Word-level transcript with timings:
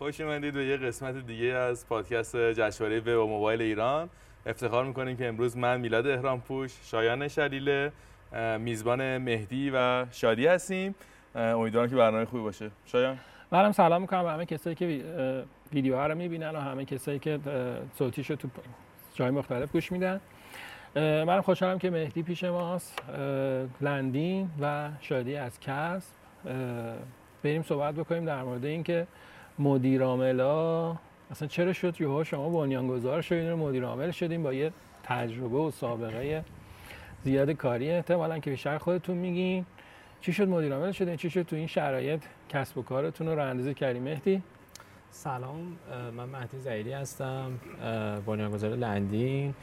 خوش 0.00 0.20
اومدید 0.20 0.54
به 0.54 0.64
یه 0.64 0.76
قسمت 0.76 1.26
دیگه 1.26 1.46
از 1.46 1.88
پادکست 1.88 2.36
جشنواره 2.36 3.00
و 3.00 3.26
موبایل 3.26 3.62
ایران. 3.62 4.08
افتخار 4.46 4.84
می‌کنیم 4.84 5.16
که 5.16 5.28
امروز 5.28 5.56
من 5.56 5.80
میلاد 5.80 6.06
اهرام 6.06 6.40
پوش 6.40 6.72
شایان 6.82 7.28
شلیله 7.28 7.92
میزبان 8.58 9.18
مهدی 9.18 9.70
و 9.74 10.06
شادی 10.10 10.46
هستیم. 10.46 10.94
امیدوارم 11.34 11.90
که 11.90 11.96
برنامه 11.96 12.24
خوبی 12.24 12.42
باشه. 12.42 12.70
شایان؟ 12.86 13.18
منم 13.52 13.72
سلام 13.72 14.00
می‌کنم 14.00 14.22
به 14.22 14.30
همه 14.30 14.46
کسایی 14.46 14.76
که 14.76 15.02
ویدیو 15.72 15.96
ها 15.96 16.06
رو 16.06 16.14
می‌بینن 16.14 16.50
و 16.50 16.60
همه 16.60 16.84
کسایی 16.84 17.18
که 17.18 17.38
صوتیشو 17.98 18.36
تو 18.36 18.48
جای 19.14 19.30
مختلف 19.30 19.72
گوش 19.72 19.92
میدن. 19.92 20.20
منم 20.96 21.40
خوشحالم 21.40 21.78
که 21.78 21.90
مهدی 21.90 22.22
پیش 22.22 22.44
ماست. 22.44 23.02
لندین 23.80 24.50
و 24.60 24.88
شادی 25.00 25.36
از 25.36 25.60
کسب. 25.60 26.12
بریم 27.42 27.62
صحبت 27.62 27.94
بکنیم 27.94 28.24
در 28.24 28.42
مورد 28.42 28.64
اینکه 28.64 29.06
مدیر 29.60 30.02
عاملا 30.02 30.96
اصلا 31.30 31.48
چرا 31.48 31.72
شد 31.72 32.00
یهو 32.00 32.24
شما 32.24 32.48
بنیانگذار 32.48 33.22
شدین 33.22 33.50
رو 33.50 33.56
مدیر 33.56 33.84
عامل 33.84 34.10
شدین 34.10 34.42
با 34.42 34.52
یه 34.52 34.72
تجربه 35.02 35.58
و 35.58 35.70
سابقه 35.70 36.44
زیاد 37.24 37.50
کاری؟ 37.50 37.90
احتمالا 37.90 38.38
که 38.38 38.50
بیشتر 38.50 38.78
خودتون 38.78 39.16
میگین. 39.16 39.66
چی 40.20 40.32
شد 40.32 40.48
مدیر 40.48 40.74
عامل 40.74 40.92
شدین؟ 40.92 41.16
چی 41.16 41.30
شد 41.30 41.42
تو 41.42 41.56
این 41.56 41.66
شرایط 41.66 42.22
کسب 42.48 42.78
و 42.78 42.82
کارتون 42.82 43.26
رو 43.26 43.34
راه 43.34 43.74
کردیم 43.74 44.02
مهدی؟ 44.02 44.42
سلام 45.10 45.76
من 46.16 46.24
مهدی 46.24 46.58
زیدی 46.58 46.92
هستم 46.92 47.52
بنیانگذار 48.26 48.70
لندین. 48.70 49.54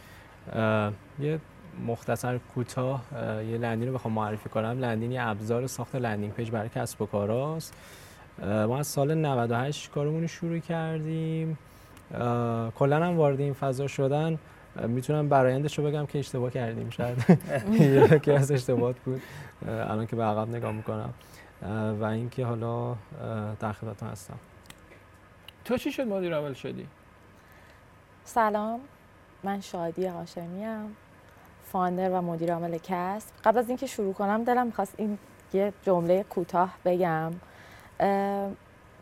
یه 1.20 1.40
مختصر 1.88 2.38
کوتاه 2.38 3.04
یه 3.50 3.58
لندین 3.58 3.88
رو 3.88 3.94
بخوام 3.94 4.14
معرفی 4.14 4.50
کنم. 4.50 4.80
لندین 4.80 5.12
یه 5.12 5.28
ابزار 5.28 5.68
ساخت 5.68 5.96
landing 5.96 6.34
page 6.34 6.52
برای 6.52 6.70
کسب 6.70 7.02
و 7.02 7.06
کاراست 7.06 7.74
ما 8.44 8.80
از 8.80 8.88
سال 8.88 9.14
98 9.14 9.92
کارمون 9.92 10.22
رو 10.22 10.28
شروع 10.28 10.60
کردیم. 10.60 11.58
کلا 12.76 13.06
هم 13.06 13.18
وارد 13.18 13.40
این 13.40 13.54
فضا 13.54 13.88
شدن. 13.88 14.40
می‌تونم 14.88 15.30
برآیندش 15.30 15.80
رو 15.80 15.86
بگم 15.86 16.06
که 16.06 16.20
اشتباه 16.20 16.52
کردیم. 16.52 16.90
شاید 16.90 17.18
یکی 18.14 18.32
از 18.32 18.52
اشتباهات 18.52 18.96
بود. 19.00 19.22
الان 19.68 20.08
که 20.08 20.16
به 20.16 20.24
عقب 20.24 20.50
نگاه 20.50 20.72
می‌کنم. 20.72 21.14
و 22.00 22.04
اینکه 22.04 22.46
حالا 22.46 22.96
در 23.60 23.72
خدمتتون 23.72 24.10
هستم. 24.10 24.38
تو 25.66 25.78
چی 25.78 25.92
شد 25.92 26.08
مدیر 26.08 26.36
عامل 26.36 26.54
شدی؟ 26.54 26.88
سلام. 28.24 28.80
من 29.44 29.62
شادی 29.62 30.06
هاشمی 30.06 30.66
ام 30.66 30.96
فاندر 31.72 32.10
و 32.10 32.22
مدیر 32.22 32.54
عامل 32.54 32.78
کسب. 32.84 33.30
قبل 33.44 33.58
از 33.58 33.68
اینکه 33.68 33.88
شروع 33.88 34.14
کنم 34.14 34.44
دلم 34.44 34.66
می‌خواست 34.66 34.94
این 34.98 35.18
یه 35.54 35.74
جمله 35.84 36.24
کوتاه 36.24 36.74
بگم. 36.86 37.32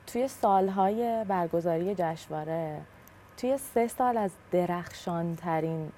توی 0.07 0.27
سالهای 0.27 1.25
برگزاری 1.27 1.95
جشنواره 1.97 2.81
توی 3.37 3.57
سه 3.57 3.87
سال 3.87 4.17
از 4.17 4.31
درخشان 4.51 5.35
ترین 5.35 5.91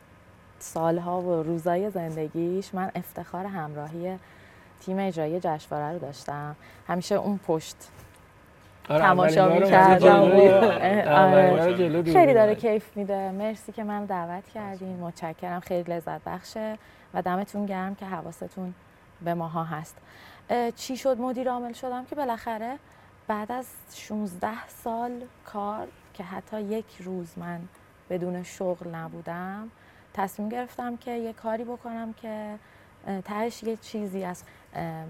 سالها 0.60 1.22
و 1.22 1.44
روزای 1.44 1.90
زندگیش 1.90 2.74
من 2.74 2.92
افتخار 2.96 3.46
همراهی 3.46 4.20
تیم 4.80 5.00
اجرایی 5.00 5.40
جشنواره 5.40 5.94
رو 5.94 6.00
داشتم. 6.00 6.56
همیشه 6.88 7.16
اون 7.16 7.40
پشت 7.48 7.76
آره 8.90 9.02
تماشا 9.02 9.50
می‌کردم. 9.50 10.22
آره. 11.08 11.74
خیلی 12.04 12.34
داره 12.34 12.56
کیف 12.56 12.98
میده. 12.98 13.32
مرسی 13.32 13.72
که 13.72 13.84
من 13.84 14.06
دعوت 14.06 14.48
کردین. 14.48 15.00
متشکرم. 15.00 15.60
خیلی 15.60 15.94
لذت 15.94 16.24
بخشه 16.24 16.78
و 17.14 17.22
دمتون 17.22 17.66
گرم 17.66 17.96
که 17.96 18.06
حواستون 18.06 18.74
به 19.22 19.34
ماها 19.34 19.64
هست. 19.64 19.98
چی 20.76 20.98
شد؟ 20.98 21.18
مدیر 21.20 21.50
عامل 21.50 21.74
شدم 21.74 22.06
که 22.06 22.16
بالاخره 22.16 22.80
بعد 23.28 23.52
از 23.52 23.66
16 23.94 24.68
سال 24.68 25.12
کار 25.46 25.88
که 26.14 26.24
حتی 26.24 26.62
یک 26.62 26.86
روز 27.00 27.38
من 27.38 27.62
بدون 28.10 28.44
شغل 28.44 28.88
نبودم 28.90 29.72
تصمیم 30.14 30.50
گرفتم 30.50 30.98
که 30.98 31.12
یه 31.12 31.34
کاری 31.34 31.64
بکنم 31.64 32.14
که 32.14 32.60
تهش 33.26 33.64
یه 33.64 33.76
چیزی 33.76 34.24
از 34.24 34.44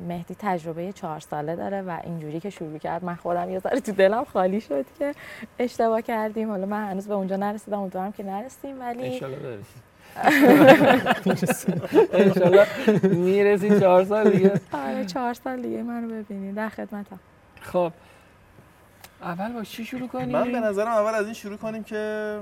مهدی 0.08 0.36
تجربه 0.40 0.94
چهار 0.94 1.20
ساله 1.20 1.56
داره 1.56 1.82
و 1.82 2.00
اینجوری 2.04 2.40
که 2.40 2.50
شروع 2.50 2.78
کرد 2.78 3.04
من 3.04 3.16
خودم 3.16 3.50
یه 3.50 3.60
ذره 3.60 3.80
تو 3.80 3.92
دلم 3.92 4.24
خالی 4.24 4.62
شد 4.62 4.86
که 5.00 5.16
اشتباه 5.60 6.02
کردیم. 6.02 6.50
حالا 6.50 6.66
من 6.66 6.90
هنوز 6.90 7.08
به 7.08 7.14
اونجا 7.14 7.36
نرسیدم 7.36 7.80
امیدوارم 7.80 8.12
که 8.12 8.24
نرسیم 8.24 8.80
ولی 8.80 9.22
انشالله 12.14 12.68
می‌رسی 13.04 13.80
چهار 13.80 14.06
سال 14.06 14.30
دیگه. 14.30 14.62
آره 14.72 15.06
چهار 15.06 15.34
سال 15.34 15.62
دیگه 15.62 15.84
منو 15.84 16.08
ببینید 16.08 16.56
در 16.56 16.70
خدمتم. 16.70 17.20
خب. 17.62 17.92
اول 19.22 19.54
با 19.54 19.64
چی 19.64 19.86
شروع 19.86 20.08
کنیم؟ 20.08 20.30
من 20.30 20.52
به 20.52 20.60
نظرم 20.60 20.88
اول 20.88 21.16
از 21.16 21.26
این 21.26 21.34
شروع 21.34 21.58
کنیم 21.58 21.84
که 21.84 22.40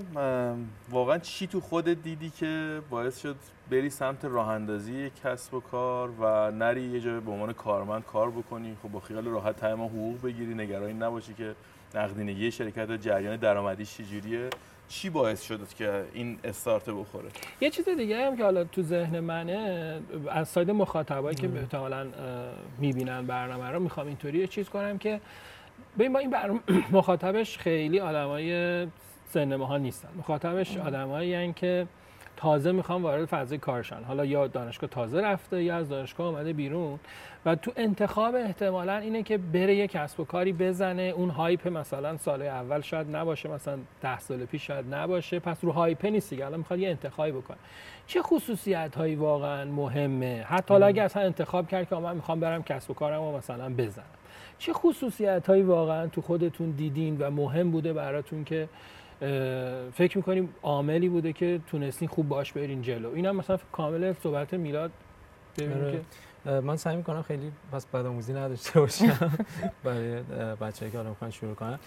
واقعا 0.90 1.18
چی 1.18 1.48
تو 1.48 1.62
خودت 1.62 2.04
دیدی 2.04 2.30
که 2.30 2.82
باعث 2.90 3.22
شد 3.22 3.36
بری 3.72 3.90
سمت 3.90 4.26
راه 4.26 4.50
اندازی 4.50 5.12
کسب 5.24 5.54
و 5.54 5.60
کار 5.60 6.10
و 6.20 6.52
نری 6.52 6.82
یه 6.82 7.00
جای 7.00 7.20
به 7.20 7.32
عنوان 7.32 7.54
کارمند 7.54 8.06
کار 8.06 8.32
بکنی. 8.32 8.78
خب 8.84 8.90
با 8.92 9.00
خیال 9.00 9.26
راحت 9.26 9.56
تایم 9.56 9.82
حقوق 9.82 10.22
بگیری. 10.22 10.54
نگرانی 10.54 10.94
نباشی 10.94 11.34
که 11.34 11.56
نقدینگی 11.96 12.52
شرکت 12.52 12.92
جریان 12.92 13.36
درآمدی 13.36 13.86
چجوریه. 13.86 14.50
چی 14.88 15.10
باعث 15.10 15.42
شد 15.42 15.68
که 15.78 16.04
این 16.14 16.40
استارت 16.44 16.90
بخوره؟ 16.90 17.30
یه 17.62 17.70
چیز 17.70 17.90
دیگه 17.90 18.26
هم 18.26 18.38
که 18.38 18.44
حالا 18.44 18.64
تو 18.64 18.82
ذهن 18.82 19.20
منه 19.20 20.02
از 20.32 20.48
ساید 20.48 20.72
مخاطبایی 20.72 21.36
که 21.36 21.50
احتمالاً 21.56 22.08
می‌بینن 22.78 23.26
برنامه 23.26 23.70
رو 23.70 23.80
می‌خوام 23.80 24.08
اینطوری 24.08 24.40
یه 24.40 24.48
چیز 24.48 24.70
کنم 24.70 24.98
که 24.98 25.22
ببین 26.00 26.14
با 26.14 26.20
این 26.20 26.30
برنامه 26.30 26.60
مخاطبش 26.92 27.58
خیلی 27.58 28.00
آدمای 28.00 28.88
سن 29.30 29.52
ها 29.52 29.78
نیستن. 29.78 30.10
مخاطبش 30.18 30.78
آدمایی 30.78 31.54
که 31.54 31.88
تازه 32.38 32.72
می‌خوام 32.72 33.04
وارد 33.04 33.26
فضای 33.26 33.58
کارشن. 33.58 34.04
حالا 34.08 34.26
یا 34.26 34.48
دانشگاه 34.48 34.90
تازه 34.90 35.22
رفته 35.22 35.64
یا 35.64 35.76
از 35.76 35.90
دانشگاه 35.90 36.28
آمده 36.28 36.54
بیرون. 36.54 37.00
و 37.46 37.56
تو 37.56 37.72
انتخاب 37.76 38.36
احتمالا 38.36 38.98
اینه 38.98 39.24
که 39.24 39.38
بره 39.38 39.76
یه 39.76 39.88
کسب 39.88 40.20
و 40.20 40.26
کاری 40.26 40.54
بزنه. 40.54 41.02
اون 41.02 41.30
هایپ 41.30 41.68
مثلا 41.68 42.18
سال 42.18 42.42
اول 42.42 42.82
شاید 42.82 43.16
نباشه 43.16 43.50
مثلا 43.50 43.78
ده 44.02 44.20
سال 44.20 44.46
پیش 44.46 44.68
شاید 44.68 44.94
نباشه. 44.94 45.40
پس 45.40 45.64
رو 45.64 45.72
هایپ 45.72 46.06
نیست 46.06 46.30
دیگه 46.30 46.46
الان 46.46 46.60
می‌خواد 46.60 46.80
یه 46.80 46.90
انتخابی 46.90 47.32
بکنه. 47.32 47.58
چه 48.08 48.22
خصوصیت 48.22 48.96
هایی 48.96 49.16
واقعا 49.16 49.66
مهمه؟ 49.66 50.46
حتی 50.48 50.74
حالا 50.74 50.86
اگه 50.86 51.02
اصلا 51.02 51.24
انتخاب 51.24 51.68
کرد 51.68 51.90
که 51.90 51.96
من 51.96 52.16
می‌خوام 52.16 52.40
برم 52.40 52.64
کسب 52.64 52.92
و 52.92 52.94
کارم 52.94 53.22
و 53.22 53.38
مثلا 53.38 53.70
بزنم. 53.70 54.06
چه 54.58 54.74
خصوصیت 54.74 55.48
هایی 55.48 55.64
واقعا 55.64 56.08
تو 56.08 56.22
خودتون 56.22 56.72
دیدین 56.72 57.18
و 57.20 57.32
مهم 57.32 57.72
بوده 57.72 57.94
براتون 57.94 58.44
که 58.44 58.70
فکر 59.94 60.18
می‌کنیم 60.18 60.50
عاملی 60.64 61.10
بوده 61.10 61.34
که 61.34 61.60
تونستین 61.68 62.08
خوب 62.08 62.28
باش 62.28 62.54
برین 62.54 62.82
جلو؟ 62.82 63.12
اینم 63.14 63.36
مثلا 63.36 63.58
کامل 63.72 64.14
صحبت 64.24 64.54
میلاد 64.54 64.92
آره. 65.62 66.02
من 66.46 66.76
سعی 66.76 66.96
می‌کنم 66.96 67.22
خیلی 67.22 67.52
پس 67.72 67.86
بدآموزی 67.86 68.34
نداشته 68.34 68.80
باشم. 68.80 69.32
برای 69.84 70.22
بچه‌ای 70.62 70.92
که 70.92 70.98
حالا 70.98 71.10
می‌خوان 71.10 71.32
شروع 71.32 71.56
کنن. 71.56 71.80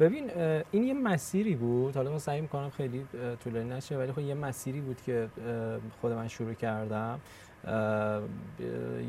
ببین 0.00 0.30
این 0.70 0.84
یه 0.84 0.94
مسیری 0.94 1.54
بود. 1.54 1.96
حالا 1.96 2.10
من 2.10 2.18
سعی 2.18 2.40
می‌کنم 2.40 2.70
خیلی 2.70 3.06
طولانی 3.44 3.70
نشه 3.70 3.98
ولی 3.98 4.12
خب 4.12 4.18
یه 4.18 4.34
مسیری 4.34 4.80
بود 4.80 5.00
که 5.06 5.28
خود 6.00 6.12
من 6.12 6.28
شروع 6.28 6.54
کردم. 6.54 7.20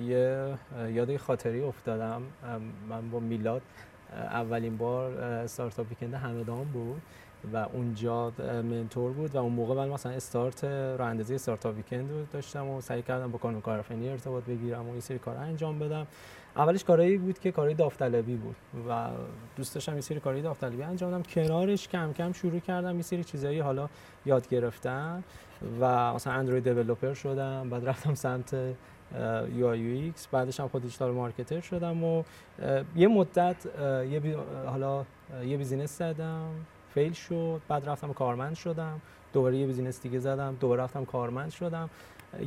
یه 0.06 0.54
یاد 0.94 1.18
خاطری 1.18 1.62
افتادم. 1.62 2.22
من 2.90 3.10
با 3.10 3.20
میلاد 3.20 3.62
اولین 4.14 4.78
بار 4.78 5.12
استارتاپ 5.22 5.90
ویکند 5.90 6.14
همدان 6.14 6.64
بود. 6.64 7.02
و 7.54 7.58
اونجا 7.74 8.32
منتور 8.64 9.12
بود 9.12 9.36
و 9.36 9.38
اون 9.38 9.52
موقع 9.52 9.76
من 9.76 9.90
مثلا 9.90 10.12
استارت 10.12 10.64
راه 10.64 11.08
اندازی 11.08 11.36
استارتاپ 11.36 11.76
ویکند 11.76 12.12
رو 12.12 12.26
داشتم 12.34 12.68
و 12.68 12.82
سعی 12.82 13.02
کردم 13.02 13.32
با 13.32 13.38
کانون 13.38 13.62
کارآفرینی 13.62 14.10
ارتباط 14.10 14.44
بگیرم 14.44 14.88
و 14.88 14.92
این 14.92 15.00
سری 15.00 15.20
کار 15.20 15.38
انجام 15.38 15.80
بدم. 15.80 16.08
اولش 16.58 16.84
کارایی 16.84 17.18
بود 17.18 17.40
که 17.40 17.52
کارهای 17.52 17.74
داوطلبی 17.74 18.36
بود 18.36 18.56
و 18.90 19.08
دوست 19.56 19.76
داشتم 19.76 19.92
این 19.92 20.02
سری 20.02 20.20
کارهای 20.20 20.42
داوطلبی 20.42 20.84
انجام 20.84 21.12
بدم. 21.12 21.24
کنارش 21.24 21.88
کم 21.88 22.14
کم 22.14 22.32
شروع 22.32 22.60
کردم 22.60 22.92
این 22.92 23.02
سری 23.02 23.24
چیزایی 23.24 23.60
حالا 23.60 23.90
یاد 24.26 24.50
گرفتم 24.50 25.24
و 25.82 26.14
مثلا 26.14 26.34
Android 26.34 26.64
developer 26.64 27.14
شدم 27.14 27.70
بعد 27.70 27.88
رفتم 27.90 28.16
سمت 28.16 28.56
UI 29.56 29.68
UX 29.68 30.28
بعدش 30.28 30.60
هم 30.60 30.68
خود 30.68 30.82
digital 30.82 31.12
marketer 31.12 31.60
شدم 31.60 32.04
و 32.04 32.24
یه 32.96 33.08
مدت 33.08 33.66
یه 34.12 34.38
حالا 34.66 35.06
یه 35.46 35.58
business 35.58 35.98
زدم. 35.98 36.50
fail 36.96 37.14
شد 37.14 37.62
بعد 37.68 37.90
رفتم 37.90 38.14
کارمند 38.14 38.56
شدم 38.56 39.02
دوباره 39.34 39.58
یه 39.58 39.68
business 39.68 40.02
دیگه 40.02 40.20
زدم 40.20 40.58
دوباره 40.60 40.84
رفتم 40.84 41.06
کارمند 41.06 41.52
شدم. 41.52 41.90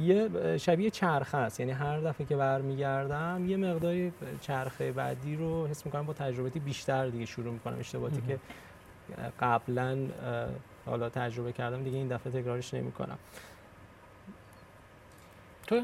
یه 0.01 0.57
شبیه 0.59 0.91
چرخه 0.91 1.39
است 1.39 1.61
یعنی 1.61 1.73
هر 1.73 2.01
دفعه 2.01 2.27
که 2.27 2.37
برمیگردم 2.37 3.45
یه 3.47 3.57
مقداری 3.57 4.13
چرخه 4.41 4.93
بعدی 4.93 5.37
رو 5.37 5.67
حس 5.67 5.87
می‌کنم 5.87 6.07
با 6.07 6.13
تجربه 6.13 6.51
بیشتر 6.51 7.09
دیگه 7.09 7.27
شروع 7.27 7.53
می‌کنم. 7.53 7.79
اشتباهاتی 7.79 8.23
که 8.27 8.39
قبلا 9.41 9.99
حالا 10.87 11.09
تجربه 11.09 11.53
کردم 11.53 11.83
دیگه 11.83 11.97
این 11.97 12.09
دفعه 12.09 12.43
تکرارش 12.43 12.75
نمی‌کنم. 12.75 13.19
تو؟ 15.67 15.83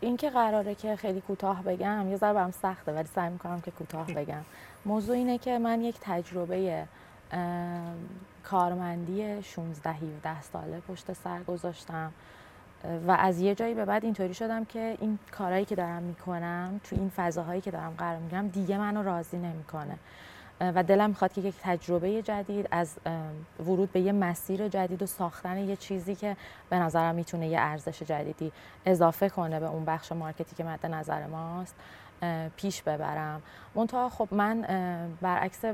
اینکه 0.00 0.30
قراره 0.30 0.74
که 0.74 0.96
خیلی 0.96 1.20
کوتاه 1.20 1.62
بگم 1.62 2.10
یه 2.10 2.16
ذره 2.16 2.32
برام 2.32 2.50
سخته 2.50 2.92
ولی 2.92 3.08
سعی 3.14 3.30
می‌کنم 3.30 3.60
که 3.60 3.70
کوتاه 3.70 4.06
بگم. 4.06 4.42
موضوع 4.86 5.16
اینه 5.16 5.38
که 5.38 5.58
من 5.58 5.80
یک 5.80 5.96
تجربه 6.00 6.86
کارمندی 8.44 9.42
16 9.42 9.90
17 9.90 10.42
ساله 10.42 10.80
پشت 10.80 11.12
سر 11.12 11.42
گذاشتم. 11.42 12.12
و 13.06 13.10
از 13.10 13.40
یه 13.40 13.54
جایی 13.54 13.74
به 13.74 13.84
بعد 13.84 14.04
اینطوری 14.04 14.34
شدم 14.34 14.64
که 14.64 14.96
این 15.00 15.18
کارهایی 15.32 15.64
که 15.64 15.74
دارم 15.74 16.02
می‌کنم 16.02 16.80
تو 16.84 16.96
این 16.96 17.10
فضاهایی 17.16 17.60
که 17.60 17.70
دارم 17.70 17.94
قرار 17.98 18.18
میگم 18.18 18.48
دیگه 18.48 18.78
منو 18.78 19.02
راضی 19.02 19.36
نمی‌کنه. 19.36 19.98
و 20.60 20.82
دلم 20.82 21.10
می‌خواد 21.10 21.32
که 21.32 21.40
یک 21.40 21.54
تجربه 21.62 22.22
جدید 22.22 22.68
از 22.70 22.96
ورود 23.60 23.92
به 23.92 24.00
یه 24.00 24.12
مسیر 24.12 24.68
جدید 24.68 25.02
و 25.02 25.06
ساختن 25.06 25.58
یه 25.58 25.76
چیزی 25.76 26.14
که 26.14 26.36
به 26.70 26.78
نظرم 26.78 27.14
می‌تونه 27.14 27.48
یه 27.48 27.60
ارزش 27.60 28.02
جدیدی 28.02 28.52
اضافه 28.86 29.28
کنه 29.28 29.60
به 29.60 29.66
اون 29.66 29.84
بخش 29.84 30.12
مارکتی 30.12 30.56
که 30.56 30.64
مد 30.64 30.86
نظر 30.86 31.26
ماست. 31.26 31.74
پیش 32.56 32.82
ببرم. 32.82 33.42
منتها 33.74 34.08
خب 34.08 34.28
من 34.30 34.60
برعکس 35.20 35.64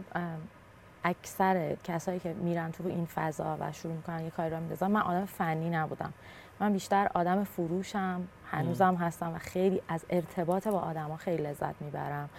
اکثر 1.04 1.76
کسایی 1.84 2.20
که 2.20 2.32
میرن 2.32 2.72
تو 2.72 2.86
این 2.86 3.06
فضا 3.06 3.56
و 3.60 3.72
شروع 3.72 3.94
می‌کنن 3.94 4.24
یه 4.24 4.30
کاری 4.30 4.50
رو 4.50 4.60
میندازن 4.60 4.90
من 4.90 5.00
آدم 5.00 5.24
فنی 5.24 5.70
نبودم. 5.70 6.12
من 6.60 6.72
بیشتر 6.72 7.08
آدم 7.14 7.44
فروشم 7.44 8.28
هنوزم 8.50 8.94
هستم 8.94 9.34
و 9.34 9.38
خیلی 9.38 9.82
از 9.88 10.04
ارتباط 10.10 10.68
با 10.68 10.80
آدما 10.80 11.16
خیلی 11.16 11.42
لذت 11.42 11.74
می‌برم. 11.80 12.30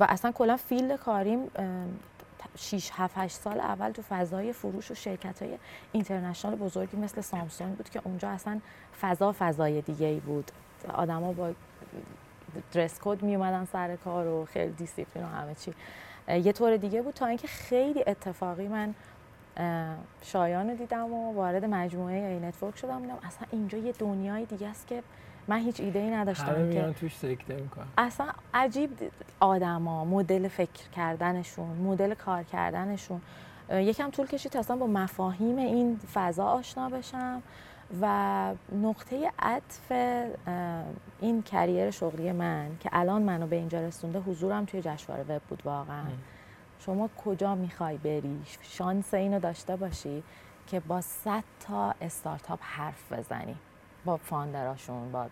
و 0.00 0.06
اصلا 0.08 0.32
کلا 0.32 0.56
field 0.56 0.96
کاریم 0.96 1.50
6 2.56 2.90
7 2.94 3.18
8 3.18 3.36
سال 3.36 3.60
اول 3.60 3.90
تو 3.90 4.02
فضای 4.02 4.52
فروش 4.52 4.90
و 4.90 4.94
شرکت 4.94 5.42
های 5.42 5.58
international 5.92 6.54
بزرگی 6.54 6.96
مثل 6.96 7.20
سامسونگ 7.20 7.76
بود 7.76 7.90
که 7.90 8.00
اونجا 8.04 8.30
اصلا 8.30 8.60
فضا 9.00 9.34
فضای 9.38 9.80
دیگه 9.80 10.06
ای 10.06 10.20
بود. 10.20 10.50
آدما 10.94 11.32
با 11.32 11.52
dress 12.72 12.98
code 13.02 13.22
می 13.22 13.36
اومدن 13.36 13.64
سر 13.72 13.96
کار 13.96 14.26
و 14.26 14.44
خیلی 14.44 14.72
دیسیپلین 14.72 15.24
و 15.24 15.28
همه 15.28 15.54
چی. 15.54 15.74
یه 16.28 16.52
طور 16.52 16.76
دیگه 16.76 17.02
بود 17.02 17.14
تا 17.14 17.26
اینکه 17.26 17.48
خیلی 17.48 18.04
اتفاقی 18.06 18.68
من 18.68 18.94
شایان 20.22 20.70
رو 20.70 20.76
دیدم 20.76 21.12
و 21.12 21.34
وارد 21.34 21.64
مجموعه 21.64 22.28
Anetwork 22.28 22.76
شدم. 22.76 23.00
دیدم 23.00 23.18
اصلا 23.22 23.48
اینجا 23.50 23.78
یه 23.78 23.92
دنیای 23.92 24.44
دیگه 24.44 24.68
است 24.68 24.86
که 24.86 25.02
من 25.48 25.58
هیچ 25.58 25.80
ایده 25.80 25.98
ای 25.98 26.10
نداشتم 26.10 26.70
که 26.70 26.94
توش 27.00 27.16
سکته 27.16 27.54
می‌کنم 27.54 27.88
اصلا 27.98 28.26
عجیب 28.54 28.90
آدما 29.40 30.04
مدل 30.04 30.48
فکر 30.48 30.88
کردنشون 30.96 31.76
مدل 31.76 32.14
کار 32.14 32.42
کردنشون. 32.42 33.20
یکم 33.70 34.10
طول 34.10 34.26
کشید 34.26 34.52
تا 34.52 34.58
اصلا 34.58 34.76
با 34.76 34.86
مفاهیم 34.86 35.56
این 35.56 36.00
فضا 36.14 36.44
آشنا 36.44 36.88
بشم. 36.88 37.42
و 38.00 38.54
نقطه 38.82 39.32
عطف 39.38 39.92
این 41.20 41.42
کریر 41.42 41.90
شغلی 41.90 42.32
من 42.32 42.76
که 42.80 42.90
الان 42.92 43.22
منو 43.22 43.46
به 43.46 43.56
اینجا 43.56 43.80
رسونده 43.80 44.18
حضورم 44.18 44.64
توی 44.64 44.82
جشنواره 44.82 45.24
وب 45.28 45.42
بود 45.42 45.62
واقعا. 45.64 46.04
شما 46.78 47.10
کجا 47.24 47.54
می‌خوای 47.54 47.96
بری؟ 47.96 48.42
شانس 48.62 49.14
اینو 49.14 49.40
داشته 49.40 49.76
باشی 49.76 50.22
که 50.66 50.80
با 50.80 51.00
100 51.00 51.44
تا 51.60 51.94
استارتاپ 52.00 52.58
حرف 52.62 53.12
بزنی 53.12 53.56
با 54.04 54.16
فاندراشون 54.16 55.12
با 55.12 55.26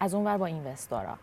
از 0.00 0.14
اونور 0.14 0.36
با 0.36 0.46
اینوستورا. 0.46 1.16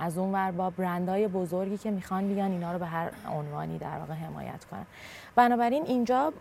از 0.00 0.18
اونور 0.18 0.50
با 0.50 0.70
برندهای 0.70 1.28
بزرگی 1.28 1.78
که 1.78 1.90
می‌خوان 1.90 2.28
بیان 2.28 2.50
اینا 2.50 2.72
رو 2.72 2.78
به 2.78 2.86
هر 2.86 3.10
عنوانی 3.28 3.78
در 3.78 3.98
واقع 3.98 4.14
حمایت 4.14 4.64
کنن. 4.64 4.86
بنابراین 5.34 5.86
اینجا 5.86 6.32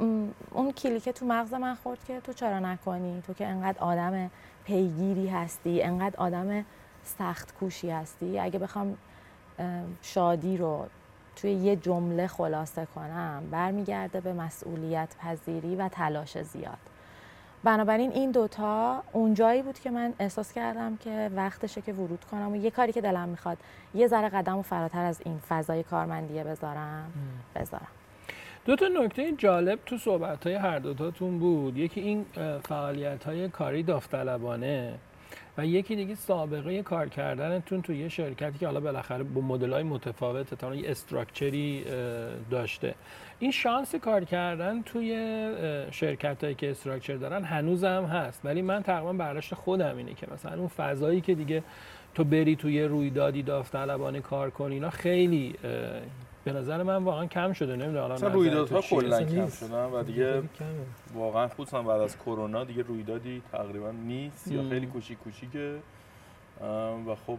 اون 0.51 0.71
کلیکه 0.71 1.11
تو 1.11 1.25
مغز 1.25 1.53
من 1.53 1.75
خورد 1.75 2.03
که 2.07 2.19
تو 2.19 2.33
چرا 2.33 2.59
نکنی؟ 2.59 3.23
تو 3.27 3.33
که 3.33 3.47
انقدر 3.47 3.79
آدم 3.79 4.29
پیگیری 4.65 5.27
هستی 5.27 5.81
انقدر 5.81 6.15
آدم 6.17 6.65
سخت 7.03 7.57
کوشی 7.59 7.89
هستی. 7.89 8.39
اگه 8.39 8.59
بخوام 8.59 8.97
شادی 10.01 10.57
رو 10.57 10.87
توی 11.35 11.51
یه 11.51 11.75
جمله 11.75 12.27
خلاصه 12.27 12.87
کنم 12.95 13.43
برمیگرده 13.51 14.21
به 14.21 14.33
مسئولیت 14.33 15.15
پذیری 15.19 15.75
و 15.75 15.89
تلاش 15.89 16.41
زیاد. 16.41 16.88
بنابراین 17.63 18.11
این 18.11 18.31
دوتا 18.31 19.03
اونجایی 19.13 19.61
بود 19.61 19.79
که 19.79 19.91
من 19.91 20.13
احساس 20.19 20.53
کردم 20.53 20.97
که 20.97 21.29
وقتشه 21.35 21.81
که 21.81 21.93
ورود 21.93 22.25
کنم 22.31 22.51
و 22.51 22.55
یه 22.55 22.71
کاری 22.71 22.91
که 22.91 23.01
دلم 23.01 23.29
می‌خواد 23.29 23.57
یه 23.93 24.07
ذره 24.07 24.29
قدم 24.29 24.57
و 24.57 24.61
فراتر 24.61 25.05
از 25.05 25.21
این 25.25 25.39
فضای 25.49 25.83
کارمندیه 25.83 26.43
بذارم 26.43 27.13
بذارم. 27.55 27.87
دو 28.65 28.75
تا 28.75 28.87
نکته 28.87 29.31
جالب 29.31 29.79
تو 29.85 29.97
صحبت 29.97 30.47
های 30.47 30.55
هر 30.55 30.79
دوتاتون 30.79 31.39
بود. 31.39 31.77
یکی 31.77 32.01
این 32.01 32.25
فعالیت 32.63 33.23
های 33.23 33.49
کاری 33.49 33.83
داوطلبانه 33.83 34.93
و 35.57 35.65
یکی 35.65 35.95
دیگه 35.95 36.15
سابقه 36.15 36.83
کار 36.83 37.09
کردنتون 37.09 37.81
تو 37.81 37.93
یه 37.93 38.09
شرکتی 38.09 38.57
که 38.57 38.65
حالا 38.65 38.79
بالاخره 38.79 39.23
با 39.23 39.41
مدل 39.41 39.73
های 39.73 39.83
متفاوت 39.83 40.53
تا 40.53 40.75
یه 40.75 40.91
استراکچری 40.91 41.85
داشته. 42.51 42.95
این 43.39 43.51
شانس 43.51 43.95
کار 43.95 44.23
کردن 44.23 44.81
توی 44.81 45.11
شرکت 45.91 46.43
هایی 46.43 46.55
که 46.55 46.71
استراکچر 46.71 47.15
دارن 47.15 47.43
هنوزم 47.43 48.05
هست. 48.05 48.41
ولی 48.43 48.61
من 48.61 48.83
تقریبا 48.83 49.13
برداشت 49.13 49.53
خودم 49.55 49.97
اینه 49.97 50.13
که 50.13 50.27
مثلا 50.33 50.57
اون 50.57 50.67
فضایی 50.67 51.21
که 51.21 51.35
دیگه 51.35 51.63
تو 52.15 52.23
بری 52.23 52.55
توی 52.55 52.83
رویدادی 52.83 53.43
داوطلبانه 53.43 54.21
کار 54.21 54.49
کنی 54.49 54.73
اینا 54.73 54.89
خیلی 54.89 55.55
به 56.43 56.53
نظر 56.53 56.83
من 56.83 57.03
واقعا 57.03 57.25
کم 57.25 57.53
شده. 57.53 57.75
نمی‌دونم 57.75 58.11
مثلا 58.11 58.33
رویدادها 58.33 58.81
کلا 58.81 59.23
کم 59.23 59.49
شدن 59.49 59.85
و 59.85 60.03
دیگه 60.03 60.41
واقعا 61.13 61.47
خصوصا 61.47 61.81
بعد 61.81 62.01
از 62.01 62.17
کرونا 62.17 62.63
دیگه 62.63 62.83
رویدادی 62.83 63.41
تقریبا 63.51 63.91
نیست 63.91 64.51
یا 64.51 64.69
خیلی 64.69 64.85
کوچیک 64.85 65.17
کوچیکه. 65.17 65.75
و 67.07 67.15
خب 67.27 67.37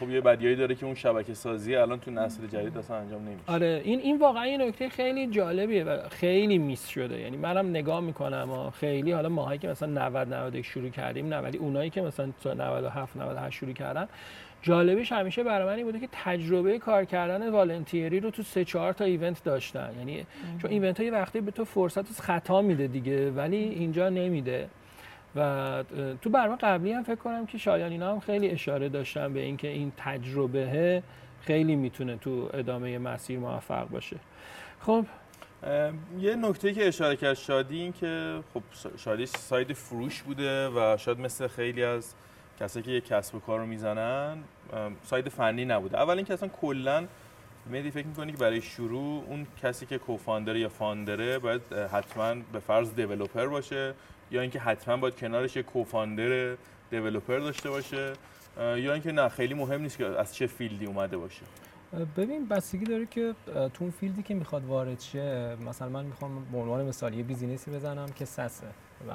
خب 0.00 0.10
یه 0.10 0.20
بدیایی 0.20 0.56
داره 0.56 0.74
که 0.74 0.86
اون 0.86 0.94
شبکه 0.94 1.34
سازی 1.34 1.76
الان 1.76 2.00
تو 2.00 2.10
نسل 2.10 2.46
جدید 2.46 2.78
اصلا 2.78 2.96
انجام 2.96 3.22
نمیشه. 3.22 3.42
آره 3.46 3.80
این 3.84 4.00
این 4.00 4.18
واقعا 4.18 4.46
یه 4.46 4.58
نکته 4.58 4.88
خیلی 4.88 5.26
جالبیه 5.26 5.84
و 5.84 6.08
خیلی 6.08 6.58
میس 6.58 6.88
شده. 6.88 7.20
یعنی 7.20 7.36
منم 7.36 7.70
نگاه 7.70 8.00
می‌کنم 8.00 8.50
و 8.50 8.70
خیلی 8.70 9.12
حالا 9.12 9.28
ماهایی 9.28 9.58
که 9.58 9.68
مثلا 9.68 10.08
90 10.08 10.34
91 10.34 10.66
شروع 10.66 10.88
کردیم 10.88 11.34
90 11.34 11.56
اونایی 11.56 11.90
که 11.90 12.02
مثلا 12.02 12.26
97 12.44 13.16
98 13.16 13.56
شروع 13.56 13.72
کردن 13.72 14.08
جالبش 14.62 15.12
همیشه 15.12 15.42
برای 15.42 15.66
من 15.66 15.74
این 15.74 15.84
بوده 15.84 16.00
که 16.00 16.08
تجربه 16.12 16.78
کار 16.78 17.04
کردن 17.04 17.48
volunteer 17.48 18.13
ی 18.13 18.20
رو 18.20 18.30
تو 18.30 18.42
سه 18.42 18.64
چهار 18.64 18.92
تا 18.92 19.04
event 19.04 19.44
داشتن. 19.44 19.90
یعنی 19.98 20.26
چون 20.62 20.70
event 20.70 21.00
های 21.00 21.10
وقتی 21.10 21.40
به 21.40 21.50
تو 21.50 21.64
فرصت 21.64 21.98
از 21.98 22.20
خطا 22.20 22.62
میده 22.62 22.86
دیگه 22.86 23.30
ولی 23.30 23.56
اینجا 23.56 24.08
نمیده. 24.08 24.68
و 25.36 25.84
تو 26.22 26.30
برنامه 26.30 26.56
قبلی 26.56 26.92
هم 26.92 27.02
فکر 27.02 27.14
کنم 27.14 27.46
که 27.46 27.58
شایان 27.58 27.92
اینا 27.92 28.12
هم 28.12 28.20
خیلی 28.20 28.48
اشاره 28.48 28.88
داشتن 28.88 29.32
به 29.32 29.40
اینکه 29.40 29.68
این 29.68 29.92
تجربه 29.96 31.02
خیلی 31.40 31.76
می‌تونه 31.76 32.16
تو 32.16 32.50
ادامه 32.54 32.98
مسیر 32.98 33.38
موفق 33.38 33.88
باشه. 33.88 34.16
خب. 34.80 35.06
یه 36.18 36.36
نکته 36.36 36.72
که 36.72 36.88
اشاره 36.88 37.16
کرد 37.16 37.34
شادی 37.34 37.80
این 37.80 37.92
که 37.92 38.38
خب 38.54 38.62
شادی 38.96 39.26
side 39.26 39.72
فروش 39.72 40.22
بوده 40.22 40.68
و 40.68 40.96
شاید 40.96 41.20
مثل 41.20 41.46
خیلی 41.46 41.84
از 41.84 42.14
کسایی 42.60 42.84
که 42.84 42.90
یه 42.90 43.00
کسب 43.00 43.34
و 43.34 43.40
کار 43.40 43.60
رو 43.60 43.66
می‌زنن 43.66 44.38
side 45.02 45.28
فنی 45.28 45.64
نبوده. 45.64 45.98
اول 45.98 46.16
اینکه 46.16 46.32
اصلا 46.32 46.48
کلا 46.48 47.06
مهدی 47.66 47.90
فکر 47.90 48.06
می‌کنی 48.06 48.32
که 48.32 48.38
برای 48.38 48.62
شروع 48.62 49.24
اون 49.28 49.46
کسی 49.62 49.86
که 49.86 49.98
co-founder 49.98 50.54
ه 50.54 50.60
یا 50.60 50.68
founder 50.68 51.29
ه 51.29 51.38
باید 51.38 51.62
حتما 51.92 52.34
به 52.52 52.58
فرض 52.58 52.94
developer 52.94 53.46
باشه 53.46 53.94
یا 54.30 54.40
اینکه 54.40 54.60
حتما 54.60 54.96
باید 54.96 55.16
کنارش 55.16 55.56
یه 55.56 55.62
co-founder 55.62 56.56
developer 56.90 57.38
داشته 57.38 57.70
باشه 57.70 58.12
یا 58.58 58.92
اینکه 58.92 59.12
نه 59.12 59.28
خیلی 59.28 59.54
مهم 59.54 59.82
نیست 59.82 59.98
که 59.98 60.06
از 60.06 60.34
چه 60.34 60.46
field 60.46 60.79
ی 60.79 60.86
اومده 60.86 61.16
باشه. 61.16 61.42
ببین 62.16 62.48
بستگی 62.48 62.84
داره 62.84 63.06
که 63.06 63.34
تو 63.48 63.70
اون 63.80 63.90
field 63.90 64.17
ی 64.17 64.22
که 64.22 64.34
می‌خواد 64.34 64.64
وارد 64.64 65.00
شه 65.00 65.56
مثلا 65.56 65.88
من 65.88 66.04
می‌خوام 66.04 66.44
به 66.52 66.58
عنوان 66.58 66.84
مثال 66.84 67.14
یه 67.14 67.22
business 67.22 67.65
ی 67.65 67.70
بزنم 67.70 68.06
که 68.06 68.24
SaaS 68.24 68.58
ه 68.58 68.66
و 69.08 69.12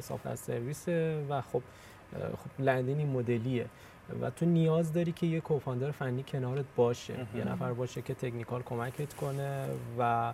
سافت 0.00 0.34
سرویس 0.34 0.88
و 1.28 1.40
خب 1.40 1.62
خب 2.12 2.62
لندینی 2.62 3.04
مدلیه 3.04 3.66
و 4.22 4.30
تو 4.30 4.46
نیاز 4.46 4.92
داری 4.92 5.12
که 5.12 5.26
یه 5.26 5.40
کوفاندر 5.40 5.90
فنی 5.90 6.22
کنارت 6.22 6.64
باشه. 6.76 7.26
یه 7.36 7.44
نفر 7.44 7.72
باشه 7.72 8.02
که 8.02 8.14
تکنیکال 8.14 8.62
کمکت 8.62 9.14
کنه 9.14 9.66
و 9.98 10.32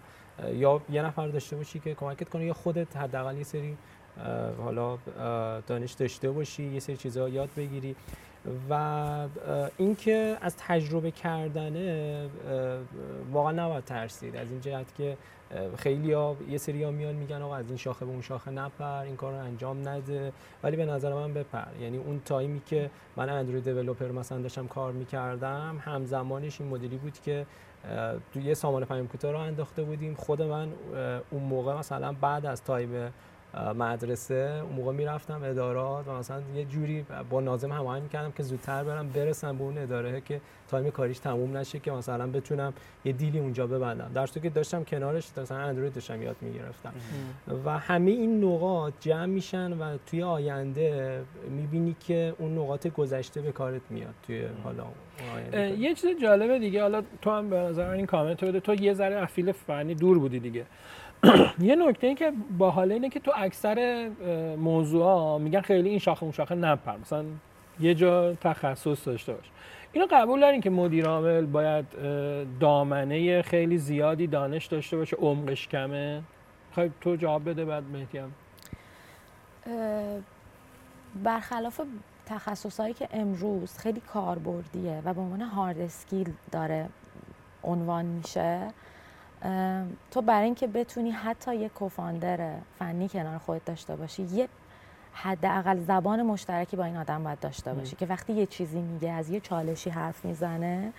یا 0.53 0.81
یه 0.91 1.03
نفر 1.03 1.29
داشته 1.29 1.57
باشی 1.57 1.79
که 1.79 1.95
کمکت 1.95 2.29
کنه 2.29 2.45
یا 2.45 2.55
خودت 2.55 2.97
حداقل 2.97 3.37
یه 3.37 3.45
سری 3.45 3.77
حالا 4.65 4.99
دانش 5.67 5.93
داشته 5.93 6.31
باشی 6.31 6.63
یه 6.63 6.81
سری 6.81 6.97
چیزها 6.97 7.29
یاد 7.29 7.49
بگیری. 7.57 7.97
و 8.71 9.27
اینکه 9.77 10.37
از 10.41 10.57
تجربه 10.57 11.11
کردنه 11.11 12.27
واقعا 13.33 13.53
نباید 13.53 13.85
ترسید. 13.85 14.37
از 14.37 14.51
این 14.51 14.61
جهت 14.61 14.95
که 14.95 15.17
خیلی 15.77 16.13
ها 16.13 16.37
یه 16.49 16.59
سری 16.59 16.83
ها 16.83 16.91
میان 16.91 17.15
میگن 17.15 17.43
آقا 17.43 17.57
از 17.57 17.69
این 17.69 17.77
شاخه 17.77 18.05
به 18.05 18.11
اون 18.11 18.23
شاخه 18.23 18.51
نپر 18.51 19.03
این 19.03 19.17
کار 19.17 19.33
رو 19.33 19.39
انجام 19.39 19.89
نده. 19.89 20.33
ولی 20.63 20.77
به 20.77 20.87
نظر 20.87 21.15
من 21.15 21.35
بپر. 21.35 21.65
یعنی 21.81 21.97
اون 21.97 22.21
time 22.25 22.53
ی 22.53 22.61
که 22.67 22.91
من 23.17 23.29
Android 23.29 23.65
developer 23.65 24.09
مثلا 24.09 24.39
داشتم 24.39 24.67
کار 24.67 24.93
می‌کردم 24.93 25.83
همزمانش 25.85 26.61
این 26.61 26.71
مدلی 26.71 26.97
بود 26.97 27.19
که 27.19 27.47
تو 28.33 28.41
یه 28.41 28.55
سامانه 28.55 28.85
پیام 28.85 29.09
کوتاه 29.09 29.33
رو 29.33 29.39
انداخته 29.39 29.83
بودیم. 29.83 30.15
خود 30.15 30.43
من 30.43 30.69
اون 31.31 31.43
موقع 31.43 31.79
مثلا 31.79 32.13
بعد 32.13 32.47
از 32.47 32.65
time 32.65 33.13
مدرسه 33.55 34.63
اون 34.65 34.73
موقع 34.73 34.93
می‌رفتم 34.93 35.41
ادارات 35.45 36.09
و 36.09 36.13
مثلا 36.13 36.43
یه 36.55 36.65
جوری 36.65 37.07
با 37.31 37.41
ناظم 37.41 37.73
هماهنگ 37.73 38.03
می‌کردم 38.03 38.33
که 38.33 38.43
زودتر 38.43 38.85
برم 38.85 39.09
برسم 39.09 39.59
به 39.59 39.65
اون 39.65 39.79
اداره 39.79 40.21
که 40.21 40.41
time 40.69 40.91
کاریش 40.91 41.19
تموم 41.19 41.57
نشه 41.57 41.79
که 41.79 41.93
مثلا 41.93 42.27
بتونم 42.27 42.73
یه 43.05 43.13
دیلی 43.13 43.39
اونجا 43.39 43.67
ببندم. 43.67 44.11
در 44.15 44.27
که 44.27 44.51
داشتم 44.51 44.85
کنارش 44.85 45.39
مثلا 45.39 45.59
اندروید 45.59 45.93
داشتم 45.95 46.23
یاد 46.23 46.37
می‌گرفتم. 46.41 46.93
و 47.65 47.79
همه 47.79 48.11
این 48.11 48.45
نقاط 48.45 48.93
جمع 49.01 49.27
میشن 49.27 49.73
و 49.73 49.99
توی 50.07 50.23
آینده 50.23 51.21
می‌بینی 51.51 51.97
که 52.01 52.35
اون 52.39 52.59
نقاط 52.59 52.87
گذشته 52.87 53.41
به 53.41 53.53
کارت 53.53 53.83
میاد 53.91 54.15
توی 54.27 54.47
حالا 54.65 54.85
یه 55.79 55.95
چیز 55.95 56.21
جالبه 56.23 56.59
دیگه 56.59 56.83
حالا 56.83 57.03
تو 57.23 57.31
هم 57.31 57.51
به 57.51 57.57
نظر 57.57 57.91
این 57.91 58.07
کامنت 58.07 58.45
بده. 58.45 58.61
تو 58.61 58.75
یه 58.75 58.95
ذره 58.95 59.23
افیل 59.23 59.53
فنی 59.53 59.95
دور 59.95 60.19
بودی 60.19 60.41
دیگه. 60.41 60.67
یه 61.61 61.77
نکته 61.77 62.07
ای 62.07 62.15
که 62.15 62.33
با 62.59 62.71
حاله 62.71 62.95
اینه 62.95 63.09
که 63.09 63.21
تو 63.21 63.33
اکثر 63.37 64.09
موضوع 64.59 65.39
میگن 65.39 65.61
خیلی 65.61 65.89
این 65.89 65.99
شاخه 65.99 66.23
اون 66.23 66.33
شاخه 66.33 66.55
نپر. 66.55 66.97
مثلا 66.97 67.25
یه 67.81 67.95
جا 67.95 68.35
تخصص 68.35 69.09
داشته 69.09 69.33
باش. 69.33 69.45
اینو 69.93 70.07
قبول 70.11 70.41
دارین 70.41 70.61
که 70.61 70.71
مدیر 70.71 71.07
عامل 71.07 71.47
باید 71.47 71.87
دامنه 72.61 73.43
خیلی 73.43 73.79
زیادی 73.79 74.27
دانش 74.27 74.67
داشته 74.67 74.97
باشه 74.97 75.17
عمقش 75.17 75.69
کمه؟ 75.69 76.23
خواهی 76.73 76.91
تو 77.01 77.17
جواب 77.17 77.51
بده 77.51 77.65
بعد 77.65 77.85
مهدی 77.93 78.19
هم. 78.19 78.33
برخلاف 81.25 81.81
تخصصهایی 82.27 82.95
که 82.95 83.09
امروز 83.13 83.79
خیلی 83.79 84.01
کاربردیه 84.01 85.03
و 85.05 85.15
به 85.15 85.21
عنوان 85.21 85.41
هارد 85.41 85.81
اسکیل 85.81 86.33
داره 86.53 86.89
عنوان 87.63 88.05
میشه 88.05 88.69
تو 90.11 90.23
برای 90.23 90.45
اینکه 90.45 90.67
بتونی 90.67 91.11
حتی 91.11 91.57
یه 91.57 91.69
کوفاندر 91.69 92.55
فنی 92.79 93.09
کنار 93.09 93.39
خودت 93.39 93.65
داشته 93.65 93.97
باشی 93.97 94.23
یه 94.23 94.49
حداقل 95.13 95.79
زبان 95.79 96.23
مشترکی 96.23 96.77
با 96.77 96.85
این 96.85 96.97
آدم 96.97 97.25
باید 97.25 97.41
داشته 97.41 97.75
باشی 97.75 97.97
که 97.97 98.07
وقتی 98.07 98.33
یه 98.33 98.47
چیزی 98.47 98.81
میگه 98.81 99.11
از 99.11 99.31
یه 99.31 99.41
چالشی 99.41 99.91
حرف 99.91 100.25
می‌زنه 100.25 100.93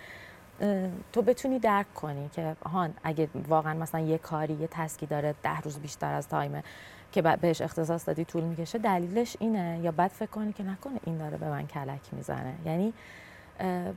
تو 1.13 1.21
بتونی 1.21 1.59
درک 1.59 1.93
کنی 1.93 2.29
که 2.33 2.55
هان 2.65 2.93
اگه 3.03 3.29
واقعا 3.47 3.73
مثلا 3.73 4.01
یه 4.01 4.17
کاری 4.17 4.53
یه 4.53 4.67
تسکی 4.71 5.05
داره 5.05 5.35
ده 5.43 5.59
روز 5.59 5.79
بیشتر 5.79 6.13
از 6.13 6.27
تایمه 6.27 6.63
که 7.11 7.21
بهش 7.21 7.61
اختصاص 7.61 8.07
دادی 8.07 8.25
طول 8.25 8.43
می‌کشه 8.43 8.77
دلیلش 8.77 9.37
اینه. 9.39 9.79
یا 9.83 9.91
بعد 9.91 10.11
فکر 10.11 10.29
کنی 10.29 10.53
که 10.53 10.63
نکنه 10.63 10.99
این 11.05 11.17
داره 11.17 11.37
به 11.37 11.49
من 11.49 11.67
کلک 11.67 12.01
می‌زنه. 12.11 12.53
یعنی 12.65 12.93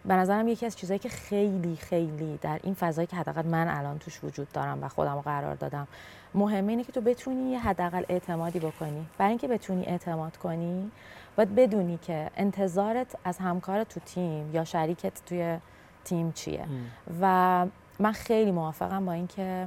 به 0.04 0.14
نظرم 0.14 0.49
یکی 0.49 0.66
از 0.66 0.76
چیزهایی 0.76 0.99
که 0.99 1.09
خیلی 1.09 1.76
خیلی 1.76 2.38
در 2.42 2.61
این 2.62 2.75
فضایی 2.75 3.07
که 3.07 3.16
حداقل 3.16 3.47
من 3.47 3.69
الان 3.69 3.99
توش 3.99 4.25
وجود 4.25 4.52
دارم 4.52 4.85
و 4.85 4.88
خودم 4.88 5.14
رو 5.14 5.21
قرار 5.21 5.54
دادم 5.54 5.88
مهمه 6.35 6.71
اینه 6.71 6.85
که 6.85 6.92
تو 6.92 7.00
بتونی 7.00 7.50
یه 7.50 7.59
حداقل 7.59 8.04
اعتمادی 8.09 8.59
بکنی. 8.59 9.07
برای 9.19 9.28
اینکه 9.28 9.49
بتونی 9.49 9.85
اعتماد 9.85 10.37
کنی 10.37 10.90
باید 11.37 11.54
بدونی 11.54 11.99
که 12.02 12.31
انتظارت 12.37 13.16
از 13.25 13.38
همکار 13.38 13.85
تو 13.85 14.00
تیم 14.00 14.54
یا 14.54 14.64
شریکت 14.64 15.25
توی 15.26 15.59
تیم 16.04 16.33
چیه. 16.33 16.64
و 17.21 17.66
من 17.99 18.12
خیلی 18.12 18.52
موافقم 18.52 19.07
با 19.07 19.12
اینکه 19.12 19.66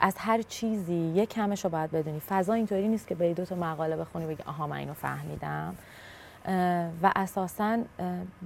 از 0.00 0.14
هر 0.18 0.42
چیزی 0.42 1.12
یه 1.14 1.26
کمش 1.26 1.64
رو 1.64 1.70
باید 1.70 1.90
بدونی. 1.90 2.20
فضا 2.20 2.52
اینطوری 2.52 2.88
نیست 2.88 3.06
که 3.06 3.14
به 3.14 3.34
دو 3.34 3.44
تا 3.44 3.54
مقاله 3.54 3.96
بخونی 3.96 4.26
بگی 4.26 4.42
آها 4.46 4.66
من 4.66 4.76
اینو 4.76 4.94
فهمیدم. 4.94 5.74
و 7.02 7.12
اساسا 7.16 7.78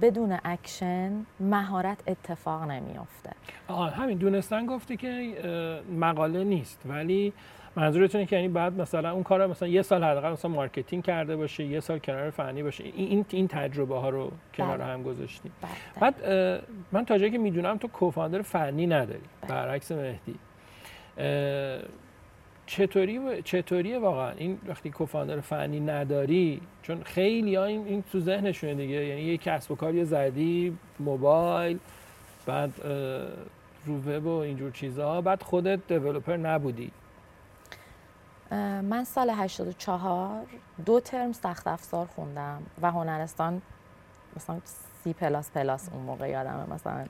بدون 0.01 0.37
اکشن 0.45 1.25
مهارت 1.39 1.97
اتفاق 2.07 2.63
نمیافته 2.63 3.29
همین 3.69 4.17
دونستن 4.17 4.65
گفتی 4.65 4.97
که 4.97 5.33
مقاله 5.99 6.43
نیست 6.43 6.81
ولی 6.85 7.33
منظورتونه 7.75 8.25
که 8.25 8.35
یعنی 8.35 8.47
بعد 8.47 8.81
مثلا 8.81 9.11
اون 9.11 9.23
کار 9.23 9.47
مثلا 9.47 9.67
یه 9.67 9.81
سال 9.81 10.03
حداقل 10.03 10.31
مثلا 10.31 10.51
marketing 10.51 11.03
کرده 11.03 11.35
باشه 11.35 11.63
یه 11.63 11.79
سال 11.79 11.99
کنار 11.99 12.29
فنی 12.29 12.63
باشه 12.63 12.83
این 12.83 13.25
این 13.29 13.47
تجربه 13.47 13.99
ها 13.99 14.09
رو 14.09 14.31
کنار 14.53 14.77
بله. 14.77 14.87
هم 14.87 15.03
گذاشتیم 15.03 15.51
بله. 15.61 15.71
بعد 15.99 16.15
من 16.91 17.05
تا 17.05 17.17
جایی 17.17 17.31
که 17.31 17.37
می‌دونم 17.37 17.77
تو 17.77 17.87
co-founder 17.87 18.41
فنی 18.41 18.87
نداری 18.87 19.19
بله. 19.41 19.51
برعکس 19.51 19.91
مهدی 19.91 20.35
چطوری 22.69 23.41
چطوریه 23.43 23.99
واقعا؟ 23.99 24.31
این 24.31 24.59
وقتی 24.67 24.89
co-founder 24.89 25.39
فنی 25.39 25.79
نداری 25.79 26.61
چون 26.81 27.03
خیلی 27.03 27.55
ها 27.55 27.65
این, 27.65 27.87
این 27.87 28.03
تو 28.11 28.19
ذهنشونه 28.19 28.73
دیگه. 28.73 29.05
یعنی 29.05 29.21
یه 29.21 29.37
کسب 29.37 29.71
و 29.71 29.75
کاری 29.75 30.05
زدی 30.05 30.77
موبایل 30.99 31.79
بعد 32.45 32.73
رو 33.85 33.97
وب 33.97 34.25
و 34.25 34.29
اینجور 34.29 34.71
چیزها 34.71 35.21
بعد 35.21 35.43
خودت 35.43 35.79
دیولپر 35.87 36.37
نبودی. 36.37 36.91
من 38.81 39.03
سال 39.03 39.29
84 39.29 40.45
دو 40.85 40.99
ترم 40.99 41.31
سخت 41.31 41.67
افزار 41.67 42.05
خوندم 42.05 42.61
و 42.81 42.91
هنرستان 42.91 43.61
مثلا 44.35 44.59
سی 45.03 45.13
پلاس 45.13 45.51
پلاس 45.51 45.89
اون 45.93 46.01
موقع 46.01 46.29
یادمه 46.29 46.73
مثلا. 46.73 47.05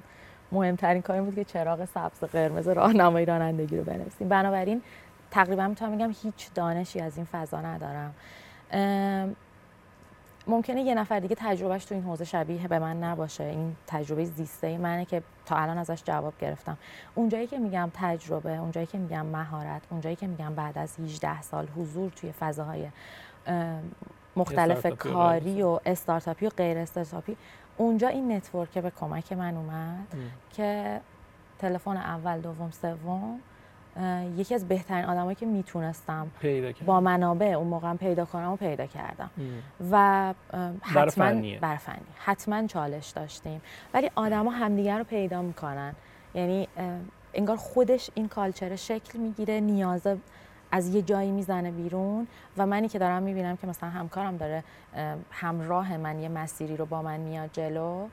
مهمترین 0.52 1.02
کاری 1.02 1.22
بود 1.22 1.36
که 1.36 1.44
چراغ 1.44 1.86
سبز 1.86 2.24
قرمز 2.24 2.68
راهنمایی 2.68 3.26
رانندگی 3.26 3.78
رو 3.78 3.84
بنویسیم. 3.84 4.30
بنابراین 4.30 4.82
تقریبا 5.32 5.68
می‌تونم 5.68 5.96
بگم 5.96 6.12
هیچ 6.24 6.54
دانشی 6.56 7.00
از 7.00 7.18
این 7.18 7.26
فضا 7.32 7.62
ندارم. 7.62 8.14
ممکنه 10.48 10.82
یه 10.82 10.96
نفر 10.96 11.20
دیگه 11.20 11.36
تجربهش 11.40 11.86
تو 11.86 11.96
این 11.96 12.04
حوزه 12.04 12.26
شبیه 12.26 12.68
به 12.68 12.80
من 12.80 13.04
نباشه. 13.04 13.44
این 13.44 13.76
تجربه 13.88 14.26
زیسته 14.26 14.78
منه 14.78 15.06
که 15.06 15.24
تا 15.46 15.56
الان 15.56 15.78
ازش 15.78 16.04
جواب 16.04 16.34
گرفتم. 16.40 16.78
اونجایی 17.16 17.48
که 17.48 17.58
میگم 17.58 17.92
تجربه 17.94 18.58
اونجایی 18.58 18.86
که 18.86 18.98
میگم 18.98 19.26
مهارت 19.26 19.82
اونجایی 19.90 20.16
که 20.16 20.28
میگم 20.28 20.56
بعد 20.56 20.78
از 20.78 21.00
18 21.00 21.42
سال 21.42 21.68
حضور 21.68 22.12
توی 22.12 22.32
فضاهای 22.32 22.88
مختلف 24.36 24.86
کاری 24.86 25.62
و 25.62 25.80
استارتاپی. 25.86 26.46
و 26.46 26.50
غیر 26.50 26.78
استارتاپی 26.78 27.38
اونجا 27.78 28.08
این 28.08 28.32
network 28.32 28.78
به 28.78 28.90
کمک 28.90 29.34
من 29.34 29.58
اومد 29.58 30.08
که 30.52 31.02
تلفن 31.60 31.98
اول 31.98 32.40
دوم 32.40 32.72
سوم 32.72 33.40
یکی 34.38 34.56
از 34.56 34.68
بهترین 34.68 35.06
آدمایی 35.06 35.36
که 35.36 35.46
می‌تونستم 35.46 36.32
با 36.86 37.00
منابع 37.00 37.46
اون 37.46 37.68
موقع 37.68 37.94
پیدا 37.94 38.26
کنم 38.26 38.52
و 38.52 38.56
پیدا 38.56 38.86
کردم. 38.86 39.30
و 39.92 40.34
حتما 40.82 41.42
برفنی 41.62 42.06
حتما 42.18 42.68
چالش 42.68 43.10
داشتیم. 43.10 43.62
ولی 43.94 44.12
آدما 44.16 44.52
همدیگر 44.52 44.98
رو 44.98 45.04
پیدا 45.04 45.42
می‌کنن. 45.42 45.96
یعنی 46.34 46.68
انگار 47.34 47.58
خودش 47.58 48.10
این 48.14 48.28
کالچر 48.28 48.76
شکل 48.76 49.20
می‌گیره 49.20 49.60
نیازه 49.60 50.18
از 50.72 50.96
یه 50.96 51.02
جایی 51.02 51.32
می‌زنه 51.32 51.72
بیرون. 51.72 52.28
و 52.58 52.66
منی 52.66 52.88
که 52.88 53.00
دارم 53.00 53.24
می‌بینم 53.24 53.58
که 53.58 53.68
مثلا 53.68 53.90
همکارم 53.90 54.38
داره 54.38 54.64
همراه 55.32 55.98
من 55.98 56.20
یه 56.20 56.30
مسیری 56.30 56.78
رو 56.78 56.86
با 56.86 57.02
من 57.02 57.20
میاد 57.20 57.50
جلو 57.54 58.08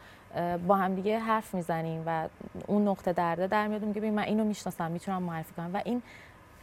با 0.67 0.77
هم 0.77 0.95
دیگه 0.95 1.19
حرف 1.19 1.55
می‌زنیم 1.55 2.03
و 2.07 2.29
اون 2.67 2.89
نقطه 2.89 3.13
درده 3.13 3.47
در 3.47 3.67
میاد 3.67 3.85
میگه 3.85 4.11
من 4.11 4.23
اینو 4.23 4.45
می‌شناسم 4.45 4.91
می‌تونم 4.91 5.23
معرفی 5.23 5.55
کنم. 5.55 5.71
و 5.75 5.81
این 5.85 6.03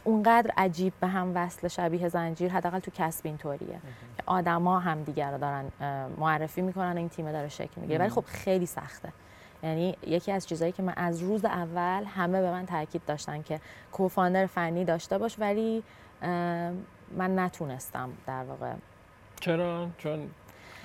اونقدر 0.04 0.50
عجیب 0.56 0.92
به 1.00 1.06
هم 1.06 1.32
وصل 1.34 1.68
شبیه 1.68 2.08
زنجیر 2.08 2.52
حداقل 2.52 2.78
تو 2.78 2.90
کسب 2.94 3.26
اینطوریه 3.26 3.80
که 4.16 4.22
آدما 4.26 4.78
هم 4.78 5.02
دیگر 5.02 5.30
رو 5.30 5.38
دارن 5.38 5.64
معرفی 6.18 6.62
می‌کنن 6.62 6.96
این 6.96 7.08
تیم 7.08 7.32
داره 7.32 7.48
شکل 7.48 7.80
می‌گیره. 7.80 7.98
ولی 7.98 8.08
خب 8.08 8.24
خیلی 8.26 8.66
سخته. 8.66 9.12
یعنی 9.62 9.96
یکی 10.06 10.32
از 10.32 10.46
چیزهایی 10.46 10.72
که 10.72 10.82
من 10.82 10.92
از 10.96 11.22
روز 11.22 11.44
اول 11.44 12.04
همه 12.04 12.40
به 12.40 12.50
من 12.50 12.66
تاکید 12.66 13.02
داشتن 13.06 13.42
که 13.42 13.60
کوفاندر 13.92 14.46
فنی 14.46 14.84
داشته 14.84 15.18
باش 15.18 15.36
ولی 15.38 15.82
من 17.16 17.38
نتونستم 17.38 18.10
در 18.26 18.44
واقع. 18.44 18.72
چرا؟ 19.40 19.88
چون 19.98 20.30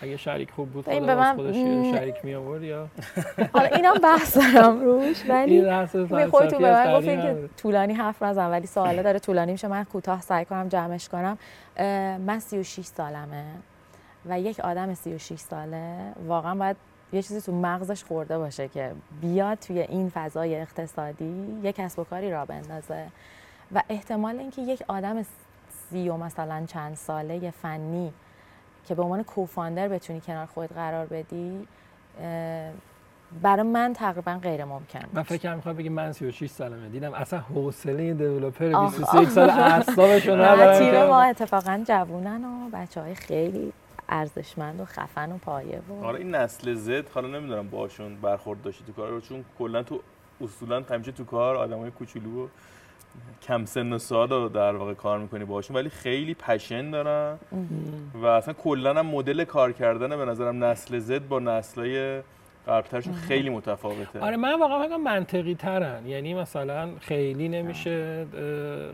اگه 0.02 0.18
شریک 0.18 0.52
خوب 0.52 0.70
بود 0.70 0.86
خدا 0.86 1.16
من... 1.16 1.36
خودش 1.36 1.56
شریک 1.96 2.16
می 2.24 2.36
آورد 2.36 2.64
یا؟ 2.64 2.88
حالا 3.54 3.76
اینم 3.76 3.94
بحث 3.94 4.38
دارم 4.38 4.82
روش 4.82 5.30
ولی 5.30 5.66
خودتون 6.32 6.60
به 6.60 6.72
من 6.72 6.98
گفتین 6.98 7.22
که 7.22 7.50
طولانی 7.58 7.94
حرف 7.94 8.24
نزن 8.24 8.52
ولی 8.52 8.68
سوالا 8.68 9.02
داره 9.10 9.20
طولانی 9.20 9.52
میشه. 9.52 9.68
من 9.68 9.84
کوتاه 9.84 10.22
سعی 10.22 10.46
کنم 10.46 10.68
جمعش 10.68 11.10
کنم. 11.10 11.38
من 12.26 12.40
36 12.40 12.86
سالمه 12.86 13.46
و 14.26 14.40
یک 14.40 14.60
آدم 14.60 14.94
36 14.94 15.40
ساله. 15.40 16.14
واقعا 16.28 16.56
باید 16.56 16.76
یه 17.14 17.22
چیزی 17.22 17.42
تو 17.42 17.52
مغزش 17.52 18.04
خورده 18.04 18.38
باشه 18.38 18.68
که 18.68 18.92
بیاد 19.22 19.60
توی 19.60 19.80
این 19.80 20.10
فضای 20.10 20.56
اقتصادی 20.56 21.60
یک 21.64 21.76
کسب 21.76 22.00
و 22.00 22.04
کاری 22.04 22.32
را 22.32 22.46
بندازه. 22.46 23.08
و 23.72 23.84
احتمال 23.90 24.40
اینکه 24.40 24.62
یک 24.62 24.84
آدم 24.88 25.26
سی 25.90 26.10
و 26.10 26.18
مثلا 26.18 26.66
چند 26.68 26.96
ساله 26.96 27.52
فنی 27.52 28.14
که 28.86 28.96
به 28.96 29.04
عنوان 29.04 29.24
کوفاندر 29.24 29.88
بتونی 29.88 30.22
کنار 30.22 30.46
خود 30.46 30.70
قرار 30.70 31.06
بدی 31.06 31.68
برای 33.42 33.64
من 33.64 33.94
تقریبا 33.94 34.40
غیر 34.44 34.66
ممکن 34.66 35.00
من 35.14 35.24
فکر 35.24 35.56
می‌خوام 35.56 35.76
بگم 35.76 35.92
من 35.92 36.12
36 36.12 36.50
سالمه. 36.50 36.90
دیدم 36.90 37.14
اصلا 37.14 37.40
حوصله 37.40 38.14
دیولپر 38.14 38.86
23 38.86 39.30
سال 39.30 39.50
اعصابشو 39.50 40.36
ندارم 40.46 40.80
تیم 40.80 41.04
ما 41.06 41.22
اتفاقا 41.22 41.84
جوونن 41.88 42.46
و 42.46 42.70
بچه 42.74 43.02
های 43.02 43.16
خیلی 43.16 43.74
ارزشمند 44.10 44.80
و 44.80 44.86
خفن 44.86 45.32
و 45.32 45.38
پایه 45.38 45.82
و 45.90 46.06
آره 46.06 46.20
این 46.20 46.36
نسل 46.36 46.74
زد. 46.76 47.10
حالا 47.10 47.28
نمی‌دونم 47.40 47.70
باشون 47.70 48.16
برخورد 48.16 48.62
داشتی 48.62 48.84
تو 48.84 48.92
کار 48.94 49.22
چون 49.22 49.46
کلا 49.60 49.84
تو 49.84 50.00
اصولا 50.42 50.84
همیشه 50.90 51.12
تو 51.12 51.24
کار 51.24 51.56
آدمای 51.56 51.92
کوچولو 51.92 52.48
کم 53.42 53.66
سن 53.66 53.94
و 53.94 53.98
سال 53.98 54.30
رو 54.30 54.50
در 54.50 54.76
واقع 54.76 54.94
کار 54.94 55.20
می‌کنی 55.20 55.46
باشون 55.46 55.76
ولی 55.76 55.90
خیلی 55.90 56.34
پشن 56.34 56.92
دارن. 56.92 57.38
و 58.14 58.26
اصلا 58.26 58.54
کلا 58.54 58.94
هم 58.94 59.06
مدل 59.06 59.44
کار 59.44 59.72
کردن 59.72 60.18
به 60.18 60.26
نظرم 60.26 60.64
نسل 60.64 61.00
زد 61.00 61.28
با 61.28 61.40
نسلای 61.40 62.22
قبلترشون 62.68 63.14
خیلی 63.14 63.50
متفاوته. 63.50 64.20
آره 64.20 64.38
من 64.38 64.60
واقعا 64.60 64.88
فکر 64.88 64.98
منطقی 64.98 65.56
ترن 65.56 66.08
یعنی 66.08 66.34
مثلا 66.34 66.90
خیلی 67.00 67.50
نمیشه 67.50 68.26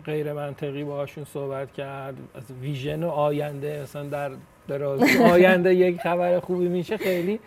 غیر 0.05 0.34
منطقی 0.34 0.84
باهاشون 0.84 1.24
صحبت 1.24 1.74
کرد. 1.74 2.15
از 2.36 2.51
vision 2.62 3.04
و 3.03 3.10
آینده 3.10 3.82
مثلا 3.82 4.03
در 4.03 4.32
دراز 4.67 5.01
آینده 5.34 5.75
یک 5.75 6.01
خبر 6.01 6.39
خوبی 6.39 6.67
میشه 6.67 6.98
خیلی 6.98 7.39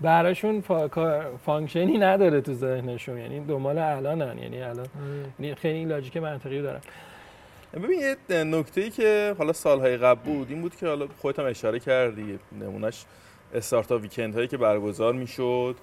براشون 0.00 0.60
function 1.44 1.92
ی 1.92 1.98
نداره 1.98 2.40
تو 2.40 2.54
ذهنشون. 2.54 3.18
یعنی 3.18 3.40
دنبال 3.40 3.78
الانن. 3.78 4.38
یعنی 4.38 4.62
الان 4.62 4.86
یعنی 5.38 5.54
خیلی 5.54 5.78
این 5.78 5.88
logic 5.88 6.16
منطقی 6.16 6.62
دارن 6.62 6.80
ببین 7.74 8.00
یه 8.00 8.44
نکته 8.44 8.80
ای 8.80 8.90
که 8.90 9.34
حالا 9.38 9.52
سالهای 9.52 9.96
قبل 9.96 10.20
بود 10.20 10.50
این 10.50 10.60
بود 10.60 10.76
که 10.76 10.86
حالا 10.86 11.06
خودت 11.18 11.38
هم 11.38 11.46
اشاره 11.46 11.78
کردی. 11.78 12.38
نمونهش 12.60 13.04
استارتا 13.54 13.98
ویکند 13.98 14.34
هایی 14.34 14.48
که 14.48 14.56
برگزار 14.56 15.12
می‌شد. 15.12 15.76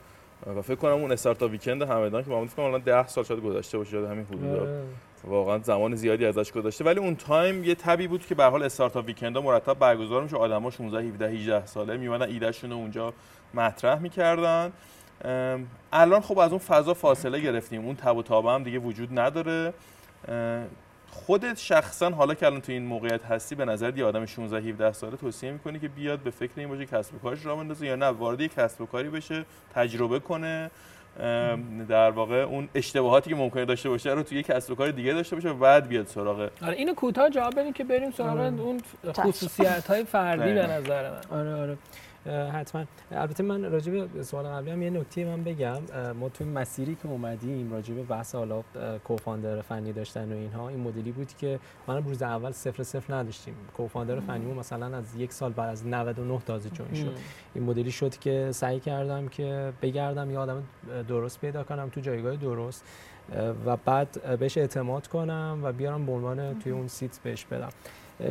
و 0.55 0.61
فکر 0.61 0.75
کنم 0.75 0.91
اون 0.91 1.11
استارتا 1.11 1.47
ویکند 1.47 1.81
همدان 1.81 2.23
که 2.23 2.29
ما 2.29 2.45
فکر 2.45 2.55
کنم 2.55 2.65
الان 2.65 2.81
10 2.81 3.07
سال 3.07 3.23
شده 3.23 3.41
گذشته 3.41 3.77
باشه 3.77 3.97
همین 3.97 4.25
حدودا. 4.25 4.61
آره. 4.61 4.83
واقعا 5.23 5.59
زمان 5.59 5.95
زیادی 5.95 6.25
ازش 6.25 6.51
گذشته. 6.51 6.83
ولی 6.83 6.99
اون 6.99 7.15
تایم 7.15 7.63
یه 7.63 7.75
تبی 7.75 8.07
بود 8.07 8.25
که 8.25 8.35
به 8.35 8.43
حال 8.43 8.63
استارتا 8.63 9.01
ویکند 9.01 9.37
مرتب 9.37 9.73
برگزار 9.73 10.23
میشه 10.23 10.37
آدما 10.37 10.71
16 10.71 11.03
17 11.03 11.29
18 11.29 11.65
ساله 11.65 11.97
میومدن 11.97 12.29
ایدهشون 12.29 12.71
اونجا 12.71 13.13
مطرح 13.53 13.99
می‌کردن. 13.99 14.71
الان 15.93 16.21
خب 16.21 16.39
از 16.39 16.49
اون 16.49 16.59
فضا 16.59 16.93
فاصله 16.93 17.39
گرفتیم. 17.39 17.85
اون 17.85 17.95
تب 17.95 18.17
و 18.17 18.23
تابه 18.23 18.51
هم 18.51 18.63
دیگه 18.63 18.79
وجود 18.79 19.19
نداره. 19.19 19.73
خودت 21.09 21.57
شخصا 21.57 22.09
حالا 22.09 22.33
که 22.33 22.45
الان 22.45 22.61
تو 22.61 22.71
این 22.71 22.85
موقعیت 22.85 23.25
هستی 23.25 23.55
به 23.55 23.65
نظر 23.65 23.97
یه 23.97 24.05
آدم 24.05 24.25
16 24.25 24.69
17 24.69 24.91
ساله 24.91 25.17
توصیه 25.17 25.51
می‌کنی 25.51 25.79
که 25.79 25.87
بیاد 25.87 26.19
به 26.19 26.31
فکر 26.31 26.51
این 26.55 26.69
باشه 26.69 26.85
کسب 26.85 27.15
و 27.15 27.19
کارش 27.19 27.45
راه 27.45 27.57
بندازه 27.57 27.85
یا 27.85 27.95
نه؟ 27.95 28.05
وارد 28.05 28.41
یک 28.41 28.55
کسب 28.55 28.81
و 28.81 28.85
کاری 28.85 29.09
بشه 29.09 29.45
تجربه 29.75 30.19
کنه. 30.19 30.71
در 31.89 32.09
واقع 32.09 32.35
اون 32.35 32.69
اشتباهاتی 32.75 33.29
که 33.29 33.35
ممکنه 33.35 33.65
داشته 33.65 33.89
باشه 33.89 34.09
رو 34.11 34.23
توی 34.23 34.39
یک 34.39 34.45
کسب 34.45 34.71
و 34.71 34.75
کار 34.75 34.91
دیگه 34.91 35.13
داشته 35.13 35.35
باشه 35.35 35.49
و 35.49 35.53
بعد 35.53 35.87
بیاد 35.87 36.07
سراغ. 36.07 36.49
آره 36.61 36.73
اینو 36.73 36.93
کوتاه 36.93 37.29
جواب 37.29 37.59
بدین 37.59 37.73
که 37.73 37.83
بریم 37.83 38.11
سراغ 38.11 38.37
آره. 38.37 38.61
اون 38.61 38.81
خصوصیت 39.13 39.87
های 39.87 40.03
فردی 40.03 40.53
به 40.53 40.67
نظر 40.67 41.11
من. 41.11 41.39
آره 41.39 41.55
آره. 41.55 41.77
حتما. 42.25 42.85
البته 43.11 43.43
من 43.43 43.71
راجع 43.71 44.05
به 44.05 44.23
سوال 44.23 44.45
قبلی 44.45 44.71
هم 44.71 44.81
یه 44.81 44.89
نکته 44.89 45.25
من 45.25 45.43
بگم. 45.43 45.77
ما 46.19 46.29
توی 46.29 46.47
مسیری 46.47 46.95
که 46.95 47.07
اومدیم 47.07 47.71
راجع 47.71 47.93
به 47.93 48.03
بحث 48.03 48.35
حالا 48.35 48.63
کوفاندر 49.03 49.61
فنی 49.61 49.93
داشتن 49.93 50.33
و 50.33 50.35
اینها 50.35 50.69
این 50.69 50.79
مدلی 50.79 51.11
بود 51.11 51.33
که 51.33 51.59
من 51.87 52.03
روز 52.03 52.21
اول 52.21 52.51
صفر 52.51 52.83
صفر 52.83 53.13
نداشتیم. 53.13 53.55
کوفاندر 53.77 54.19
فنی 54.19 54.53
مثلا 54.53 54.97
از 54.97 55.15
یک 55.15 55.33
سال 55.33 55.51
بعد 55.51 55.69
از 55.69 55.87
99 55.87 56.39
تازه 56.39 56.69
جوین 56.69 56.93
شد. 56.93 57.17
این 57.53 57.63
مدلی 57.63 57.91
شد 57.91 58.17
که 58.17 58.49
سعی 58.51 58.79
کردم 58.79 59.27
که 59.27 59.73
بگردم 59.81 60.31
یه 60.31 60.37
آدم 60.37 60.63
درست 61.07 61.41
پیدا 61.41 61.63
کنم 61.63 61.89
تو 61.89 62.01
جایگاه 62.01 62.35
درست 62.35 62.85
و 63.65 63.77
بعد 63.77 64.37
بهش 64.39 64.57
اعتماد 64.57 65.07
کنم 65.07 65.59
و 65.63 65.71
بیارم 65.71 66.05
به 66.05 66.11
عنوان 66.11 66.59
توی 66.59 66.71
اون 66.71 66.87
سیت 66.87 67.19
بهش 67.23 67.45
بدم. 67.45 67.69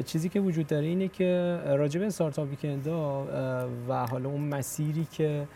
چیزی 0.05 0.29
که 0.29 0.41
وجود 0.41 0.67
داره 0.67 0.87
اینه 0.87 1.09
که 1.09 1.61
راجع 1.67 2.01
به 2.01 2.07
استارتاپ 2.07 2.49
ویکندا 2.49 3.27
و 3.89 4.07
حالا 4.07 4.29
اون 4.29 4.41
مسیری 4.41 5.07
که 5.13 5.47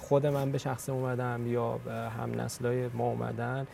خود 0.00 0.26
من 0.26 0.52
به 0.52 0.58
شخص 0.58 0.88
اومدم 0.88 1.46
یا 1.46 1.80
هم 2.18 2.40
نسلای 2.40 2.88
ما 2.88 3.04
اومدن 3.04 3.66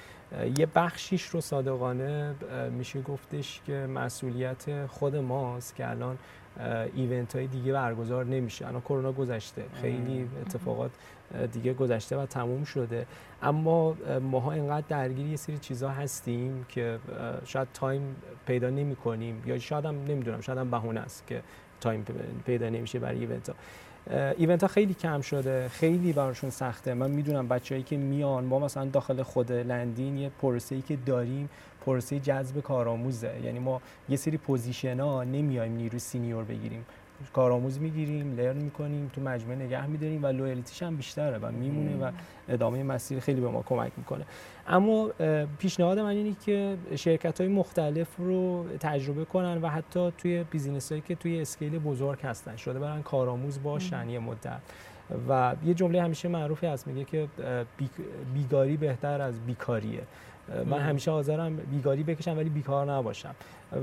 یه 0.59 0.67
بخشیش 0.75 1.23
رو 1.23 1.41
صادقانه 1.41 2.35
میشه 2.71 3.03
گفتش 3.03 3.61
که 3.67 3.73
مسئولیت 3.73 4.87
خود 4.87 5.17
ماست 5.17 5.77
که 5.77 5.91
الان 5.91 6.19
event 6.95 7.37
های 7.37 7.47
دیگه 7.47 7.73
برگزار 7.73 8.25
نمیشه. 8.25 8.67
الان 8.67 8.81
کرونا 8.81 9.13
گذشته. 9.13 9.65
خیلی 9.83 10.29
اتفاقات 10.47 10.91
دیگه 11.53 11.75
گذشته 11.75 12.17
و 12.17 12.27
تموم 12.27 12.65
شده. 12.65 13.07
اما 13.43 13.97
ماها 14.23 14.53
اینقدر 14.53 14.87
درگیر 14.89 15.27
یه 15.27 15.37
سری 15.37 15.59
چیزها 15.59 15.91
هستیم 15.91 16.67
که 16.69 16.99
شاید 17.45 17.69
time 17.75 18.17
پیدا 18.47 18.71
نمی 18.71 18.97
کنیم. 18.97 19.43
یا 19.47 19.59
شاید 19.59 19.85
هم 19.85 19.95
نمی‌دونم 20.05 20.41
شاید 20.41 20.59
هم 20.59 20.71
بهونه 20.71 21.01
است 21.01 21.27
که 21.27 21.43
time 21.81 22.05
پیدا 22.47 22.69
نمیشه 22.69 22.99
برای 22.99 23.19
event 23.19 23.49
ها 23.49 23.55
event 24.37 24.63
ها 24.63 24.69
خیلی 24.69 24.95
کم 24.95 25.21
شده 25.21 25.69
خیلی 25.69 26.13
براشون 26.13 26.51
سخته. 26.51 26.95
من 26.95 27.11
می‌دونم 27.11 27.49
بچههایی 27.49 27.85
که 27.85 27.97
میان 27.97 28.45
ما 28.45 28.59
مثلا 28.59 28.85
داخل 28.85 29.23
خود 29.23 29.53
لندین 29.53 30.17
یه 30.17 30.31
پروسه 30.43 30.75
ای 30.75 30.83
که 30.83 30.97
داریم 30.97 31.49
پروسه 31.87 32.21
جذب 32.21 32.61
کارآموزه. 32.61 33.41
یعنی 33.45 33.59
ما 33.59 33.81
یه 34.09 34.17
سری 34.17 34.37
position 34.37 35.01
ها 35.01 35.25
نمیایم 35.25 35.73
نیرو 35.73 35.99
senior 35.99 36.45
بگیریم. 36.45 36.85
کارآموز 37.33 37.81
می‌گیریم 37.81 38.37
learn 38.37 38.57
می‌کنیم 38.57 39.11
تو 39.15 39.21
مجموعه 39.21 39.59
نگه 39.59 39.87
میداریم 39.87 40.23
و 40.23 40.27
loyalty 40.27 40.70
ش 40.70 40.83
هم 40.83 40.97
بیشتره 40.97 41.39
و 41.39 41.53
میمونه 41.53 42.07
و 42.07 42.11
ادامه 42.49 42.83
مسیر 42.83 43.21
خیلی 43.21 43.41
به 43.41 43.49
ما 43.49 43.63
کمک 43.63 43.93
می‌کنه. 43.97 44.25
اما 44.69 45.11
پیشنهاد 45.59 45.99
من 45.99 46.11
اینه 46.11 46.37
که 46.47 46.77
شرکت 46.97 47.41
های 47.41 47.49
مختلف 47.49 48.09
رو 48.19 48.67
تجربه 48.81 49.25
کنن 49.25 49.63
و 49.63 49.69
حتی 49.69 50.13
توی 50.19 50.45
business 50.45 50.93
هایی 50.93 51.03
که 51.09 51.15
توی 51.15 51.41
scale 51.41 51.79
بزرگ 51.79 52.21
هستن. 52.23 52.57
شده 52.57 52.79
برن 52.79 53.03
کارآموز 53.03 53.63
باشن 53.63 54.09
یه 54.09 54.19
مدت. 54.19 54.61
و 55.29 55.55
یه 55.65 55.75
جمله 55.75 56.03
همیشه 56.03 56.29
معروفی 56.29 56.67
هست 56.67 56.87
میگه 56.87 57.05
که 57.05 57.29
بیگاری 58.35 58.77
بهتر 58.77 59.21
از 59.21 59.41
بیکاریه. 59.41 60.03
من 60.67 60.79
همیشه 60.79 61.11
حاضرم 61.11 61.57
بیگاری 61.57 62.03
بکشم 62.03 62.37
ولی 62.37 62.49
بیکار 62.49 62.93
نباشم. 62.93 63.35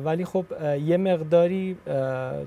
ولی 0.06 0.26
خب 0.26 0.45
یه 0.86 0.97
مقداری 0.97 1.78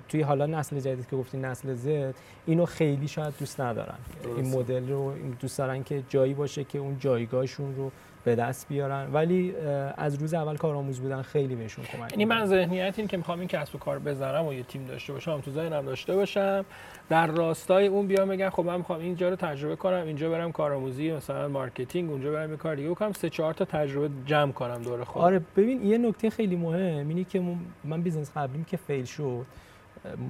توی 0.08 0.22
حالا 0.22 0.46
نسل 0.46 0.80
جدید 0.80 1.08
که 1.10 1.16
گفتی 1.16 1.38
نسل 1.38 1.74
زد 1.74 2.14
اینو 2.46 2.66
خیلی 2.66 3.08
شاید 3.08 3.34
دوست 3.38 3.60
ندارن. 3.60 3.98
این 4.36 4.58
مدل 4.58 4.88
رو 4.88 5.12
دوست 5.40 5.58
دارن 5.58 5.82
که 5.82 6.02
جایی 6.08 6.34
باشه 6.34 6.64
که 6.64 6.78
اون 6.78 6.98
جایگاهشون 6.98 7.76
رو 7.76 7.90
به 8.24 8.34
دست 8.34 8.68
بیارن. 8.68 9.08
ولی 9.12 9.54
از 9.96 10.14
روز 10.14 10.34
اول 10.34 10.56
کارآموز 10.56 11.00
بودن 11.00 11.22
خیلی 11.22 11.54
بهشون 11.54 11.84
کمک 11.84 12.12
یعنی 12.12 12.24
من 12.24 12.46
ذهنیت 12.46 12.94
این 12.98 13.08
که 13.08 13.16
می‌خوام 13.16 13.38
این 13.38 13.48
کسب 13.48 13.74
و 13.74 13.78
کار 13.78 13.98
بزنم 13.98 14.46
و 14.46 14.52
یه 14.52 14.62
تیم 14.62 14.84
داشته 14.84 15.12
باشم 15.12 15.40
تو 15.40 15.50
ذهنم 15.50 15.84
داشته 15.84 16.14
باشم. 16.14 16.64
در 17.08 17.26
راستای 17.26 17.86
اون 17.86 18.06
بیام 18.06 18.28
بگم 18.28 18.50
خب 18.50 18.64
من 18.64 18.76
می‌خوام 18.76 19.00
اینجا 19.00 19.28
رو 19.28 19.36
تجربه 19.36 19.76
کنم 19.76 20.02
اینجا 20.06 20.30
برم 20.30 20.52
کارآموزی 20.52 21.12
مثلا 21.12 21.48
marketing 21.48 22.10
اونجا 22.10 22.32
برم 22.32 22.50
یه 22.50 22.56
کار 22.56 22.74
دیگه 22.74 22.90
بکنم. 22.90 23.12
سه 23.12 23.30
چهار 23.30 23.54
تا 23.54 23.64
تجربه 23.64 24.10
جمع 24.26 24.52
کنم 24.52 24.82
دور 24.82 25.04
خودم. 25.04 25.24
آره 25.24 25.40
ببین 25.56 25.86
یه 25.86 25.98
نکته 25.98 26.30
خیلی 26.30 26.56
مهم 26.56 27.08
اینه 27.08 27.24
که 27.24 27.42
من 27.84 28.02
business 28.02 28.30
قبلیم 28.36 28.64
که 28.64 28.76
fail 28.76 29.04
شد. 29.04 29.46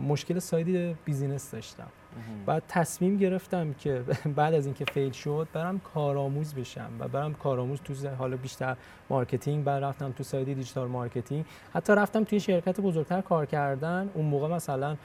مشکل 0.09 0.39
side 0.39 0.97
business 1.05 1.51
داشتم. 1.51 1.89
بعد 2.47 2.63
تصمیم 2.69 3.17
گرفتم 3.17 3.73
که 3.73 4.03
بعد 4.37 4.55
از 4.55 4.67
اینکه 4.67 4.85
fail 4.85 5.13
شد 5.13 5.49
برم 5.53 5.79
کارآموز 5.79 6.55
بشم 6.55 6.91
و 6.99 7.09
برم 7.09 7.35
کارآموز 7.35 7.81
تو 7.81 8.09
حالا 8.19 8.37
بیشتر 8.37 8.77
marketing 9.11 9.65
بعد 9.65 9.85
رفتم 9.85 10.13
تو 10.13 10.25
side 10.25 10.55
digital 10.55 10.89
marketing. 10.89 11.45
حتی 11.73 11.95
رفتم 11.95 12.25
توی 12.25 12.41
شرکت 12.41 12.81
بزرگتر 12.81 13.21
کار 13.21 13.47
کردن. 13.47 14.11
اون 14.15 14.27
موقع 14.27 14.49
مثلا 14.49 14.97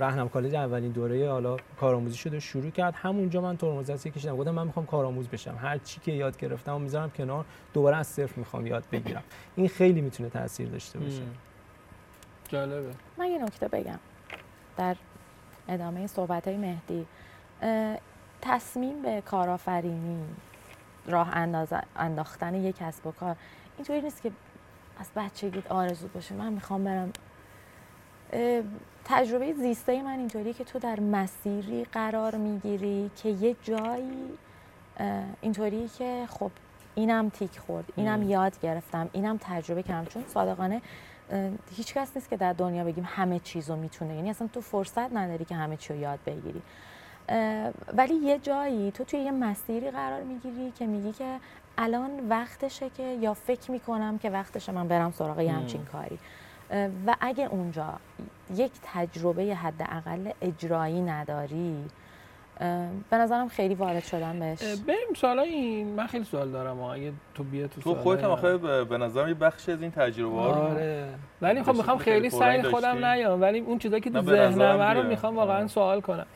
رهنم 0.00 0.28
کالج 0.28 0.54
اولین 0.54 0.92
دوره 0.92 1.30
حالا 1.30 1.56
کارآموزی 1.80 2.16
شده 2.16 2.40
شروع 2.40 2.70
کرد. 2.70 2.94
همونجا 2.96 3.40
من 3.40 3.56
ترمز 3.56 3.90
دستی 3.90 4.10
کشیدم. 4.10 4.36
گفتم 4.36 4.50
من 4.50 4.66
می‌خوام 4.66 4.86
کارآموز 4.86 5.28
بشم. 5.28 5.58
هر 5.62 5.78
چی 5.78 6.00
که 6.00 6.12
یاد 6.12 6.36
گرفتم 6.36 6.74
و 6.74 6.78
می‌ذارم 6.78 7.10
کنار 7.10 7.44
دوباره 7.74 7.96
از 7.96 8.06
صفر 8.06 8.34
می‌خوام 8.36 8.66
یاد 8.66 8.84
بگیرم. 8.92 9.22
این 9.56 9.68
خیلی 9.68 10.00
می‌تونه 10.00 10.28
تاثیر 10.28 10.68
داشته 10.68 10.98
باشه. 10.98 11.22
جالبه. 12.52 12.94
من 13.18 13.26
یه 13.26 13.38
نکته 13.38 13.68
بگم 13.68 13.98
در 14.76 14.96
ادامه 15.68 16.06
صحبت 16.06 16.48
های 16.48 16.56
مهدی 16.56 17.06
تصمیم 18.42 19.02
به 19.02 19.20
کارآفرینی 19.20 20.24
راه 21.06 21.36
انداختن 21.96 22.54
یک 22.54 22.76
کسب 22.76 23.06
و 23.06 23.12
کار 23.12 23.36
اینطوری 23.76 24.00
نیست 24.00 24.22
که 24.22 24.30
از 25.00 25.10
بچگی 25.16 25.62
آرزو 25.68 26.08
باشه. 26.08 26.34
من 26.34 26.52
می‌خوام 26.52 26.84
برم. 26.84 27.12
تجربه 29.04 29.52
زیسته 29.52 30.02
من 30.02 30.18
اینطوریه 30.18 30.52
که 30.52 30.64
تو 30.64 30.78
در 30.78 31.00
مسیری 31.00 31.84
قرار 31.84 32.36
می‌گیری 32.36 33.10
که 33.16 33.28
یه 33.28 33.56
جایی 33.62 34.38
اینطوری 35.40 35.88
که 35.88 36.26
خب 36.30 36.50
اینم 36.94 37.28
تیک 37.28 37.58
خورد 37.58 37.84
اینم 37.96 38.22
یاد 38.22 38.60
گرفتم 38.60 39.10
اینم 39.12 39.38
تجربه 39.40 39.82
کردم. 39.82 40.04
چون 40.04 40.24
صادقانه 40.26 40.82
هیچ 41.76 41.94
کس 41.94 42.16
نیست 42.16 42.30
که 42.30 42.36
در 42.36 42.52
دنیا 42.52 42.84
بگیم 42.84 43.04
همه 43.06 43.38
چیز 43.38 43.70
رو 43.70 43.76
می‌تونه. 43.76 44.14
یعنی 44.14 44.30
اصلا 44.30 44.48
تو 44.52 44.60
فرصت 44.60 45.12
نداری 45.12 45.44
که 45.44 45.54
همه 45.54 45.76
چی 45.76 45.92
رو 45.92 46.00
یاد 46.00 46.18
بگیری. 46.26 46.62
ولی 47.92 48.14
یه 48.14 48.38
جایی 48.38 48.90
تو 48.90 49.04
توی 49.04 49.20
یه 49.20 49.30
مسیری 49.30 49.90
قرار 49.90 50.22
می‌گیری 50.22 50.70
که 50.78 50.86
میگی 50.86 51.12
که 51.12 51.38
الان 51.78 52.28
وقتشه 52.28 52.90
که 52.90 53.02
یا 53.02 53.34
فکر 53.34 53.70
می‌کنم 53.70 54.18
که 54.18 54.30
وقتشه 54.30 54.72
من 54.72 54.88
برم 54.88 55.10
سراغ 55.10 55.40
یه 55.40 55.52
همچین 55.52 55.84
کاری. 55.84 56.18
و 57.06 57.16
اگه 57.20 57.44
اونجا 57.44 57.94
یک 58.54 58.72
تجربه 58.82 59.54
حداقل 59.54 60.30
اجرایی 60.42 61.00
نداری 61.00 61.84
به 63.10 63.16
نظرم 63.16 63.48
خیلی 63.48 63.74
وارد 63.74 64.04
شدم 64.04 64.38
بهش. 64.38 64.58
بریم 64.86 65.14
سوال 65.16 65.38
این 65.38 65.94
من 65.94 66.06
خیلی 66.06 66.24
سوال 66.24 66.50
دارم 66.50 66.80
اگه 66.80 67.12
تو 67.34 67.42
بیا 67.42 67.66
تو 67.66 67.80
تو 67.80 67.94
خودت 67.94 68.24
هم 68.24 68.30
آخه 68.30 68.56
به 68.84 68.98
نظرم 68.98 69.28
یه 69.28 69.34
بخشی 69.34 69.72
از 69.72 69.82
این 69.82 69.90
تجربه 69.90 70.36
ها 70.36 70.48
آره. 70.48 71.08
ولی 71.42 71.62
خب 71.62 71.76
می‌خوام 71.76 71.98
خیلی 71.98 72.30
سعی 72.30 72.62
خودم 72.62 73.04
نیام 73.04 73.40
ولی 73.40 73.58
اون 73.58 73.78
چیزایی 73.78 74.02
که 74.02 74.10
تو 74.10 74.22
ذهنم 74.22 74.80
رو 74.80 75.02
می‌خوام 75.02 75.36
واقعا 75.36 75.66
سوال 75.66 76.00
کنم. 76.00 76.26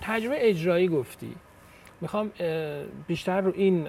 تجربه 0.00 0.48
اجرایی 0.48 0.88
گفتی. 0.88 1.34
می‌خوام 2.00 2.30
بیشتر 3.06 3.40
رو 3.40 3.52
این 3.54 3.88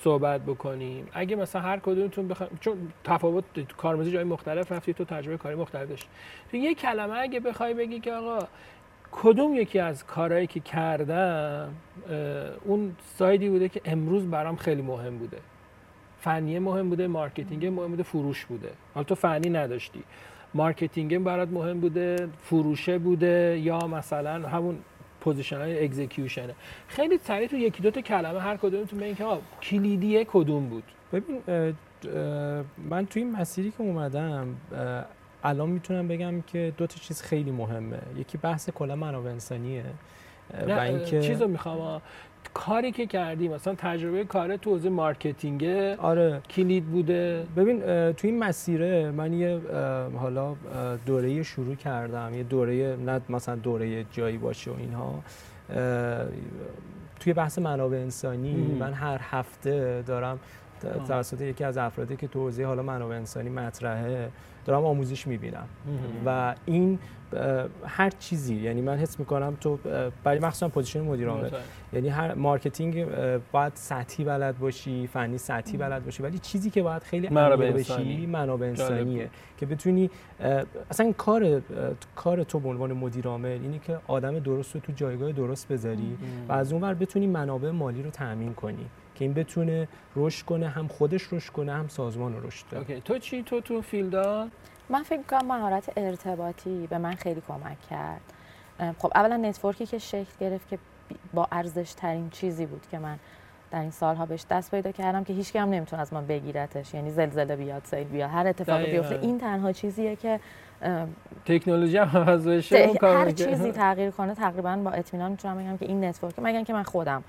صحبت 0.00 0.40
بکنیم. 0.40 1.08
اگه 1.12 1.36
مثلا 1.36 1.62
هر 1.62 1.78
کدومتون 1.78 2.28
بخوام 2.28 2.50
چون 2.60 2.92
تفاوت 3.04 3.44
کارمزی 3.76 4.10
جای 4.10 4.24
مختلف 4.24 4.72
رفتی 4.72 4.94
تو 4.94 5.04
تجربه 5.04 5.36
کاری 5.36 5.54
مختلف 5.54 5.88
داشتی. 5.88 6.08
تو 6.50 6.56
یه 6.56 6.74
کلمه 6.74 7.18
اگه 7.18 7.40
بخوای 7.40 7.74
بگی 7.74 8.00
که 8.00 8.12
آقا 8.12 8.38
کدوم 9.12 9.54
یکی 9.54 9.78
از 9.78 10.06
کارهایی 10.06 10.46
که 10.46 10.60
کردم 10.60 11.74
اون 12.64 12.96
side 13.18 13.42
ی 13.42 13.48
بوده 13.48 13.68
که 13.68 13.80
امروز 13.84 14.26
برام 14.30 14.56
خیلی 14.56 14.82
مهم 14.82 15.18
بوده. 15.18 15.38
فنی 16.20 16.58
مهم 16.58 16.88
بوده 16.88 17.06
marketing 17.06 17.66
مهم 17.66 17.88
بوده 17.88 18.02
فروش 18.02 18.44
بوده. 18.44 18.70
حالا 18.94 19.04
تو 19.04 19.14
فنی 19.14 19.50
نداشتی. 19.50 20.02
marketing 20.54 21.18
برات 21.18 21.48
مهم 21.48 21.80
بوده 21.80 22.28
فروشه 22.42 22.98
بوده 22.98 23.60
یا 23.62 23.78
مثلا 23.78 24.48
همون 24.48 24.78
position 25.20 25.56
های 25.56 25.84
execution 25.84 26.47
ه 26.47 26.54
خیلی 26.88 27.18
سریع 27.18 27.48
تو 27.48 27.56
یکی 27.56 27.82
دو 27.82 27.90
تا 27.90 28.00
کلمه 28.00 28.40
هر 28.40 28.56
کدومتون 28.56 28.98
بگین 28.98 29.14
که 29.14 29.24
کلیدیه 29.62 30.24
کدوم 30.24 30.68
بود؟ 30.68 30.84
ببین 31.12 31.42
من 32.90 33.06
توی 33.06 33.22
این 33.22 33.36
مسیری 33.36 33.70
که 33.70 33.80
اومدم 33.80 34.56
الان 35.46 35.68
می‌تونم 35.70 36.08
بگم 36.08 36.40
که 36.40 36.72
دو 36.76 36.86
تا 36.86 36.96
چیز 37.00 37.22
خیلی 37.22 37.50
مهمه. 37.50 37.98
یکی 38.16 38.38
بحث 38.38 38.70
کلا 38.70 38.96
منابع 38.96 39.30
انسانیه 39.30 39.84
و 40.68 40.70
اینکه 40.70 41.20
چیزو 41.20 41.48
می‌خوام 41.48 42.02
کاری 42.54 42.92
که 42.92 43.06
کردی 43.06 43.48
مثلا 43.48 43.74
تجربه 43.74 44.24
کار 44.24 44.56
تو 44.56 44.70
حوزه 44.70 44.88
marketing 44.88 45.64
آره. 45.98 46.40
کلید 46.50 46.84
بوده. 46.84 47.46
ببین 47.56 47.80
تو 48.12 48.26
این 48.26 48.38
مسیره 48.38 49.10
من 49.10 49.32
یه 49.32 49.60
حالا 50.16 50.56
دوره 51.06 51.42
شروع 51.42 51.74
کردم. 51.74 52.34
یه 52.34 52.42
دوره 52.42 52.96
نه 52.96 53.20
مثلا 53.28 53.56
دوره 53.56 54.04
جایی 54.12 54.38
باشه 54.38 54.70
و 54.70 54.74
اینها. 54.78 55.22
توی 57.20 57.32
بحث 57.32 57.58
منابع 57.58 57.96
انسانی 57.96 58.76
من 58.80 58.92
هر 58.92 59.20
هفته 59.22 60.04
دارم 60.06 60.38
توسط 60.80 61.40
یکی 61.40 61.64
از 61.64 61.78
افرادی 61.78 62.16
که 62.16 62.28
تو 62.28 62.40
حوزه 62.40 62.64
حالا 62.64 62.82
منابع 62.82 63.16
انسانی 63.16 63.50
مطرحه 63.50 64.28
دارم 64.64 64.84
آموزش 64.84 65.26
می‌بینم. 65.26 65.66
و 66.26 66.54
این 66.64 66.98
هر 67.86 68.10
چیزی 68.10 68.54
یعنی 68.54 68.80
من 68.80 68.96
حس 68.96 69.18
می‌کنم 69.20 69.56
تو 69.60 69.78
برای 70.24 70.38
مخصوصا 70.38 70.68
position 70.68 71.00
مدیر 71.00 71.28
عامل. 71.28 71.50
یعنی 71.92 72.08
هر 72.08 72.34
marketing 72.34 73.06
باید 73.52 73.72
سطحی 73.74 74.24
بلد 74.24 74.58
باشی 74.58 75.06
فنی 75.06 75.38
سطحی 75.38 75.78
بلد 75.78 76.04
باشی 76.04 76.22
ولی 76.22 76.38
چیزی 76.38 76.70
که 76.70 76.82
باید 76.82 77.02
خیلی 77.02 77.28
منابع 77.28 77.70
بشی 77.70 78.26
منابع 78.26 78.66
انسانیه. 78.66 79.30
که 79.56 79.66
بتونی 79.66 80.10
اصلا 80.90 81.12
کار 81.12 81.62
کار 82.16 82.42
تو 82.42 82.60
به 82.60 82.68
عنوان 82.68 82.92
مدیر 82.92 83.26
عامل 83.26 83.48
اینی 83.48 83.78
که 83.78 83.98
آدم 84.06 84.38
درست 84.38 84.74
رو 84.74 84.80
تو 84.80 84.92
جایگاه 84.92 85.32
درست 85.32 85.68
بذاری 85.68 86.18
و 86.48 86.52
از 86.52 86.72
اون 86.72 86.82
ور 86.82 86.94
بتونی 86.94 87.26
منابع 87.26 87.70
مالی 87.70 88.02
رو 88.02 88.10
تامین 88.10 88.54
کنی. 88.54 88.86
که 89.16 89.24
این 89.24 89.34
بتونه 89.34 89.88
رشد 90.16 90.44
کنه 90.46 90.68
هم 90.68 90.88
خودش 90.88 91.32
رشد 91.32 91.52
کنه 91.52 91.72
هم 91.72 91.88
سازمان 91.88 92.34
رو 92.34 92.46
رشد 92.46 92.66
کنه. 92.66 92.80
OK. 92.80 93.00
تو 93.00 93.18
چی؟ 93.18 93.42
تو 93.42 93.60
تو 93.60 93.82
field 93.82 94.37
ا 94.37 94.48
من 94.88 95.02
فکر 95.02 95.22
کنم 95.22 95.46
مهارت 95.46 95.92
ارتباطی 95.96 96.86
به 96.86 96.98
من 96.98 97.14
خیلی 97.14 97.42
کمک 97.48 97.76
کرد. 97.90 98.20
خب 98.98 99.12
اولا 99.14 99.36
network 99.36 99.80
ی 99.80 99.86
که 99.86 99.98
شکل 99.98 100.32
گرفت 100.40 100.68
که 100.68 100.78
با 101.34 101.48
ارزش 101.52 101.92
ترین 101.92 102.30
چیزی 102.30 102.66
بود 102.66 102.86
که 102.90 102.98
من 102.98 103.18
در 103.70 103.80
این 103.80 103.90
سالها 103.90 104.26
بهش 104.26 104.44
دست 104.50 104.70
پیدا 104.70 104.92
کردم 104.92 105.24
که 105.24 105.32
هیچ 105.32 105.56
هم 105.56 105.70
نمی‌تونه 105.70 106.02
از 106.02 106.12
من 106.12 106.26
بگیرتش. 106.26 106.94
یعنی 106.94 107.10
زلزله 107.10 107.56
بیاد 107.56 107.82
سیل 107.84 108.04
بیاد 108.04 108.30
هر 108.30 108.46
اتفاقی 108.46 108.90
بیفته 108.90 109.18
این 109.22 109.38
تنها 109.38 109.72
چیزیه 109.72 110.16
که 110.16 110.40
تکنولوژی 111.44 111.96
هم 111.96 112.18
عوض 112.18 112.48
بشه 112.48 112.92
هر 113.02 113.30
چیزی 113.30 113.72
تغییر 113.72 114.10
کنه 114.10 114.34
تقریبا 114.34 114.76
با 114.76 114.90
اطمینان 114.90 115.30
می‌تونم 115.30 115.58
بگم 115.58 115.76
که 115.76 115.86
این 115.86 116.04
network 116.04 116.34
مگه 116.38 116.64
که 116.64 116.72
من 116.72 116.82
خودم 116.82 117.24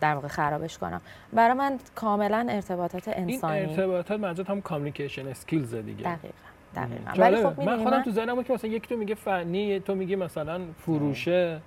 در 0.00 0.14
واقع 0.14 0.28
خرابش 0.28 0.78
کنم. 0.78 1.00
برای 1.32 1.54
من 1.54 1.78
کاملا 1.94 2.46
ارتباطات 2.50 3.08
انسانی 3.08 3.58
این 3.58 3.70
ارتباطات 3.70 4.20
منظورت 4.20 4.50
هم 4.50 4.60
communication 4.60 5.28
skills 5.28 5.74
دیگه. 5.74 6.02
دقیقاً 6.02 6.34
دقیقاً. 6.76 7.12
ولی 7.16 7.36
خب 7.36 7.60
من 7.60 7.84
خودم 7.84 8.02
تو 8.02 8.10
ذهنم 8.10 8.42
که 8.42 8.52
مثلا 8.52 8.70
یکی 8.70 8.88
تو 8.88 8.96
میگه 8.96 9.14
فنی 9.14 9.80
تو 9.80 9.94
میگه 9.94 10.16
مثلا 10.16 10.60
فروشه. 10.78 11.60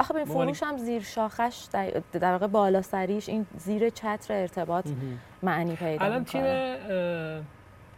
آخه 0.00 0.14
به 0.14 0.24
فروش 0.24 0.62
هم 0.62 0.76
زیر 0.76 1.02
شاخش 1.02 1.68
در 2.12 2.32
واقع 2.32 2.46
بالا 2.46 2.82
سریش 2.82 3.28
این 3.28 3.46
زیر 3.56 3.90
چتر 3.90 4.34
ارتباط 4.34 4.88
معنی 5.42 5.76
پیدا 5.76 6.04
الان 6.04 6.24
تیم 6.24 6.44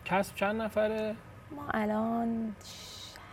کسب 0.04 0.34
چند 0.34 0.62
نفره؟ 0.62 1.14
ما 1.56 1.62
الان 1.70 2.56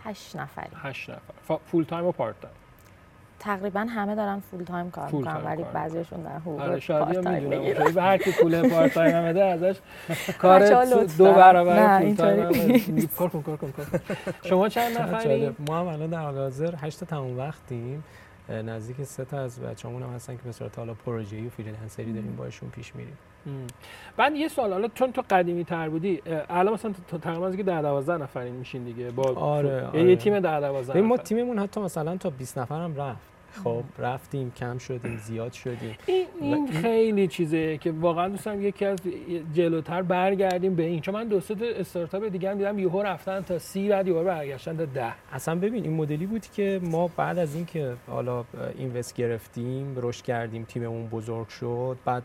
هشت 0.04 0.36
نفری 0.36 0.70
هشت 0.82 1.10
نفر. 1.10 1.58
full 1.66 1.84
time 1.84 2.04
و 2.04 2.12
part 2.12 2.40
time 2.40 2.54
تقریبا 3.38 3.80
همه 3.80 4.14
دارن 4.14 4.40
full 4.40 4.64
time 4.64 4.90
کار 4.90 5.10
می‌کنن 5.10 5.44
ولی 5.44 5.64
بعضیشون 5.74 6.22
در 6.22 6.38
حقوق 6.38 6.60
آره 6.60 6.80
شادی 6.80 7.16
می‌دونم. 7.16 7.92
به 7.94 8.02
هر 8.02 8.18
کی 8.18 8.32
پول 8.32 8.68
part 8.68 8.94
time 8.94 9.14
هم 9.16 9.24
بده 9.24 9.44
ازش. 9.44 9.76
کار 10.38 10.84
دو 11.18 11.32
برابر 11.32 11.98
full 12.00 12.14
time 12.14 13.08
کار 13.16 13.28
کن 13.28 13.42
کار 13.42 13.56
کن 13.56 13.72
شما 14.44 14.68
چند 14.68 14.98
نفری؟ 14.98 15.56
ما 15.68 15.80
هم 15.80 15.86
الان 15.86 16.10
در 16.10 16.18
حال 16.18 16.38
حاضر 16.38 16.74
8 16.76 17.00
تا 17.00 17.06
تمام 17.06 17.38
وقتیم. 17.38 18.04
نزدیک 18.48 19.02
سه 19.02 19.24
تا 19.24 19.38
از 19.40 19.60
بچه‌مون 19.60 20.02
هم 20.02 20.10
هستن 20.14 20.36
که 20.36 20.42
به 20.44 20.52
صورت 20.52 20.78
حالا 20.78 20.94
پروژه‌ای 20.94 21.46
و 21.46 21.50
freelancer 21.50 22.06
ی 22.06 22.12
داریم 22.12 22.36
باشون 22.36 22.70
پیش 22.70 22.96
میریم. 22.96 23.18
بعد 24.16 24.34
یه 24.36 24.48
سوال 24.48 24.72
حالا 24.72 24.88
چون 24.94 25.12
تو 25.12 25.22
قدیمی 25.30 25.64
تر 25.64 25.88
بودی 25.88 26.22
الان 26.50 26.74
مثلا 26.74 26.92
تقریبا 27.22 27.46
از 27.46 27.56
که 27.56 27.62
10 27.62 27.82
12 27.82 28.22
نفرین 28.22 28.54
میشین 28.54 28.84
دیگه 28.84 29.10
با 29.10 29.34
آره, 29.34 29.86
آره. 29.86 30.10
یه 30.10 30.16
تیم 30.16 30.40
10 30.40 30.60
12 30.60 31.00
ما 31.00 31.16
تیممون 31.16 31.58
حتی 31.58 31.80
مثلا 31.80 32.16
تا 32.16 32.30
20 32.30 32.58
نفر 32.58 32.80
هم 32.84 32.96
رفت. 32.96 33.34
خب 33.64 33.84
رفتیم 33.98 34.52
کم 34.56 34.78
شدیم 34.78 35.16
زیاد 35.16 35.52
شدیم. 35.52 35.96
این, 36.06 36.26
این 36.40 36.72
خیلی 36.72 37.28
چیزه 37.28 37.78
که 37.78 37.92
واقعا 37.92 38.28
دوستم 38.28 38.62
یکی 38.62 38.84
از 38.84 38.98
جلوتر 39.54 40.02
برگردیم 40.02 40.74
به 40.74 40.82
این. 40.82 41.00
چون 41.00 41.14
من 41.14 41.28
دو 41.28 41.40
سه 41.40 41.56
استارتاپ 41.60 42.24
دیگه 42.24 42.50
هم 42.50 42.58
دیدم 42.58 42.78
یهو 42.78 43.02
رفتن 43.02 43.40
تا 43.40 43.58
سی 43.58 43.88
بعد 43.88 44.08
یهو 44.08 44.24
برگشتن 44.24 44.76
تا 44.76 44.84
ده. 44.84 45.12
اصلا 45.32 45.54
ببین 45.54 45.84
این 45.84 45.94
مدلی 45.94 46.26
بود 46.26 46.46
که 46.46 46.80
ما 46.82 47.10
بعد 47.16 47.38
از 47.38 47.54
اینکه 47.54 47.94
حالا 48.06 48.44
اینوست 48.78 49.14
گرفتیم 49.14 49.94
رشد 49.96 50.24
کردیم 50.24 50.64
تیممون 50.64 51.06
بزرگ 51.06 51.48
شد 51.48 51.96
بعد 52.04 52.22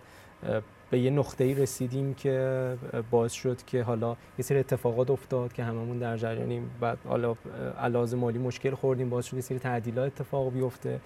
به 0.91 0.99
یه 0.99 1.11
نقطه 1.11 1.43
ای 1.43 1.53
رسیدیم 1.53 2.13
که 2.13 2.75
باعث 3.11 3.31
شد 3.33 3.57
که 3.67 3.83
حالا 3.83 4.15
یه 4.37 4.45
سری 4.45 4.59
اتفاقات 4.59 5.09
افتاد 5.09 5.53
که 5.53 5.63
هممون 5.63 5.97
در 5.97 6.17
جریانیم 6.17 6.71
بعد 6.79 6.97
حالا 7.07 7.35
علاوه 7.81 8.15
مالی 8.15 8.39
مشکل 8.39 8.75
خوردیم 8.75 9.09
باعث 9.09 9.25
شد 9.25 9.33
یه 9.33 9.41
سری 9.41 9.59
تعدیلات 9.59 10.07
اتفاق 10.07 10.53
بیفته. 10.53 10.99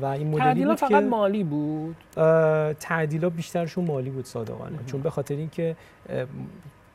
و 0.00 0.04
این 0.06 0.28
مدلی 0.28 0.64
بود 0.64 0.76
فقط 0.76 1.04
مالی 1.04 1.44
بود؟ 1.44 1.96
تعدیلات 2.80 3.32
بیشترشون 3.32 3.84
مالی 3.84 4.10
بود 4.10 4.24
صادقانه. 4.24 4.78
چون 4.86 5.00
به 5.00 5.10
خاطر 5.10 5.34
اینکه 5.34 5.76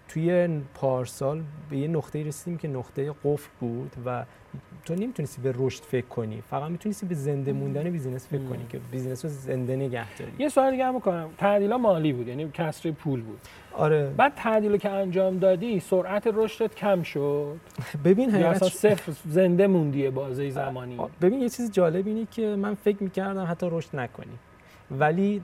توی 0.10 0.60
پارسال 0.74 1.44
به 1.70 1.78
یه 1.78 1.88
نقطه 1.88 2.24
رسیدیم 2.24 2.58
که 2.58 2.68
نقطه 2.68 3.14
قفل 3.24 3.50
بود 3.60 3.92
و 4.06 4.26
تو 4.86 4.96
نمی‌تونستی 4.96 5.42
به 5.42 5.54
رشد 5.58 5.84
فکر 5.84 6.06
کنی 6.06 6.42
فقط 6.42 6.72
می‌تونستی 6.72 7.06
به 7.06 7.16
زنده 7.16 7.54
موندن 7.54 7.90
business 7.90 8.28
فکر 8.28 8.44
کنی 8.44 8.66
که 8.70 8.80
business 8.92 9.26
رو 9.26 9.32
زنده 9.32 9.76
نگه 9.76 10.16
داری. 10.18 10.32
یه 10.40 10.50
سوال 10.50 10.72
دیگه 10.72 10.86
هم 10.86 11.00
بکنم. 11.00 11.30
تعدیلا 11.38 11.78
مالی 11.78 12.14
بود 12.14 12.28
یعنی 12.28 12.50
کسر 12.54 12.92
پول 12.92 13.22
بود. 13.22 13.40
آره. 13.74 14.14
بعد 14.18 14.34
تعدیل 14.36 14.78
که 14.78 14.90
انجام 14.90 15.38
دادی 15.38 15.80
سرعت 15.80 16.28
رشدت 16.34 16.76
کم 16.76 17.04
شد. 17.04 17.58
ببین 18.06 18.36
اصلا 18.36 18.70
صفر 18.70 19.14
زنده 19.26 19.68
موندی 19.68 20.10
بازه 20.10 20.50
زمانی؟ 20.50 20.98
ببین 21.22 21.42
یه 21.42 21.50
چیز 21.50 21.72
جالب 21.72 22.08
اینه 22.08 22.28
که 22.32 22.56
من 22.56 22.76
فکر 22.76 23.04
می‌کردم 23.04 23.46
حتی 23.50 23.68
رشد 23.72 23.96
نکنی. 23.96 24.40
ولی 24.92 25.42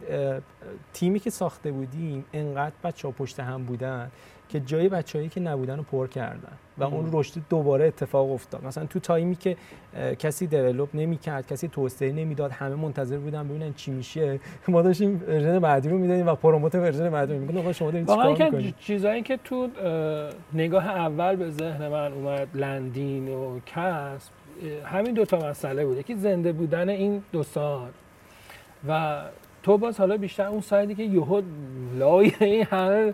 تیمی 0.93 1.19
که 1.19 1.30
ساخته 1.30 1.71
بودیم 1.71 2.25
انقدر 2.34 2.75
بچه 2.84 3.08
ها 3.08 3.12
پشت 3.12 3.39
هم 3.39 3.63
بودن 3.63 4.12
که 4.50 4.60
جای 4.60 4.90
بچههایی 4.90 5.30
که 5.30 5.40
نبودن 5.40 5.78
رو 5.78 5.84
پر 5.84 6.08
کردن 6.08 6.52
و 6.78 6.84
اون 6.84 7.10
رشد 7.12 7.42
دوباره 7.50 7.88
اتفاق 7.88 8.32
افتاد. 8.32 8.66
مثلا 8.66 8.86
تو 8.86 9.00
تایمی 9.00 9.36
که 9.36 9.58
کسی 10.20 10.48
develop 10.48 10.89
نمی‌کرد 10.94 11.48
کسی 11.48 11.68
توسعه 11.68 12.12
نمی‌داد 12.12 12.52
همه 12.52 12.76
منتظر 12.76 13.18
بودن 13.18 13.48
ببینن 13.48 13.74
چی 13.74 13.92
میشه. 13.92 14.40
ما 14.68 14.82
داشتیم 14.82 15.24
version 15.28 15.60
بعدی 15.60 15.90
رو 15.90 15.98
می‌دادیم 15.98 16.28
و 16.28 16.36
promote 16.36 16.76
version 16.76 17.10
بعدی 17.10 17.34
رو 17.34 17.40
می‌گفتن 17.40 17.72
شما 17.72 17.92
دارید 17.92 18.08
چیکار 18.08 18.30
می‌کنید؟ 18.30 18.76
چیزایی 18.80 19.22
که 19.22 19.40
تو 19.44 19.70
نگاه 20.54 20.88
اول 20.88 21.36
به 21.36 21.52
ذهن 21.52 21.88
من 21.88 22.14
اومد 22.14 22.48
لندین 22.54 23.28
و 23.28 23.60
کسب 23.66 24.32
همین 24.86 25.14
دو 25.14 25.26
تا 25.26 25.50
مسئله 25.50 25.86
بود. 25.86 25.98
یکی 25.98 26.16
زنده 26.16 26.52
بودن 26.52 26.90
این 26.90 27.24
دو 27.32 27.44
سال 27.44 27.90
و 28.88 29.22
تو 29.65 29.78
باز 29.78 29.97
حالا 29.97 30.17
بیشتر 30.17 30.47
اون 30.47 30.62
side 30.62 30.89
ی 30.89 30.96
که 30.95 31.04
یهو 31.04 31.41
لای 31.97 32.32
این 32.39 32.63
همه 32.65 33.13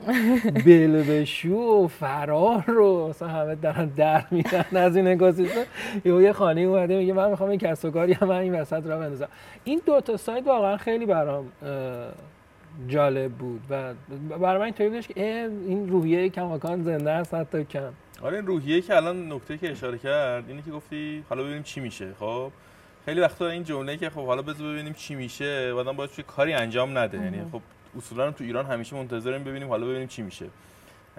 بلبشو 0.65 1.49
و 1.49 1.87
فرار 1.87 2.63
رو 2.67 3.07
مثلا 3.09 3.27
همه 3.27 3.55
دارن 3.55 3.85
در 3.85 4.25
میدن 4.31 4.65
از 4.73 4.95
این 4.95 5.07
اکوسیستم. 5.07 5.61
یهو 6.05 6.21
یه 6.21 6.33
خانه 6.33 6.61
اومده 6.61 6.97
میگه 6.97 7.13
من 7.13 7.29
می‌خوام 7.29 7.49
این 7.49 7.59
کسب 7.59 7.87
و 7.87 7.91
کاری 7.91 8.13
هم 8.13 8.29
این 8.29 8.55
وسط 8.55 8.85
را 8.85 8.99
بندازم. 8.99 9.27
این 9.63 9.81
دو 9.85 10.01
تا 10.01 10.17
سایت 10.17 10.47
واقعا 10.47 10.77
خیلی 10.77 11.05
برام 11.05 11.45
جالب 12.87 13.31
بود 13.31 13.61
و 13.69 13.93
برای 14.39 14.57
من 14.57 14.65
اینطوری 14.65 14.89
بودش 14.89 15.07
که 15.07 15.49
این 15.67 15.89
روحیه 15.89 16.29
کماکان 16.29 16.83
زنده 16.83 17.11
است 17.11 17.33
حتی 17.33 17.63
کم. 17.63 17.93
آره 18.21 18.37
این 18.37 18.47
روحیه 18.47 18.81
که 18.81 18.95
الان 18.95 19.31
نکته 19.31 19.57
که 19.57 19.71
اشاره 19.71 19.97
کرد 19.97 20.43
اینه 20.47 20.61
که 20.61 20.71
گفتی 20.71 21.23
حالا 21.29 21.43
ببینیم 21.43 21.63
چی 21.63 21.79
میشه 21.79 22.07
خب؟ 22.19 22.51
خیلی 23.05 23.21
وقتا 23.21 23.47
این 23.47 23.63
جمله 23.63 23.97
که 23.97 24.09
خب 24.09 24.25
حالا 24.25 24.41
بذار 24.41 24.73
ببینیم 24.73 24.93
چی 24.93 25.15
میشه 25.15 25.73
بعدم 25.73 25.91
باید 25.91 26.11
چه 26.11 26.23
کاری 26.23 26.53
انجام 26.53 26.97
نده. 26.97 27.17
یعنی 27.17 27.37
خب 27.51 27.61
اصولا 27.97 28.31
تو 28.31 28.43
ایران 28.43 28.65
همیشه 28.65 28.95
منتظریم 28.95 29.43
ببینیم 29.43 29.69
حالا 29.69 29.87
ببینیم 29.87 30.07
چی 30.07 30.21
میشه. 30.21 30.45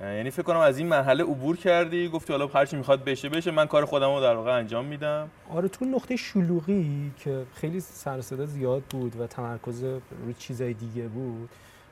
یعنی 0.03 0.31
فکر 0.31 0.43
کنم 0.43 0.59
از 0.59 0.79
این 0.79 0.87
مرحله 0.87 1.25
عبور 1.25 1.57
کردی 1.57 2.09
گفتی 2.09 2.33
حالا 2.33 2.47
هر 2.47 2.67
چی 2.67 2.77
می‌خواد 2.77 3.05
بشه 3.05 3.29
بشه. 3.29 3.51
من 3.51 3.67
کار 3.67 3.85
خودم 3.85 4.15
رو 4.15 4.21
در 4.21 4.35
واقع 4.35 4.59
انجام 4.59 4.85
میدم. 4.85 5.31
آره 5.51 5.69
تو 5.69 5.85
نقطه 5.85 6.17
شلوغی 6.17 7.11
که 7.19 7.43
خیلی 7.55 7.81
سر 7.81 8.21
زیاد 8.21 8.83
بود 8.83 9.21
و 9.21 9.27
تمرکز 9.27 9.85
روی 10.25 10.35
چیزای 10.39 10.73
دیگه 10.73 11.09
بود 11.09 11.49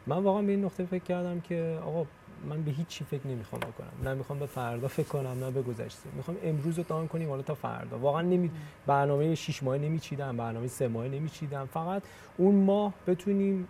من 0.06 0.22
واقعا 0.22 0.42
به 0.42 0.52
این 0.52 0.64
نقطه 0.64 0.84
فکر 0.84 1.04
کردم 1.04 1.40
که 1.40 1.78
آقا 1.86 2.06
من 2.48 2.62
به 2.62 2.70
هیچ 2.70 2.86
چی 2.86 3.04
فکر 3.04 3.26
نمی‌خوام 3.26 3.60
بکنم. 3.60 3.92
نه 4.04 4.14
می‌خوام 4.14 4.38
به 4.38 4.46
فردا 4.46 4.88
فکر 4.88 5.06
کنم 5.06 5.44
نه 5.44 5.50
به 5.50 5.62
گذشته. 5.62 6.08
می‌خوام 6.16 6.36
امروز 6.44 6.78
رو 6.78 6.84
دان 6.88 7.08
کنیم 7.08 7.28
حالا 7.28 7.42
تا 7.42 7.54
فردا. 7.54 7.98
واقعا 7.98 8.22
نمی 8.22 8.50
برنامه 8.86 9.34
6 9.34 9.62
ماه 9.62 9.78
نمیچیدم 9.78 10.36
برنامه 10.36 10.66
3 10.68 10.88
ماه 10.88 11.08
نمیچیدم. 11.08 11.66
فقط 11.66 12.02
اون 12.36 12.54
ماه 12.54 12.92
بتونیم 13.06 13.68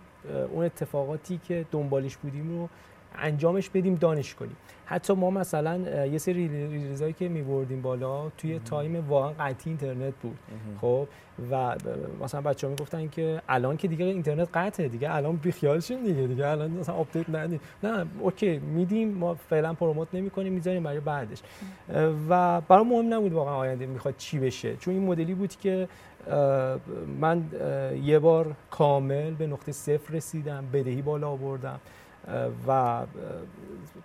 اون 0.51 0.65
اتفاقاتی 0.65 1.39
که 1.47 1.65
دنبالش 1.71 2.17
بودیم 2.17 2.49
رو 2.49 2.69
انجامش 3.15 3.69
بدیم 3.69 3.95
دانش 3.95 4.35
کنیم. 4.35 4.55
حتی 4.91 5.13
ما 5.13 5.29
مثلا 5.29 6.05
یه 6.05 6.17
سری 6.17 6.47
release 6.47 6.98
ایی 6.98 7.13
که 7.13 7.29
میبردیم 7.29 7.81
بالا 7.81 8.29
توی 8.29 8.59
time 8.59 9.09
واقعا 9.09 9.29
قطعی 9.29 9.69
اینترنت 9.69 10.13
بود. 10.21 10.37
خب؟ 10.81 11.07
و 11.51 11.75
مثلا 12.23 12.41
بچه 12.41 12.67
ها 12.67 12.71
می‌گفتن 12.71 13.07
که 13.07 13.41
الان 13.49 13.77
که 13.77 13.87
دیگه 13.87 14.05
اینترنت 14.05 14.47
قطعه 14.53 14.87
دیگه 14.87 15.15
الان 15.15 15.35
بیخیالشین 15.35 16.03
دیگه 16.03 16.27
دیگه 16.27 16.47
الان 16.47 16.71
مثلا 16.71 16.95
update 16.95 17.29
ندیم. 17.29 17.59
نه 17.83 18.05
OK 18.19 18.59
میدیم 18.59 19.09
ما 19.09 19.33
فعلا 19.33 19.73
promote 19.73 20.07
نمی‌کنیم 20.13 20.53
می‌ذاریم 20.53 20.83
برای 20.83 20.99
بعدش. 20.99 21.41
و 22.29 22.61
برای 22.61 22.83
مهم 22.83 23.13
نبود 23.13 23.33
واقعا 23.33 23.55
آینده 23.55 23.85
می‌خواد 23.85 24.13
چی 24.17 24.39
بشه. 24.39 24.75
چون 24.75 24.93
این 24.93 25.03
مدلی 25.03 25.33
بود 25.33 25.55
که 25.55 25.87
من 27.19 27.43
یه 28.03 28.19
بار 28.19 28.55
کامل 28.71 29.31
به 29.31 29.47
نقطه 29.47 29.71
صفر 29.71 30.13
رسیدم 30.13 30.65
بدهی 30.73 31.01
بالا 31.01 31.29
آوردم. 31.29 31.79
و 32.67 33.01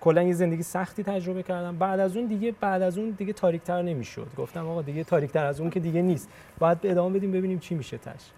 کلا 0.00 0.22
یه 0.22 0.32
زندگی 0.32 0.62
سختی 0.62 1.02
تجربه 1.02 1.42
کردم. 1.42 1.76
بعد 1.76 2.00
از 2.00 2.16
اون 2.16 2.26
دیگه 2.26 2.54
بعد 2.60 2.82
از 2.82 2.98
اون 2.98 3.10
دیگه 3.10 3.32
تاریکتر 3.32 3.82
نمی‌شد. 3.82 4.28
گفتم 4.36 4.68
آقا 4.68 4.82
دیگه 4.82 5.04
تاریکتر 5.04 5.46
از 5.46 5.60
اون 5.60 5.70
که 5.70 5.80
دیگه 5.80 6.02
نیست. 6.02 6.28
باید 6.58 6.78
ادامه 6.84 7.18
بدیم 7.18 7.32
ببینیم 7.32 7.58
چی 7.58 7.74
میشه 7.74 7.98
تش. 7.98 8.30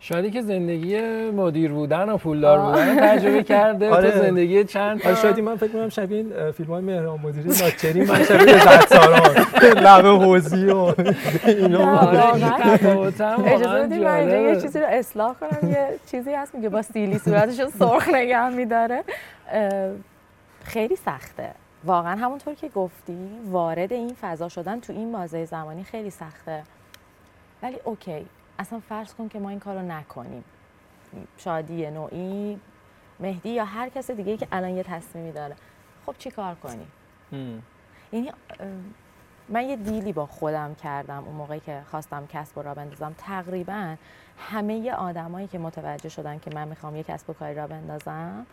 شادی 0.00 0.30
که 0.30 0.42
زندگی 0.42 1.00
مدیر 1.30 1.72
بودن 1.72 2.08
و 2.08 2.16
پولدار 2.16 2.58
بودن 2.58 2.96
تجربه 2.96 3.42
کرده 3.42 3.90
آره. 3.90 4.10
تو 4.10 4.18
زندگی 4.18 4.64
چند 4.64 5.00
تا 5.00 5.14
شادی 5.14 5.40
من 5.40 5.56
فکر 5.56 5.72
کنم 5.72 5.88
شبیه 5.88 6.16
این 6.18 6.50
فیلم 6.50 6.70
های 6.70 6.82
مهران 6.82 7.20
مدیری 7.20 7.48
ناچری 7.48 8.04
من 8.10 8.24
شبیه 8.24 8.58
زدساران 8.58 9.46
لبه 9.62 10.08
حوزی 10.08 10.66
و 10.66 10.94
اینا. 11.46 12.00
اجازه 13.46 13.78
بدید 13.78 14.02
من 14.02 14.28
یه 14.28 14.60
چیزی 14.60 14.80
رو 14.80 14.86
اصلاح 14.88 15.34
کنم. 15.34 15.70
یه 15.70 15.88
چیزی 16.10 16.34
هست 16.34 16.54
میگه 16.54 16.68
با 16.68 16.82
سیلی 16.82 17.18
صورتش 17.18 17.66
سرخ 17.78 18.08
نگه 18.08 18.48
میداره. 18.48 19.04
خیلی 20.64 20.96
سخته. 20.96 21.50
واقعا 21.84 22.16
همونطور 22.16 22.54
که 22.54 22.68
گفتی 22.68 23.16
وارد 23.50 23.92
این 23.92 24.16
فضا 24.20 24.48
شدن 24.48 24.80
تو 24.80 24.92
این 24.92 25.12
بازه 25.12 25.44
زمانی 25.44 25.84
خیلی 25.84 26.10
سخته. 26.10 26.62
ولی 27.62 27.76
اوکی. 27.84 28.26
اصلا 28.58 28.80
فرض 28.80 29.14
کن 29.14 29.28
که 29.28 29.38
ما 29.38 29.48
این 29.48 29.60
کار 29.60 29.74
رو 29.74 29.82
نکنیم. 29.82 30.44
شادی 31.36 31.90
نوعی 31.90 32.60
مهدی 33.20 33.48
یا 33.48 33.64
هر 33.64 33.88
کس 33.88 34.10
دیگه 34.10 34.36
که 34.36 34.48
الان 34.52 34.70
یه 34.70 34.82
تصمیمی 34.82 35.32
داره. 35.32 35.56
خب 36.06 36.14
چی 36.18 36.30
کار 36.30 36.54
کنیم؟ 36.54 36.92
یعنی 38.12 38.32
من 39.48 39.62
یه 39.62 39.76
دیلی 39.76 40.12
با 40.12 40.26
خودم 40.26 40.74
کردم 40.74 41.24
اون 41.24 41.34
موقعی 41.34 41.60
که 41.60 41.82
خواستم 41.90 42.26
کسب 42.26 42.58
و 42.58 42.62
را 42.62 42.74
بندازم. 42.74 43.14
تقریبا 43.18 43.96
همه 44.38 44.92
آدمایی 44.92 45.46
که 45.46 45.58
متوجه 45.58 46.08
شدن 46.08 46.38
که 46.38 46.50
من 46.54 46.68
می‌خوام 46.68 46.96
یه 46.96 47.02
کسب 47.02 47.30
و 47.30 47.32
کاری 47.32 47.54
را 47.54 47.66
بندازم 47.66 48.46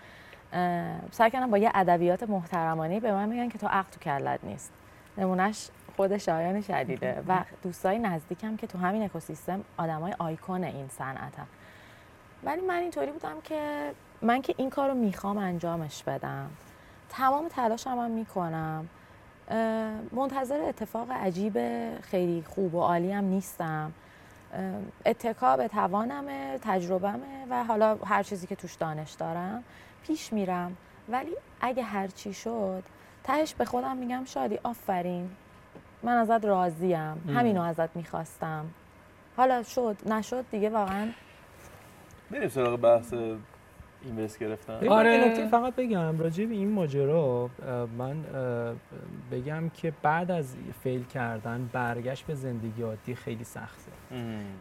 سعی 1.12 1.32
کردم 1.32 1.52
با 1.52 1.58
یه 1.58 1.72
ادبیات 1.76 2.30
محترمانه 2.30 3.00
به 3.00 3.12
من 3.12 3.30
میگن 3.30 3.50
که 3.50 3.58
تو 3.58 3.68
عقل 3.68 3.90
تو 3.92 4.00
کلت 4.00 4.44
نیست. 4.44 4.74
نمونهش 5.18 5.70
خود 5.96 6.18
شایان 6.18 6.62
شدیده 6.62 7.24
و 7.28 7.38
دوستای 7.64 8.00
نزدیکم 8.00 8.58
که 8.58 8.68
تو 8.68 8.78
همین 8.78 9.04
اکوسیستم 9.04 9.64
آدمای 9.78 10.16
آیکون 10.20 10.64
این 10.64 10.88
صنعتم 10.88 11.48
ولی 12.44 12.62
من 12.62 12.76
اینطوری 12.76 13.12
بودم 13.12 13.42
که 13.44 13.92
من 14.22 14.42
که 14.42 14.56
این 14.58 14.70
کار 14.70 14.90
رو 14.90 14.96
می‌خوام 14.96 15.38
انجامش 15.38 16.04
بدم. 16.04 16.50
تمام 17.10 17.48
تلاشم 17.48 17.90
هم 17.90 18.12
می‌کنم. 18.12 18.90
منتظر 20.12 20.62
اتفاق 20.62 21.12
عجیب 21.12 21.60
خیلی 22.02 22.44
خوب 22.48 22.76
و 22.76 22.82
عالی 22.82 23.12
هم 23.12 23.24
نیستم. 23.24 23.94
اتکا 25.06 25.58
به 25.58 25.68
توانمه 25.68 26.60
تجربهمه 26.62 27.46
و 27.50 27.64
حالا 27.64 27.96
هر 27.96 28.24
چیزی 28.24 28.48
که 28.48 28.56
توش 28.56 28.74
دانش 28.74 29.12
دارم 29.12 29.64
پیش 30.04 30.34
میرم. 30.34 30.78
ولی 31.10 31.32
اگه 31.62 31.84
هر 31.84 32.08
چی 32.08 32.34
شد 32.34 32.84
تهش 33.24 33.54
به 33.54 33.66
خودم 33.66 33.98
میگم 33.98 34.26
شادی 34.26 34.60
آفرین. 34.64 35.30
من 36.04 36.14
ازت 36.14 36.46
راضیم. 36.46 37.32
همینو 37.36 37.62
ازت 37.62 37.96
می‌خواستم. 37.96 38.66
حالا 39.38 39.64
شد 39.64 39.98
نشد 40.06 40.46
دیگه 40.52 40.70
واقعا. 40.70 41.08
بریم 42.32 42.50
سراغ 42.50 42.80
بحث 42.80 43.14
اینوست 44.04 44.40
گرفتن. 44.40 44.88
آره. 44.88 45.48
فقط 45.52 45.76
بگم 45.76 46.20
راجع 46.20 46.46
به 46.46 46.54
این 46.54 46.72
ماجرا 46.72 47.50
من 47.98 48.24
بگم 49.32 49.70
که 49.70 49.94
بعد 50.02 50.32
از 50.32 50.56
فیل 50.84 51.04
کردن 51.04 51.70
برگشت 51.74 52.26
به 52.26 52.36
زندگی 52.36 52.82
عادی 52.82 53.16
خیلی 53.16 53.44
سخته. 53.44 53.92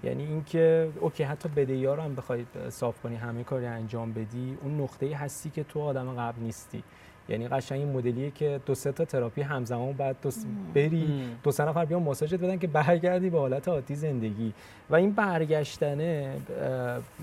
یعنی 0.03 0.25
اینکه 0.25 0.93
اوکی 1.01 1.23
حتی 1.23 1.49
بدهی 1.49 1.87
رو 1.87 2.03
هم 2.03 2.15
بخوای 2.15 2.45
صاف 2.69 3.01
کنی 3.03 3.17
همه 3.17 3.45
کاری 3.45 3.67
انجام 3.67 4.13
بدی 4.13 4.59
اون 4.63 4.81
نقطه‌ای 4.81 5.13
هستی 5.13 5.51
که 5.51 5.65
تو 5.65 5.81
آدم 5.81 6.15
قبل 6.15 6.43
نیستی. 6.43 6.83
یعنی 7.29 7.49
قشنگ 7.49 7.81
این 7.81 7.93
مدلیه 7.93 8.31
که 8.31 8.61
دو 8.67 8.75
سه 8.75 8.93
تا 8.93 9.05
تراپی 9.05 9.43
همزمان 9.43 9.93
بعد 9.93 10.17
دو 10.23 10.31
بری 10.75 11.25
دو 11.43 11.53
سه 11.53 11.65
نفر 11.65 11.85
بیان 11.85 12.03
ماساژت 12.03 12.35
بدن 12.35 12.59
که 12.59 12.67
برگردی 12.67 13.31
به 13.31 13.39
حالت 13.39 13.69
عادی 13.69 13.95
زندگی. 13.95 14.53
و 14.91 14.95
این 14.95 15.13
برگشتنه 15.13 16.37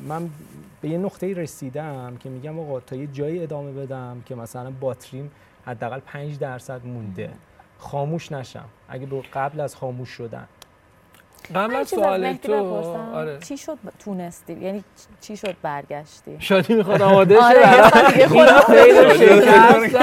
من 0.07 0.29
به 0.81 0.89
یه 0.89 0.97
نقطه 0.97 1.33
رسیدم 1.33 2.17
که 2.19 2.29
میگم 2.29 2.59
آقا 2.59 2.79
تا 2.79 2.95
یه 2.95 3.07
جایی 3.07 3.43
ادامه 3.43 3.71
بدم 3.71 4.23
که 4.25 4.35
مثلا 4.35 4.71
باتریم 4.79 5.31
حداقل 5.65 5.99
5 5.99 6.39
درصد 6.39 6.85
مونده. 6.85 7.29
خاموش 7.77 8.31
نشم. 8.31 8.65
اگه 8.89 9.07
قبل 9.33 9.59
از 9.59 9.75
خاموش 9.75 10.09
شدن. 10.09 10.47
قبل 11.55 11.75
از 11.75 11.87
سوال 11.89 12.33
تو 12.33 12.53
آره. 13.13 13.39
چی 13.39 13.57
شد 13.57 13.77
تونستی؟ 13.99 14.53
یعنی 14.53 14.83
چی 15.21 15.37
شد 15.37 15.55
برگشتی؟ 15.61 16.37
شادی 16.39 16.73
می‌خواد 16.73 17.01
آماده 17.11 17.35
شه 17.35 17.41
آره 17.51 18.31
اینا 18.31 18.59
خیلی 18.61 19.17
شکست. 19.17 19.95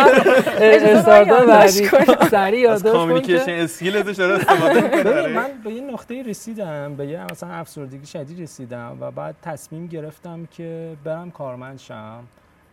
استارتاپ 0.62 1.46
بعدی. 1.46 1.88
سریع 2.30 2.60
یادداشت 2.60 2.82
کن 2.84 2.92
کامیکیشن 2.92 3.50
اسکیلتش 3.52 4.16
داره 4.16 4.34
استفاده 4.34 5.28
من 5.28 5.50
به 5.64 5.72
یه 5.72 5.80
نقطه 5.82 6.22
رسیدم 6.22 6.96
به 6.96 7.06
یه 7.06 7.24
مثلا 7.32 7.50
افسردگی 7.50 8.06
شدید 8.06 8.42
رسیدم 8.42 8.96
و 9.00 9.10
بعد 9.10 9.36
تصمیم 9.42 9.86
گرفتم 9.86 10.46
که 10.50 10.96
برم 11.04 11.30
کارمند 11.30 11.78
شم. 11.78 12.24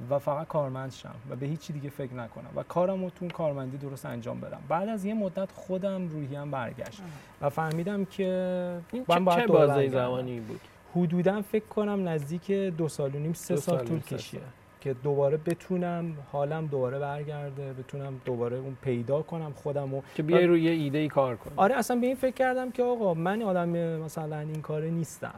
و 0.09 0.19
فقط 0.19 0.47
کارمند 0.47 0.91
شم 0.91 1.15
و 1.29 1.35
به 1.35 1.45
هیچی 1.45 1.73
دیگه 1.73 1.89
فکر 1.89 2.13
نکنم 2.13 2.49
و 2.55 2.63
کارم 2.63 3.03
رو 3.03 3.09
تو 3.09 3.27
کارمندی 3.27 3.77
درست 3.77 4.05
انجام 4.05 4.39
بدم. 4.39 4.59
بعد 4.69 4.89
از 4.89 5.05
یه 5.05 5.13
مدت 5.13 5.51
خودم 5.51 6.07
روحیم 6.07 6.51
برگشت 6.51 7.01
و 7.41 7.49
فهمیدم 7.49 8.05
که 8.05 8.77
این 8.91 9.05
چه, 9.05 9.35
چه 9.35 9.47
بازه 9.47 9.89
زمانی 9.89 10.39
بود؟ 10.39 10.59
حدودا 10.95 11.41
فکر 11.41 11.65
کنم 11.65 12.09
نزدیک 12.09 12.51
دو 12.51 12.87
سال 12.87 13.15
و 13.15 13.19
نیم 13.19 13.33
سه 13.33 13.55
سال 13.55 13.85
طول 13.85 13.99
کشیه 13.99 14.41
که 14.81 14.93
دوباره 14.93 15.37
بتونم 15.37 16.17
حالم 16.31 16.67
دوباره 16.67 16.99
برگرده 16.99 17.73
بتونم 17.73 18.21
دوباره 18.25 18.57
اون 18.57 18.77
پیدا 18.81 19.21
کنم 19.21 19.53
خودم 19.55 19.93
و 19.93 20.01
که 20.15 20.23
بیای 20.23 20.45
روی 20.45 20.61
یه 20.61 20.71
ایده 20.71 20.97
ای 20.97 21.07
کار 21.07 21.35
کنم 21.35 21.53
آره 21.55 21.75
اصلا 21.75 21.99
به 21.99 22.07
این 22.07 22.15
فکر 22.15 22.35
کردم 22.35 22.71
که 22.71 22.83
آقا 22.83 23.13
من 23.13 23.41
آدم 23.41 23.69
مثلا 23.69 24.39
این 24.39 24.61
کاره 24.61 24.89
نیستم. 24.89 25.33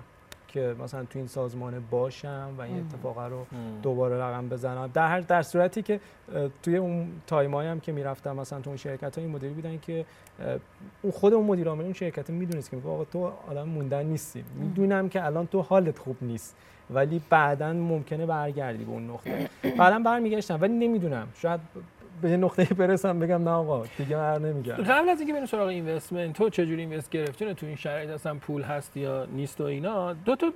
که 0.47 0.75
مثلا 0.83 1.03
تو 1.03 1.19
این 1.19 1.27
سازمان 1.27 1.83
باشم 1.91 2.55
و 2.57 2.61
این. 2.61 2.79
اتفاق 2.79 3.19
رو. 3.19 3.45
دوباره 3.81 4.15
رقم 4.15 4.49
بزنم. 4.49 4.89
در 4.93 5.07
هر 5.07 5.19
در 5.19 5.41
صورتی 5.41 5.81
که 5.81 5.99
توی 6.63 6.77
اون 6.77 7.11
time 7.27 7.55
ایی 7.55 7.69
هم 7.69 7.79
که 7.79 7.91
می‌رفتم 7.91 8.35
مثلا 8.35 8.61
تو 8.61 8.69
اون 8.69 8.77
شرکت 8.77 9.17
ها 9.17 9.23
این 9.23 9.31
مدیری 9.31 9.53
بودن 9.53 9.77
که 9.77 10.05
اون 11.01 11.11
خود 11.11 11.33
اون 11.33 11.45
مدیر 11.45 11.67
عامل 11.67 11.83
اون 11.83 11.93
شرکت 11.93 12.29
می‌دونست 12.29 12.71
که 12.71 12.77
آقا 12.77 13.05
تو 13.05 13.31
آدم 13.49 13.67
موندن 13.67 14.05
نیستی. 14.05 14.43
می‌دونم 14.55 15.09
که 15.09 15.25
الان 15.25 15.47
تو 15.47 15.61
حالت 15.61 15.99
خوب 15.99 16.17
نیست 16.21 16.55
ولی 16.89 17.21
بعدا 17.29 17.73
ممکنه 17.73 18.25
برگردی 18.25 18.85
به 18.85 18.91
اون 18.91 19.09
نقطه. 19.09 19.49
بعدا 19.77 19.99
برمیگشتم 19.99 20.61
ولی 20.61 20.73
نمی‌دونم. 20.73 21.27
شاید 21.35 21.59
به 22.21 22.29
یه 22.29 22.37
نقطه 22.37 22.63
برسم 22.63 23.19
بگم 23.19 23.43
نه 23.43 23.49
آقا 23.51 23.85
دیگه 23.97 24.15
بر 24.15 24.39
نمیگردم 24.39 24.83
قبل 24.83 25.09
از 25.09 25.19
اینکه 25.19 25.33
بریم 25.33 25.45
سراغ 25.45 25.67
investment 25.67 26.33
تو 26.33 26.49
چجوری 26.49 26.81
invest 26.81 27.09
گرفتی؟ 27.09 27.53
تو 27.53 27.65
این 27.65 27.75
شرایط 27.75 28.09
اصلا 28.09 28.35
پول 28.35 28.61
هست 28.61 28.97
یا 28.97 29.25
نیست 29.25 29.61
و 29.61 29.63
اینا؟ 29.63 30.13
دو 30.13 30.35
تا 30.35 30.53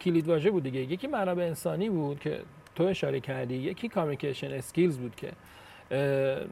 کلید 0.00 0.28
واژه 0.28 0.50
بود 0.50 0.62
دیگه. 0.62 0.80
یکی 0.80 1.06
منابع 1.06 1.42
انسانی 1.42 1.90
بود 1.90 2.20
که 2.20 2.40
تو 2.74 2.84
اشاره 2.84 3.20
کردی 3.20 3.54
یکی 3.54 3.88
communication 3.88 4.52
skills 4.52 4.98
بود 4.98 5.16
که 5.16 5.32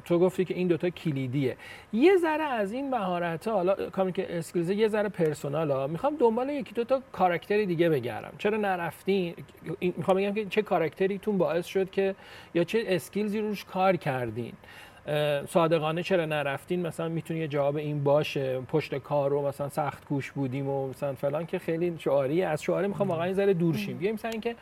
تو 0.04 0.18
گفتی 0.18 0.44
که 0.44 0.54
این 0.54 0.68
دوتا 0.68 0.90
کلیدیه. 0.90 1.56
یه 1.92 2.16
ذره 2.16 2.42
از 2.42 2.72
این 2.72 2.90
مهارت 2.90 3.48
ها 3.48 3.54
حالا 3.54 3.76
skills 4.18 4.70
یه 4.70 4.88
ذره 4.88 5.08
personal 5.08 5.70
ها. 5.70 5.86
می‌خوام 5.86 6.16
دنبال 6.16 6.50
یکی 6.50 6.74
دو 6.74 6.84
تا 6.84 7.02
کاراکتری 7.12 7.66
دیگه 7.66 7.88
بگردم 7.88 8.32
چرا 8.38 8.56
نرفتین 8.56 9.34
می‌خوام 9.80 10.16
بگم 10.16 10.34
که 10.34 10.44
چه 10.44 10.62
کاراکتری 10.62 11.18
تون 11.18 11.38
باعث 11.38 11.66
شد 11.66 11.90
که 11.90 12.14
یا 12.54 12.64
چه 12.64 12.84
skills 12.86 13.33
ی 13.33 13.40
روش 13.40 13.64
کار 13.64 13.96
کردین؟ 13.96 14.52
صادقانه 15.48 16.02
چرا 16.02 16.24
نرفتین؟ 16.24 16.86
مثلا 16.86 17.08
می‌تونی 17.08 17.40
یه 17.40 17.48
جواب 17.48 17.76
این 17.76 18.04
باشه. 18.04 18.60
پشت 18.60 18.94
کار 18.94 19.30
رو 19.30 19.48
مثلا 19.48 19.68
سخت 19.68 20.04
کوش 20.04 20.30
بودیم 20.30 20.68
و 20.68 20.88
مثلا 20.88 21.14
فلان 21.14 21.46
که 21.46 21.58
خیلی 21.58 21.94
شعاری 21.98 22.42
از 22.42 22.62
شعاری 22.62 22.88
می‌خوام 22.88 23.08
واقعا 23.08 23.26
یه 23.26 23.32
ذره 23.32 23.54
دور 23.54 23.76
شیم. 23.76 23.98
بیایم 23.98 24.14
مثلا 24.14 24.30
اینکه 24.30 24.56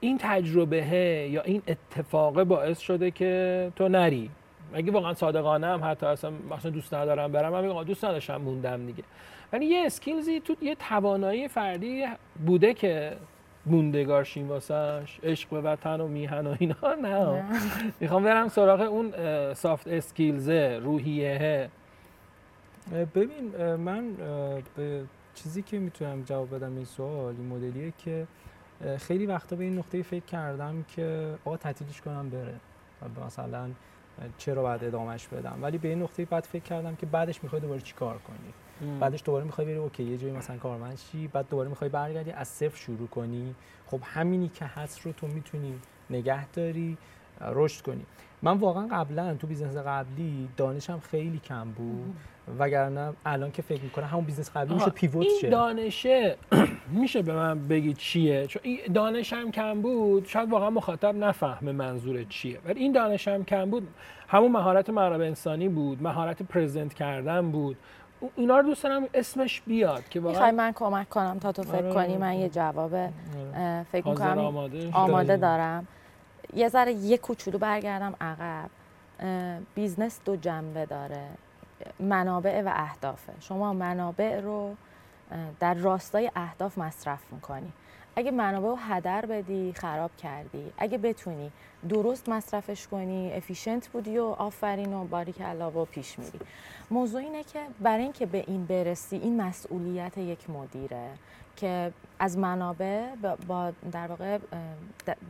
این 0.00 0.18
تجربه 0.20 0.86
یا 1.30 1.42
این 1.42 1.62
اتفاق 1.68 2.42
باعث 2.42 2.78
شده 2.78 3.10
که 3.10 3.72
تو 3.76 3.88
نری. 3.88 4.30
اگه 4.74 4.92
واقعا 4.92 5.14
صادقانه 5.14 5.66
هم 5.66 5.80
حتی 5.84 6.06
اصلا 6.06 6.32
مثلا 6.50 6.70
دوست 6.70 6.94
ندارم 6.94 7.32
برم 7.32 7.52
من 7.52 7.84
دوست 7.84 8.04
نداشتم 8.04 8.36
موندم 8.36 8.86
دیگه. 8.86 9.02
ولی 9.52 9.66
یه 9.66 9.86
اسکیلزی 9.86 10.40
تو 10.40 10.56
یه 10.62 10.74
توانایی 10.74 11.48
فردی 11.48 12.06
بوده 12.46 12.74
که 12.74 13.16
موندگار 13.66 14.24
شیم 14.24 14.48
واسش. 14.48 15.18
عشق 15.22 15.50
به 15.50 15.60
وطن 15.60 16.00
و 16.00 16.08
میهن 16.08 16.46
و 16.46 16.56
اینا. 16.58 16.94
نه. 17.02 17.44
می‌خوام 18.00 18.24
برم 18.24 18.48
سراغ 18.48 18.80
اون 18.80 19.12
سافت 19.54 19.88
اسکیلزه 19.88 20.80
روحیه 20.82 21.70
ببین 23.14 23.74
من 23.74 24.14
به 24.76 25.02
چیزی 25.34 25.62
که 25.62 25.78
می‌تونم 25.78 26.22
جواب 26.22 26.54
بدم 26.54 26.76
این 26.76 26.84
سوال 26.84 27.34
این 27.38 27.48
مدلیه 27.48 27.92
که 28.04 28.26
خیلی 28.98 29.26
وقتا 29.26 29.56
به 29.56 29.64
این 29.64 29.78
نقطه 29.78 30.02
فکر 30.02 30.24
کردم 30.24 30.84
که 30.88 31.34
آقا 31.44 31.56
تعطیلش 31.56 32.00
کنم 32.00 32.30
بره. 32.30 32.54
مثلا 33.26 33.70
چرا 34.38 34.62
باید 34.62 34.84
ادامهش 34.84 35.26
بدم؟ 35.26 35.58
ولی 35.62 35.78
به 35.78 35.88
این 35.88 36.02
نقطه 36.02 36.24
بعد 36.24 36.44
فکر 36.44 36.62
کردم 36.62 36.94
که 36.94 37.06
بعدش 37.06 37.42
می‌خوای 37.42 37.62
دوباره 37.62 37.80
چیکار 37.80 38.18
کنی؟ 38.18 38.98
بعدش 39.00 39.22
دوباره 39.24 39.44
می‌خوای 39.44 39.66
بری 39.66 39.76
OK 39.76 40.02
یه 40.02 40.18
جایی 40.18 40.32
مثلا 40.32 40.56
کارمند 40.56 40.98
شی 40.98 41.28
بعد 41.28 41.48
دوباره 41.48 41.68
می‌خوای 41.68 41.90
برگردی 41.90 42.30
از 42.30 42.48
صفر 42.48 42.76
شروع 42.76 43.08
کنی. 43.08 43.54
خب 43.86 44.00
همینی 44.04 44.48
که 44.48 44.64
هست 44.64 45.00
رو 45.00 45.12
تو 45.12 45.26
می‌تونی 45.26 45.80
نگه 46.10 46.46
داری 46.46 46.96
رشد 47.40 47.84
کنی. 47.84 48.06
من 48.42 48.58
واقعا 48.58 48.86
قبلا 48.86 49.34
تو 49.34 49.46
بیزنس 49.46 49.76
قبلی 49.76 50.48
دانشم 50.56 51.00
خیلی 51.00 51.38
کم 51.38 51.70
بود. 51.70 52.16
وگرنه 52.58 53.12
الان 53.26 53.50
که 53.50 53.62
فکر 53.62 53.82
می‌کنم 53.82 54.06
همون 54.06 54.24
business 54.24 54.50
قبلی 54.50 54.74
میشه 54.74 54.90
pivot 54.90 55.26
این 55.26 55.38
شه. 55.40 55.50
دانشه 55.50 56.36
میشه 57.00 57.22
به 57.22 57.32
من 57.34 57.68
بگی 57.68 57.94
چیه؟ 57.94 58.46
چون 58.46 58.62
این 58.64 58.78
دانشم 58.94 59.50
کم 59.50 59.80
بود 59.82 60.26
شاید 60.26 60.50
واقعا 60.50 60.70
مخاطب 60.70 61.16
نفهمه 61.16 61.72
منظور 61.72 62.22
چیه. 62.24 62.58
ولی 62.64 62.80
این 62.80 62.92
دانشم 62.92 63.44
کم 63.44 63.70
بود 63.70 63.88
همون 64.28 64.52
مهارت 64.52 64.90
منابع 64.90 65.24
انسانی 65.24 65.68
بود 65.68 66.02
مهارت 66.02 66.42
present 66.42 66.94
کردن 66.94 67.50
بود. 67.50 67.76
اینا 68.36 68.58
رو 68.58 68.68
دوست 68.68 68.82
دارم 68.82 69.06
اسمش 69.14 69.60
بیاد 69.60 70.08
که 70.08 70.20
می‌خوای 70.20 70.34
واقعا 70.34 70.50
من 70.52 70.72
کمک 70.72 71.08
کنم 71.08 71.38
تا 71.38 71.52
تو 71.52 71.62
فکر 71.62 71.84
آره. 71.84 71.94
کنی؟ 71.94 72.16
من 72.16 72.34
یه 72.34 72.48
جواب 72.48 72.94
اه، 72.94 73.82
فکر 73.82 74.08
می‌کنم 74.08 74.38
آماده 74.38 74.90
آماده. 74.92 75.36
دارم. 75.36 75.86
یه 76.54 76.68
ذره 76.68 76.92
یه 76.92 77.18
کوچولو 77.18 77.58
برگردم 77.58 78.14
عقب. 78.20 78.70
business 79.74 80.20
دو 80.24 80.36
جنبه 80.36 80.86
داره. 80.86 81.24
منابع 82.00 82.62
و 82.62 82.72
اهدافه. 82.74 83.32
شما 83.40 83.72
منابع 83.72 84.40
رو 84.40 84.74
در 85.60 85.74
راستای 85.74 86.30
اهداف 86.36 86.78
مصرف 86.78 87.20
می‌کنی. 87.32 87.72
اگه 88.16 88.30
منابع 88.30 88.68
رو 88.68 88.76
هدر 88.76 89.26
بدی 89.26 89.72
خراب 89.72 90.10
کردی. 90.16 90.72
اگه 90.78 90.98
بتونی 90.98 91.50
درست 91.88 92.28
مصرفش 92.28 92.86
کنی 92.86 93.32
efficient 93.32 93.88
بودی 93.88 94.18
و 94.18 94.24
آفرین 94.24 94.94
و 94.94 95.04
باریکلا 95.04 95.70
و 95.70 95.84
پیش 95.84 96.18
میری. 96.18 96.40
موضوع 96.90 97.20
اینه 97.20 97.44
که 97.44 97.60
برای 97.80 98.02
اینکه 98.02 98.26
به 98.26 98.44
این 98.46 98.66
برسی 98.66 99.16
این 99.16 99.42
مسئولیت 99.42 100.18
یک 100.18 100.50
مدیره. 100.50 101.08
که 101.60 101.92
از 102.18 102.38
منابع 102.38 103.06
با- 103.46 103.72
در 103.92 104.06
واقع 104.06 104.38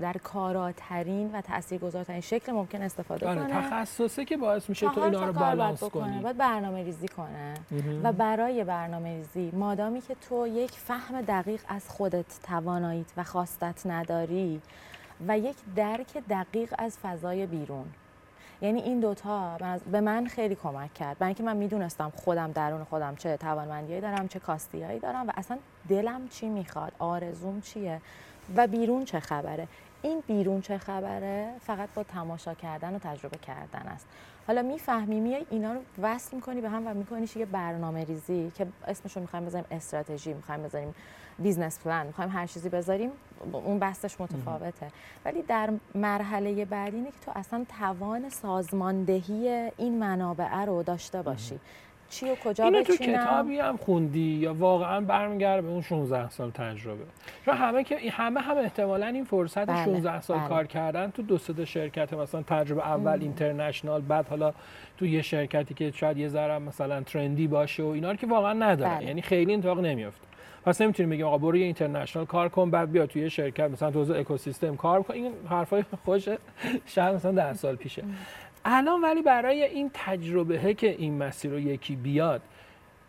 در 0.01 0.13
کاراترین 0.13 1.31
و 1.33 1.41
تاثیرگذارترین 1.41 2.21
شکل 2.21 2.53
ممکن 2.53 2.83
استفاده 2.83 3.29
آره 3.29 3.41
کنه. 3.41 3.61
تخصصه 3.61 4.25
که 4.25 4.37
باعث 4.37 4.69
میشه 4.69 4.89
تو 4.89 5.01
اینا 5.01 5.25
رو 5.25 5.33
بالانس. 5.33 5.85
کنی. 5.85 6.21
باید 6.21 6.37
برنامه 6.37 6.83
ریزی 6.83 7.09
کنه 7.09 7.55
و 8.03 8.13
برای 8.13 8.65
برنامه 8.65 9.17
ریزی 9.17 9.51
مادامی 9.57 10.01
که 10.01 10.17
تو 10.29 10.47
یک 10.47 10.71
فهم 10.71 11.21
دقیق 11.21 11.61
از 11.69 11.89
خودت 11.89 12.41
تواناییت 12.43 13.07
و 13.17 13.25
خواستت 13.25 13.87
نداری 13.87 14.61
و 15.29 15.39
یک 15.39 15.57
درک 15.77 16.17
دقیق 16.31 16.75
از 16.79 16.99
فضای 16.99 17.47
بیرون. 17.47 17.85
یعنی 18.61 18.81
این 18.81 19.01
دوتا 19.01 19.59
به 19.93 20.01
من 20.01 20.27
خیلی 20.27 20.55
کمک 20.55 20.95
کرد. 20.95 21.19
برای 21.19 21.29
اینکه 21.29 21.43
من 21.43 21.57
می‌دونستم 21.57 22.13
خودم 22.17 22.53
درون 22.53 22.85
خودم 22.85 23.17
چه 23.17 23.37
توانمندیایی 23.37 24.01
دارم 24.01 24.29
چه 24.29 24.39
کاستیایی 24.39 24.99
دارم 24.99 25.27
و 25.29 25.33
اصلا 25.37 25.59
دلم 25.89 26.29
چی 26.29 26.49
می‌خواد 26.49 26.93
آرزوم 26.99 27.61
چیه 27.61 28.01
و 28.57 28.67
بیرون 28.67 29.05
چه 29.05 29.21
خبره. 29.21 29.69
این 30.03 30.23
بیرون 30.27 30.61
چه 30.61 30.79
خبره 30.79 31.51
فقط 31.61 31.89
با 31.95 32.03
تماشا 32.03 32.55
کردن 32.55 32.95
و 32.95 32.99
تجربه 32.99 33.39
کردن 33.39 33.89
است. 33.89 34.07
حالا 34.47 34.63
می‌فهمی 34.63 35.21
میای 35.21 35.47
اینا 35.51 35.73
رو 35.73 35.81
وصل 36.03 36.37
می‌کنی 36.37 36.61
به 36.61 36.69
هم 36.69 36.87
و 36.87 36.95
میکنیش 36.95 37.37
یه 37.37 37.47
برنامه 37.47 38.05
ریزی 38.05 38.53
که 38.55 38.67
اسمش 38.87 39.17
رو 39.17 39.23
می‌خوایم 39.23 39.47
بذاریم 39.47 39.67
استراتژی 39.71 40.33
می‌خوایم 40.35 40.63
بذاریم 40.63 40.95
business 41.39 41.79
plan 41.85 42.07
می‌خوایم 42.07 42.31
هر 42.31 42.47
چیزی 42.47 42.69
بذاریم 42.69 43.11
اون 43.53 43.79
بستش 43.79 44.21
متفاوته. 44.21 44.87
ولی 45.25 45.43
در 45.43 45.71
مرحله 45.95 46.65
بعدی 46.65 46.97
اینه 46.97 47.11
که 47.11 47.17
تو 47.27 47.33
اصلا 47.35 47.65
توان 47.79 48.29
سازماندهی 48.29 49.71
این 49.77 49.99
منابع 49.99 50.65
رو 50.65 50.83
داشته 50.83 51.23
باشی. 51.23 51.61
چی 52.11 52.31
و 52.31 52.35
کجا 52.45 52.65
اینو 52.65 52.83
تو 52.83 52.97
کتابی 52.97 53.59
هم 53.59 53.77
خوندی 53.77 54.21
یا 54.21 54.55
واقعا 54.55 55.01
برمیگرده 55.01 55.63
به 55.63 55.69
اون 55.69 55.81
16 55.83 56.31
سال 56.31 56.51
تجربه؟ 56.51 57.05
چون 57.45 57.57
همه 57.57 57.85
که 57.85 58.11
همه 58.11 58.41
هم 58.41 58.57
احتمالا 58.57 59.07
این 59.07 59.25
فرصت 59.25 59.67
بله، 59.67 59.85
16 59.85 60.21
سال 60.21 60.39
بله. 60.39 60.49
کار 60.49 60.67
کردن 60.67 61.11
تو 61.11 61.23
دو 61.23 61.39
سه 61.39 61.65
شرکت 61.65 62.13
مثلا 62.13 62.43
تجربه 62.43 62.87
اول 62.87 63.19
اینترنشنال 63.21 64.01
بعد 64.01 64.29
حالا 64.29 64.53
تو 64.99 65.07
یه 65.07 65.23
شرکتی 65.23 65.75
که 65.75 65.91
شاید 65.91 66.17
یه 66.17 66.29
ذره 66.29 66.59
مثلا 66.59 67.03
ترندی 67.03 67.47
باشه 67.47 67.83
و 67.83 67.87
اینا 67.87 68.11
رو 68.11 68.17
که 68.17 68.27
واقعا 68.27 68.53
نداره 68.53 68.95
بله. 68.95 69.07
یعنی 69.07 69.23
خیلی 69.23 69.55
اتفاق 69.55 69.81
نمیفته 69.81 70.28
پس 70.69 70.81
نمی‌تونیم 70.81 71.11
بگیم 71.11 71.27
آقا 71.27 71.39
برو 71.39 71.57
یه 71.57 71.65
اینترنشنال 71.65 72.27
کار 72.27 72.49
کن 72.49 72.71
بعد 72.71 72.93
بیا 72.93 73.07
توی 73.07 73.23
یه 73.23 73.29
شرکت 73.29 73.71
مثلا 73.71 73.91
تو 73.91 74.13
اکوسیستم 74.13 74.77
کار 74.77 75.03
کن. 75.03 75.15
این 75.15 75.33
حرفای 75.51 75.85
خوش 76.05 76.29
شاید 76.87 77.15
مثلا 77.15 77.33
10 77.33 77.55
سال 77.55 77.77
پیشه. 77.77 78.05
الان 78.65 79.01
ولی 79.01 79.23
برای 79.23 79.65
این 79.65 79.91
تجربه 79.95 80.75
که 80.75 80.91
این 80.91 81.19
مسیر 81.19 81.51
رو 81.51 81.61
یکی 81.61 81.97
بیاد 81.97 82.41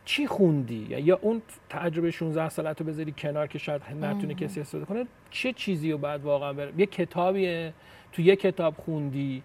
چی 0.05 0.27
خوندی؟ 0.27 0.87
یا- 0.89 1.19
اون 1.21 1.41
تجربه 1.69 2.11
16 2.11 2.49
سالت 2.49 2.81
رو 2.81 2.87
بذاری 2.87 3.11
کنار 3.17 3.47
که 3.47 3.59
شاید 3.59 3.81
نتونه 4.01 4.33
کسی 4.33 4.61
استفاده 4.61 4.85
کنه؟ 4.85 5.05
چه 5.31 5.53
چیزی 5.53 5.91
رو 5.91 5.97
بعد 5.97 6.23
واقعا 6.23 6.53
بره 6.53 6.73
یه 6.77 6.85
کتابیه؟ 6.85 7.73
تو 8.11 8.21
یه 8.21 8.35
کتاب 8.35 8.73
خوندی 8.77 9.43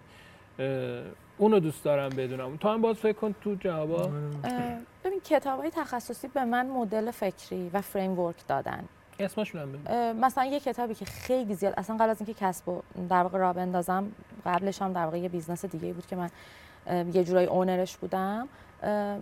اونو 1.37 1.59
دوست 1.59 1.83
دارم 1.83 2.09
بدونم. 2.09 2.57
تو 2.57 2.69
هم 2.69 2.81
باز 2.81 2.95
فکر 2.95 3.13
کن 3.13 3.35
تو 3.41 3.55
جوابا 3.55 4.03
اه، 4.03 4.11
ببین 5.03 5.19
کتاب 5.19 5.59
های 5.59 5.69
تخصصی 5.69 6.27
به 6.27 6.45
من 6.45 6.67
مدل 6.67 7.11
فکری 7.11 7.69
و 7.73 7.81
فریم 7.81 8.19
ورک 8.19 8.47
دادن. 8.47 8.83
اسمشون 9.19 9.61
هم 9.61 9.69
مثلا 10.17 10.45
یه 10.45 10.59
کتابی 10.59 10.95
که 10.95 11.05
خیلی 11.05 11.55
زیاد 11.55 11.73
اصلا 11.77 11.95
قبل 11.95 12.09
از 12.09 12.17
اینکه 12.19 12.33
کسب 12.33 12.69
و 12.69 12.81
در 13.09 13.23
واقع 13.23 13.37
راه 13.37 13.53
بندازم 13.53 14.11
قبلش 14.45 14.81
هم 14.81 14.93
در 14.93 15.05
واقع 15.05 15.19
یه 15.19 15.29
business 15.29 15.65
دیگه 15.65 15.93
بود 15.93 16.05
که 16.05 16.15
من 16.15 16.29
یه 17.13 17.23
جورایی 17.23 17.47
owner 17.47 17.83
ش 17.83 17.97
بودم. 17.97 18.47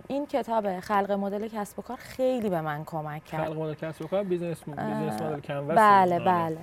این 0.07 0.25
کتاب 0.25 0.79
خلق 0.79 1.11
مدل 1.11 1.47
کسب 1.47 1.79
و 1.79 1.81
کار 1.81 1.97
خیلی 1.97 2.49
به 2.49 2.61
من 2.61 2.83
کمک 2.85 3.25
کرد. 3.25 3.47
خلق 3.47 3.57
مدل 3.57 3.73
کسب 3.73 4.01
و 4.01 4.07
کار 4.07 4.23
business 4.23 4.63
business 4.63 5.21
model 5.21 5.39
canvas 5.39 5.77
بله 5.77 6.15
آره. 6.15 6.25
بله. 6.25 6.57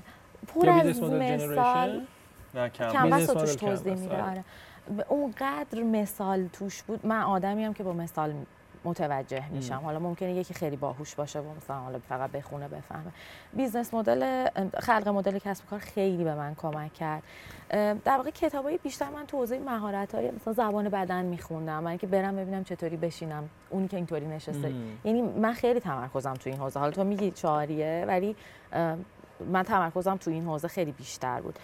پر 0.46 0.68
از 0.68 0.86
مثال 0.86 1.20
generation 1.20 2.06
نه 3.08 3.26
توضیح 3.56 3.94
میده 3.94 4.22
آره. 4.22 4.44
اونقدر 5.08 5.82
مثال 5.82 6.48
توش 6.52 6.82
بود 6.82 7.06
من 7.06 7.22
آدمی 7.22 7.64
هم 7.64 7.74
که 7.74 7.82
با 7.82 7.92
مثال 7.92 8.34
متوجه 8.84 9.48
میشم. 9.48 9.80
حالا 9.84 9.98
ممکنه 9.98 10.32
یکی 10.32 10.54
خیلی 10.54 10.76
باهوش 10.76 11.14
باشه 11.14 11.38
و 11.38 11.54
مثلا 11.56 11.76
حالا 11.76 11.98
فقط 12.08 12.30
بخونه 12.30 12.68
بفهمه. 12.68 13.12
business 13.52 13.94
model 13.94 14.48
خلق 14.78 15.08
مدل 15.08 15.38
کسب 15.38 15.66
کار 15.66 15.78
خیلی 15.78 16.24
به 16.24 16.34
من 16.34 16.54
کمک 16.54 16.94
کرد. 16.94 17.22
در 18.04 18.16
واقع 18.16 18.30
کتابای 18.30 18.78
بیشتر 18.78 19.10
من 19.10 19.26
تو 19.26 19.36
حوزه 19.36 19.58
مهارت 19.58 20.14
های 20.14 20.30
مثلا 20.30 20.52
زبان 20.52 20.88
بدن 20.88 21.24
میخوندم. 21.24 21.82
من 21.82 21.98
که 21.98 22.06
برم 22.06 22.36
ببینم 22.36 22.64
چطوری 22.64 22.96
بشینم 22.96 23.48
اونی 23.70 23.88
که 23.88 23.96
اینطوری 23.96 24.26
نشسته. 24.26 24.72
یعنی 25.04 25.22
من 25.22 25.52
خیلی 25.52 25.80
تمرکزم 25.80 26.34
تو 26.34 26.50
این 26.50 26.58
حوزه. 26.58 26.80
حالا 26.80 26.92
تو 26.92 27.04
میگی 27.04 27.30
چهاریه 27.30 28.04
ولی 28.08 28.36
من 29.52 29.62
تمرکزم 29.62 30.16
تو 30.16 30.30
این 30.30 30.44
حوزه 30.44 30.68
خیلی 30.68 30.92
بیشتر 30.92 31.40
بود. 31.40 31.58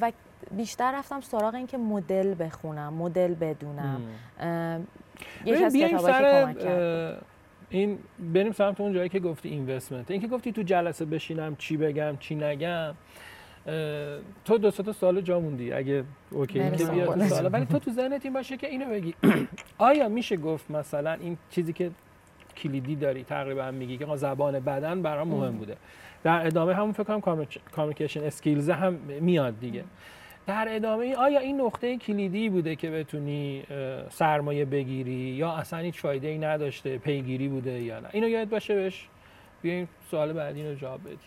و 0.00 0.12
بیشتر 0.50 0.98
رفتم 0.98 1.20
سراغ 1.20 1.54
اینکه 1.54 1.78
مدل 1.78 2.34
بخونم 2.38 2.94
مدل 2.94 3.34
بدونم. 3.34 4.00
یکی 5.44 5.64
از 5.64 5.76
کتابایی 5.76 6.54
که 6.54 7.16
این 7.70 7.98
بریم 8.34 8.52
سمت 8.52 8.80
اون 8.80 8.92
جایی 8.92 9.08
که 9.08 9.20
گفتی 9.20 9.48
investment 9.48 10.10
اینکه 10.10 10.28
گفتی 10.28 10.52
تو 10.52 10.62
جلسه 10.62 11.04
بشینم 11.04 11.56
چی 11.56 11.76
بگم 11.76 12.16
چی 12.20 12.34
نگم 12.34 12.94
تو 14.44 14.58
دو 14.58 14.70
تا 14.70 14.92
سال 14.92 15.20
جا 15.20 15.40
موندی. 15.40 15.72
اگه 15.72 16.04
OK 16.30 16.70
که 16.70 16.84
بیا 16.84 17.28
سال 17.28 17.52
ولی 17.52 17.66
تو 17.66 17.78
تو 17.78 17.90
ذهنت 17.90 18.24
این 18.24 18.34
باشه 18.34 18.56
که 18.56 18.66
اینو 18.66 18.90
بگی. 18.90 19.14
آیا 19.78 20.08
میشه 20.08 20.36
گفت 20.36 20.70
مثلا 20.70 21.12
این 21.12 21.38
چیزی 21.50 21.72
که 21.72 21.90
کلیدی 22.56 22.96
داری 22.96 23.24
تقریبا 23.24 23.70
میگی 23.70 23.98
که 23.98 24.16
زبان 24.16 24.60
بدن 24.60 25.02
برام 25.02 25.28
مهم 25.28 25.58
بوده؟ 25.58 25.76
در 26.26 26.46
ادامه 26.46 26.74
همون 26.74 26.92
فکر 26.92 27.20
کنم 27.20 27.46
communication 27.72 28.24
skills 28.24 28.70
هم 28.70 28.94
میاد 29.20 29.60
دیگه. 29.60 29.84
در 30.46 30.66
ادامه 30.70 31.14
آیا 31.14 31.40
این 31.40 31.60
نقطه 31.60 31.96
کلیدی 31.96 32.48
بوده 32.48 32.76
که 32.76 32.90
بتونی 32.90 33.64
سرمایه 34.10 34.64
بگیری 34.64 35.12
یا 35.12 35.52
اصلا 35.52 35.78
هیچ 35.78 36.00
فایده 36.00 36.28
ای 36.28 36.38
نداشته 36.38 36.98
پیگیری 36.98 37.48
بوده 37.48 37.70
یا 37.70 38.00
نه؟ 38.00 38.08
اینو 38.12 38.28
یاد 38.28 38.48
باشه 38.48 38.74
بهش. 38.74 39.08
بیاین 39.62 39.88
سوال 40.10 40.32
بعدی 40.32 40.68
رو 40.68 40.74
جواب 40.74 41.00
بدیم. 41.00 41.18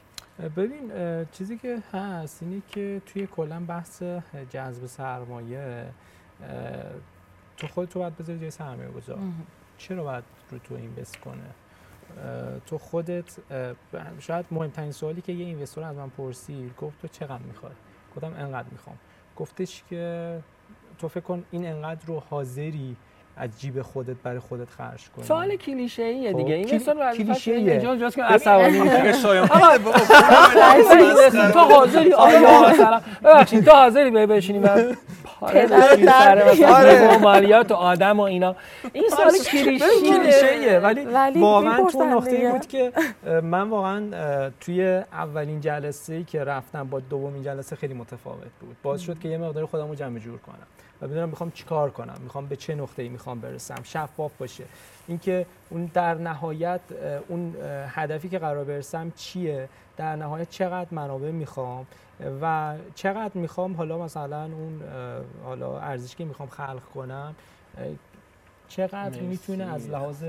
ببین 0.56 0.92
چیزی 1.32 1.58
که 1.58 1.78
هست 1.94 2.44
اینه 2.44 2.62
که 2.68 3.02
توی 3.06 3.28
کلا 3.28 3.60
بحث 3.60 4.04
جذب 4.50 4.86
سرمایه 4.86 5.86
تو 7.58 7.68
خود 7.68 7.90
تو 7.90 8.00
باید 8.00 8.18
بذاری 8.18 8.40
جای 8.40 8.52
سرمایه 8.52 8.90
گذار 8.90 9.18
چرا 9.78 10.04
باید 10.04 10.24
رو 10.52 10.58
تو 10.58 10.76
اینوست 10.76 11.18
کنه؟ 11.18 11.50
تو 12.66 12.78
خودت 12.78 13.36
شاید 14.20 14.46
مهمترین 14.52 14.92
سوالی 14.92 15.22
که 15.22 15.34
یه 15.34 15.46
اینوستور 15.46 15.84
از 15.84 15.96
من 15.96 16.10
پرسید 16.10 16.76
گفت 16.78 17.02
تو 17.02 17.08
چقدر 17.08 17.44
می‌خوای؟ 17.44 17.74
گفتم 18.16 18.34
انقدر 18.34 18.68
می‌خوام. 18.72 18.98
گفتش 19.36 19.84
که 19.90 20.40
تو 20.98 21.08
فکر 21.08 21.20
کن 21.20 21.44
این 21.52 21.66
انقدر 21.66 22.06
رو 22.06 22.20
حاضری 22.30 22.96
از 23.40 23.50
جیب 23.60 23.82
خودت 23.82 24.16
برای 24.24 24.40
خودت 24.40 24.70
خرج 24.70 25.10
کنی. 25.16 25.26
سوال 25.26 25.56
کلیشه 25.56 26.04
ایه 26.04 26.34
دیگه 26.34 26.56
این 26.56 26.76
مثلا 26.76 27.14
کلیشه 27.14 27.52
ایه 27.52 27.80
جاست 27.80 28.16
که 28.16 28.24
عصبانی 28.24 28.80
تو 31.54 31.60
حاضری؟ 31.60 32.14
آیا 32.14 32.70
مثلا 32.70 33.02
ببخشید. 33.24 33.66
تو 33.66 33.72
حاضری؟ 33.72 34.12
به 34.12 34.26
بشینی 34.26 34.60
و 34.60 34.94
آره 35.42 37.18
مالیات 37.18 37.72
و 37.72 37.74
آدم 37.74 38.20
و 38.20 38.24
اینا. 38.24 38.56
این 38.94 39.10
سوال 39.10 39.38
کلیشه 39.52 40.48
ایه 40.48 40.80
ولی 40.80 41.06
واقعا 41.42 41.84
تو 41.84 42.04
نقطه 42.04 42.52
بود 42.52 42.68
که 42.68 42.92
من 43.44 43.70
واقعا 43.70 44.02
توی 44.62 45.02
اولین 45.12 45.62
جلسه 45.62 46.14
ای 46.14 46.24
که 46.24 46.44
رفتم 46.44 46.88
با 46.88 47.00
دومین 47.00 47.44
جلسه 47.44 47.76
خیلی 47.76 47.94
متفاوت 47.94 48.52
بود. 48.62 48.76
باز 48.84 49.02
شد 49.02 49.20
که 49.20 49.30
یه 49.30 49.38
مقدار 49.38 49.66
خودم 49.66 49.88
رو 49.88 49.96
جمع 49.96 50.20
جور 50.20 50.38
کنم. 50.38 50.68
و 51.02 51.08
بدونم 51.08 51.30
می‌خوام 51.30 51.52
چیکار 51.52 51.90
کنم. 51.90 52.18
می‌خوام 52.24 52.48
به 52.48 52.56
چه 52.56 52.76
نقطه‌ای 52.76 53.10
می‌خوام 53.10 53.40
برسم. 53.40 53.84
شفاف 53.84 54.32
باشه. 54.38 54.64
اینکه 55.08 55.46
اون 55.70 55.86
در 55.86 56.16
نهایت 56.16 56.82
اون 57.28 57.56
هدفی 57.88 58.30
که 58.30 58.40
قرار 58.40 58.64
برسم 58.64 59.12
چیه؟ 59.16 59.70
در 59.98 60.16
نهایت 60.16 60.50
چقدر 60.50 60.88
منابع 60.92 61.32
می‌خوام؟ 61.32 61.88
و 62.42 62.76
چقدر 62.96 63.32
می‌خوام 63.34 63.76
حالا 63.76 63.98
مثلا 63.98 64.44
اون 64.44 64.82
حالا 65.44 65.80
ارزشی 65.80 66.16
که 66.16 66.26
می‌خوام 66.26 66.50
خلق 66.50 66.84
کنم 66.94 67.36
چقدر 68.68 69.22
می‌تونه 69.22 69.64
از 69.74 69.90
لحاظ 69.90 70.24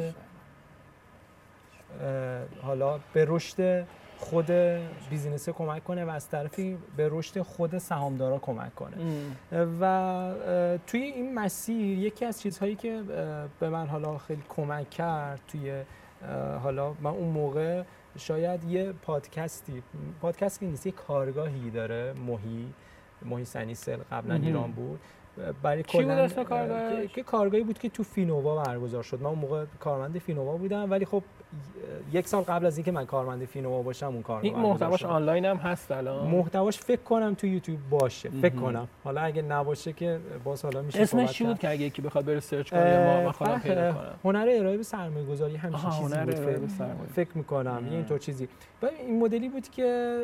حالا 2.62 2.98
به 3.12 3.24
رشد 3.28 3.86
خود 4.20 4.50
بیزینس 5.10 5.48
کمک 5.48 5.84
کنه 5.84 6.04
و 6.04 6.10
از 6.10 6.28
طرفی 6.28 6.78
به 6.96 7.08
رشد 7.12 7.42
خود 7.42 7.78
سهامدارا 7.78 8.38
کمک 8.38 8.74
کنه. 8.74 8.96
و 9.80 10.32
توی 10.86 11.00
این 11.00 11.34
مسیر 11.34 11.98
یکی 11.98 12.24
از 12.24 12.40
چیزهایی 12.40 12.74
که 12.74 13.02
به 13.60 13.68
من 13.68 13.86
حالا 13.86 14.18
خیلی 14.18 14.42
کمک 14.48 14.90
کرد 14.90 15.40
توی 15.48 15.82
حالا 16.62 16.94
من 17.00 17.10
اون 17.10 17.28
موقع 17.28 17.82
شاید 18.18 18.64
یه 18.64 18.92
پادکستی 18.92 19.82
پادکستی 20.20 20.66
نیست 20.66 20.86
یه 20.86 20.92
کارگاهی 20.92 21.70
داره 21.70 22.12
موهی 22.26 22.66
موهی 23.24 23.44
سنیسل 23.44 23.98
قبلا 24.10 24.34
ایران 24.34 24.72
بود. 24.72 25.00
برای 25.62 25.82
کلا 25.82 26.28
که 27.14 27.22
کارگاهی 27.22 27.64
بود 27.64 27.78
که 27.78 27.88
تو 27.88 28.02
فینووا 28.02 28.64
برگزار 28.64 29.02
شد. 29.02 29.20
من 29.20 29.26
اون 29.26 29.38
موقع 29.38 29.64
کارمند 29.80 30.18
فینووا 30.18 30.56
بودم 30.56 30.90
ولی 30.90 31.04
خب 31.04 31.22
یک 32.12 32.28
سال 32.28 32.42
قبل 32.42 32.66
از 32.66 32.76
اینکه 32.76 32.92
من 32.92 33.06
کارمند 33.06 33.44
فینووا 33.44 33.82
باشم 33.82 34.06
اون 34.06 34.22
کار 34.22 34.42
این 34.42 34.56
محتواش 34.56 35.04
آنلاین 35.04 35.44
هم 35.44 35.56
هست 35.56 35.92
الان؟ 35.92 36.26
محتواش 36.28 36.78
فکر 36.78 37.02
کنم 37.02 37.34
تو 37.34 37.46
یوتیوب 37.46 37.78
باشه 37.90 38.30
فکر 38.30 38.54
کنم. 38.54 38.88
حالا 39.04 39.20
اگه 39.20 39.42
نباشه 39.42 39.92
که 39.92 40.18
باز 40.44 40.62
حالا 40.62 40.82
میشه 40.82 41.00
اسمش 41.00 41.32
چی 41.32 41.44
بود 41.44 41.58
که 41.58 41.70
اگه 41.70 41.82
یکی 41.82 42.02
بخواد 42.02 42.24
بره 42.24 42.40
سرچ 42.40 42.70
کنه 42.70 43.22
ما 43.24 43.32
خودم 43.32 43.58
پیدا 43.58 43.92
کنم؟ 43.92 44.14
هنر 44.24 44.48
ارائه 44.50 44.76
به 44.76 44.82
سرمایه 44.82 45.26
گذاری 45.26 45.56
همین 45.56 45.78
چیزی 45.78 46.02
بود. 46.02 46.34
فکر, 46.34 46.86
فکر 47.14 47.38
می‌کنم 47.38 47.86
یه 47.86 47.92
اینطور 47.92 48.18
چیزی. 48.18 48.48
این 48.98 49.20
مدلی 49.20 49.48
بود 49.48 49.68
که 49.68 50.20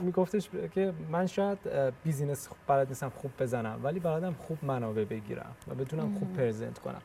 میگفتش 0.00 0.50
که 0.74 0.92
من 1.10 1.26
شاید 1.26 1.58
بیزینس 2.04 2.48
بلد 2.66 2.88
نیستم 2.88 3.12
خوب 3.16 3.30
بزنم 3.40 3.80
ولی 3.82 4.00
بلدم 4.00 4.34
خوب 4.38 4.58
منابع 4.62 5.04
بگیرم 5.04 5.54
و 5.68 5.74
بتونم 5.74 6.14
خوب 6.18 6.32
پرزنت 6.36 6.78
کنم. 6.78 7.02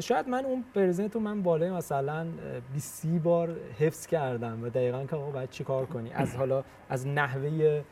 شاید 0.00 0.28
من 0.28 0.44
اون 0.44 0.64
پرزنت 0.74 1.14
رو 1.14 1.20
من 1.20 1.42
بالای 1.42 1.70
مثلا 1.70 2.26
20 2.72 3.06
بار 3.06 3.56
حفظ 3.78 4.06
کردم 4.06 4.64
و 4.64 4.68
دقیقا 4.68 5.04
که 5.04 5.16
آقا 5.16 5.30
باید 5.30 5.50
چی 5.50 5.64
کار 5.64 5.86
کنی؟ 5.86 6.12
از 6.12 6.36
حالا 6.36 6.64
از 6.88 7.06
نحوه 7.06 7.82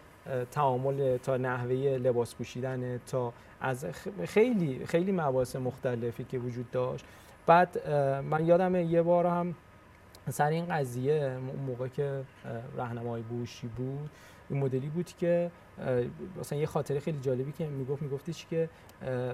تعامل 0.51 1.16
تا 1.16 1.36
نحوه 1.36 1.74
لباس 1.74 2.34
پوشیدن 2.34 2.99
تا 2.99 3.32
از 3.61 3.86
خیلی 4.24 4.86
خیلی 4.86 5.12
مباحث 5.12 5.57
مختلفی 5.57 6.24
که 6.24 6.38
وجود 6.38 6.70
داشت. 6.70 7.05
بعد 7.47 7.88
من 8.30 8.47
یادم 8.47 8.74
یه 8.74 9.03
بار 9.03 9.26
هم 9.26 9.55
سر 10.30 10.49
این 10.49 10.66
قضیه 10.66 11.36
موقع 11.66 11.88
که 11.88 12.22
راهنمای 12.76 13.22
بوشی 13.22 13.66
بود 13.66 14.11
این 14.51 14.61
مدلی 14.61 14.88
بود 14.88 15.07
که 15.07 15.51
مثلا 16.40 16.58
یه 16.58 16.66
خاطره 16.66 17.00
خیلی 17.00 17.18
جالبی 17.20 17.52
که 17.52 17.66
می‌گفت 17.66 18.02
میگفتش 18.02 18.46
که 18.46 18.68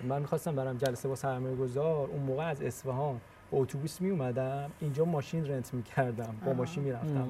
من 0.08 0.20
می‌خواستم 0.20 0.54
برم 0.54 0.76
جلسه 0.76 1.08
با 1.08 1.14
سرمایه 1.14 1.56
گذار 1.56 2.08
اون 2.08 2.22
موقع 2.22 2.44
از 2.44 2.62
اصفهان 2.62 3.20
اتوبوس 3.52 4.00
می 4.00 4.10
اومدم 4.10 4.70
اینجا 4.80 5.04
ماشین 5.04 5.46
رنت 5.46 5.74
می‌کردم 5.74 6.34
با 6.46 6.52
ماشین 6.52 6.82
می‌رفتم. 6.82 7.28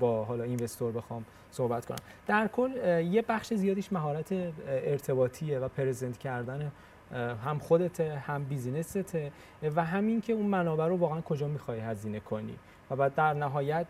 با 0.00 0.24
حالا 0.24 0.44
اینوستور 0.44 0.92
بخوام 0.92 1.24
صحبت 1.50 1.86
کنم. 1.86 1.98
در 2.26 2.48
کل 2.48 2.70
یه 3.10 3.22
بخش 3.22 3.54
زیادیش 3.54 3.92
مهارت 3.92 4.32
ارتباطیه 4.66 5.58
و 5.58 5.68
پرزنت 5.68 6.18
کردن 6.18 6.72
هم 7.44 7.58
خودته 7.58 8.18
هم 8.18 8.44
business 8.44 9.14
ته 9.14 9.32
و 9.76 9.84
همین 9.84 10.20
که 10.20 10.32
اون 10.32 10.46
منابع 10.46 10.86
رو 10.86 10.96
واقعا 10.96 11.20
کجا 11.20 11.48
می‌خوای 11.48 11.80
هزینه 11.80 12.20
کنی 12.20 12.54
و 12.90 12.96
بعد 12.96 13.14
در 13.14 13.34
نهایت 13.34 13.86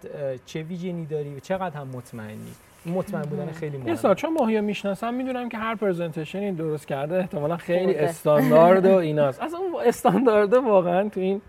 چه 0.47 0.62
vision 0.62 1.00
ی 1.00 1.07
داری 1.07 1.34
و 1.34 1.41
چقدر 1.41 1.76
هم 1.76 1.89
مطمئنی. 1.89 2.55
مطمئن 2.87 3.22
بودن 3.22 3.53
خیلی 3.53 3.76
مهمه. 3.76 3.91
یه 3.91 3.97
سال 3.97 4.14
چون 4.14 4.33
ماهی 4.33 4.61
می‌شناسم 4.61 5.14
می‌دونم 5.14 5.49
که 5.49 5.59
هر 5.59 5.74
presentation 5.74 6.55
درست 6.55 6.87
کرده 6.87 7.16
احتمالا 7.16 7.57
خیلی 7.57 7.95
استاندارد 7.95 8.87
و 8.87 8.95
ایناست. 9.09 9.43
از 9.43 9.55
اون 9.55 9.74
استاندارد 9.87 10.55
واقعا 10.55 11.09
تو 11.09 11.20
این 11.20 11.41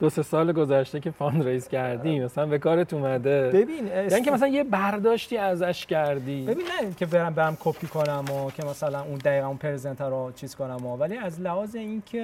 دو 0.00 0.10
سه 0.10 0.22
سال 0.22 0.52
گذشته 0.52 1.00
که 1.00 1.10
fund 1.10 1.48
raise 1.48 1.68
کردی 1.68 2.20
مثلا 2.20 2.46
به 2.46 2.58
کارت 2.58 2.94
اومده. 2.94 3.50
ببین 3.54 3.86
یعنی 3.86 4.22
که 4.22 4.30
مثلا 4.30 4.48
یه 4.48 4.64
برداشتی 4.64 5.36
ازش 5.36 5.86
کردی. 5.86 6.44
ببین 6.44 6.66
نه 6.82 6.94
که 6.96 7.06
برم 7.06 7.34
برم 7.34 7.56
کپی 7.60 7.86
کنم 7.86 8.24
و 8.30 8.50
که 8.50 8.64
مثلا 8.64 9.02
اون 9.02 9.18
دقیقا 9.18 9.46
اون 9.46 9.56
پرزنتر 9.56 10.08
رو 10.08 10.32
چیز 10.34 10.54
کنم 10.54 10.86
و 10.86 10.96
ولی 10.96 11.16
از 11.16 11.40
لحاظ 11.40 11.74
اینکه 11.74 12.22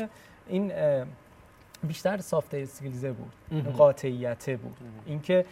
این 0.48 0.72
بیشتر 1.84 2.18
سافت 2.18 2.54
اسکیلزه 2.54 3.12
بود 3.12 3.32
قاطعیته 3.76 4.56
بود. 4.56 4.76
اینکه 5.06 5.44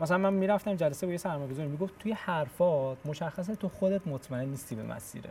مثلا 0.00 0.18
من 0.18 0.32
می‌رفتم 0.32 0.74
جلسه 0.74 1.06
با 1.06 1.12
یه 1.12 1.18
سرمایه‌گذار 1.18 1.66
می‌گفت 1.66 1.98
توی 1.98 2.12
حرفات 2.12 2.98
مشخصه 3.04 3.54
تو 3.54 3.68
خودت 3.68 4.06
مطمئن 4.06 4.48
نیستی 4.48 4.74
به 4.74 4.82
مسیره. 4.82 5.30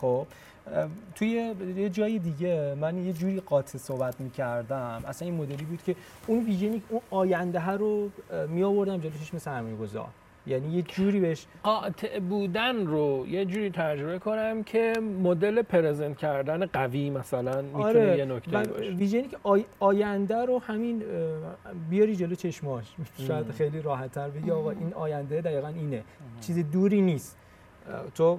خب 0.00 0.26
توی 1.14 1.54
یه 1.76 1.88
جای 1.88 2.18
دیگه 2.18 2.74
من 2.80 3.06
یه 3.06 3.12
جوری 3.12 3.40
قاطع 3.40 3.78
صحبت 3.78 4.20
می‌کردم. 4.20 5.02
اصلا 5.06 5.28
این 5.28 5.36
مدلی 5.36 5.64
بود 5.64 5.82
که 5.82 5.96
اون 6.26 6.44
ویژنی 6.44 6.82
اون 6.88 7.00
آینده 7.10 7.60
ها 7.60 7.74
رو 7.74 8.10
می 8.48 8.62
آوردم 8.62 8.98
جلوی 8.98 9.18
چشم 9.18 9.38
سرمایه 9.38 9.76
گذار 9.76 10.08
یعنی 10.46 10.76
یه 10.76 10.82
جوری 10.82 11.20
بهش 11.20 11.46
قاطع 11.62 12.18
بودن 12.18 12.86
رو 12.86 13.26
یه 13.28 13.44
جوری 13.44 13.70
ترجمه 13.70 14.18
کنم 14.18 14.62
که 14.62 14.92
مدل 15.22 15.62
پرزنت 15.62 16.16
کردن 16.16 16.66
قوی 16.66 17.10
مثلا 17.10 17.62
می‌تونه 17.62 17.84
آره 17.84 18.18
یه 18.18 18.24
نکته 18.24 18.50
باشه. 18.50 18.90
ویژنی 18.90 19.28
که 19.28 19.36
آی- 19.42 19.64
آینده 19.80 20.44
رو 20.44 20.58
همین 20.58 21.02
بیاری 21.90 22.16
جلو 22.16 22.34
چشماش. 22.34 22.94
شاید. 23.26 23.50
خیلی 23.50 23.82
راحت 23.82 24.12
تر 24.12 24.28
بگی 24.30 24.50
آقا 24.50 24.70
این 24.70 24.94
آینده 24.94 25.40
دقیقا 25.40 25.68
اینه. 25.68 26.02
چیز 26.40 26.70
دوری 26.70 27.00
نیست. 27.00 27.36
تو 28.14 28.38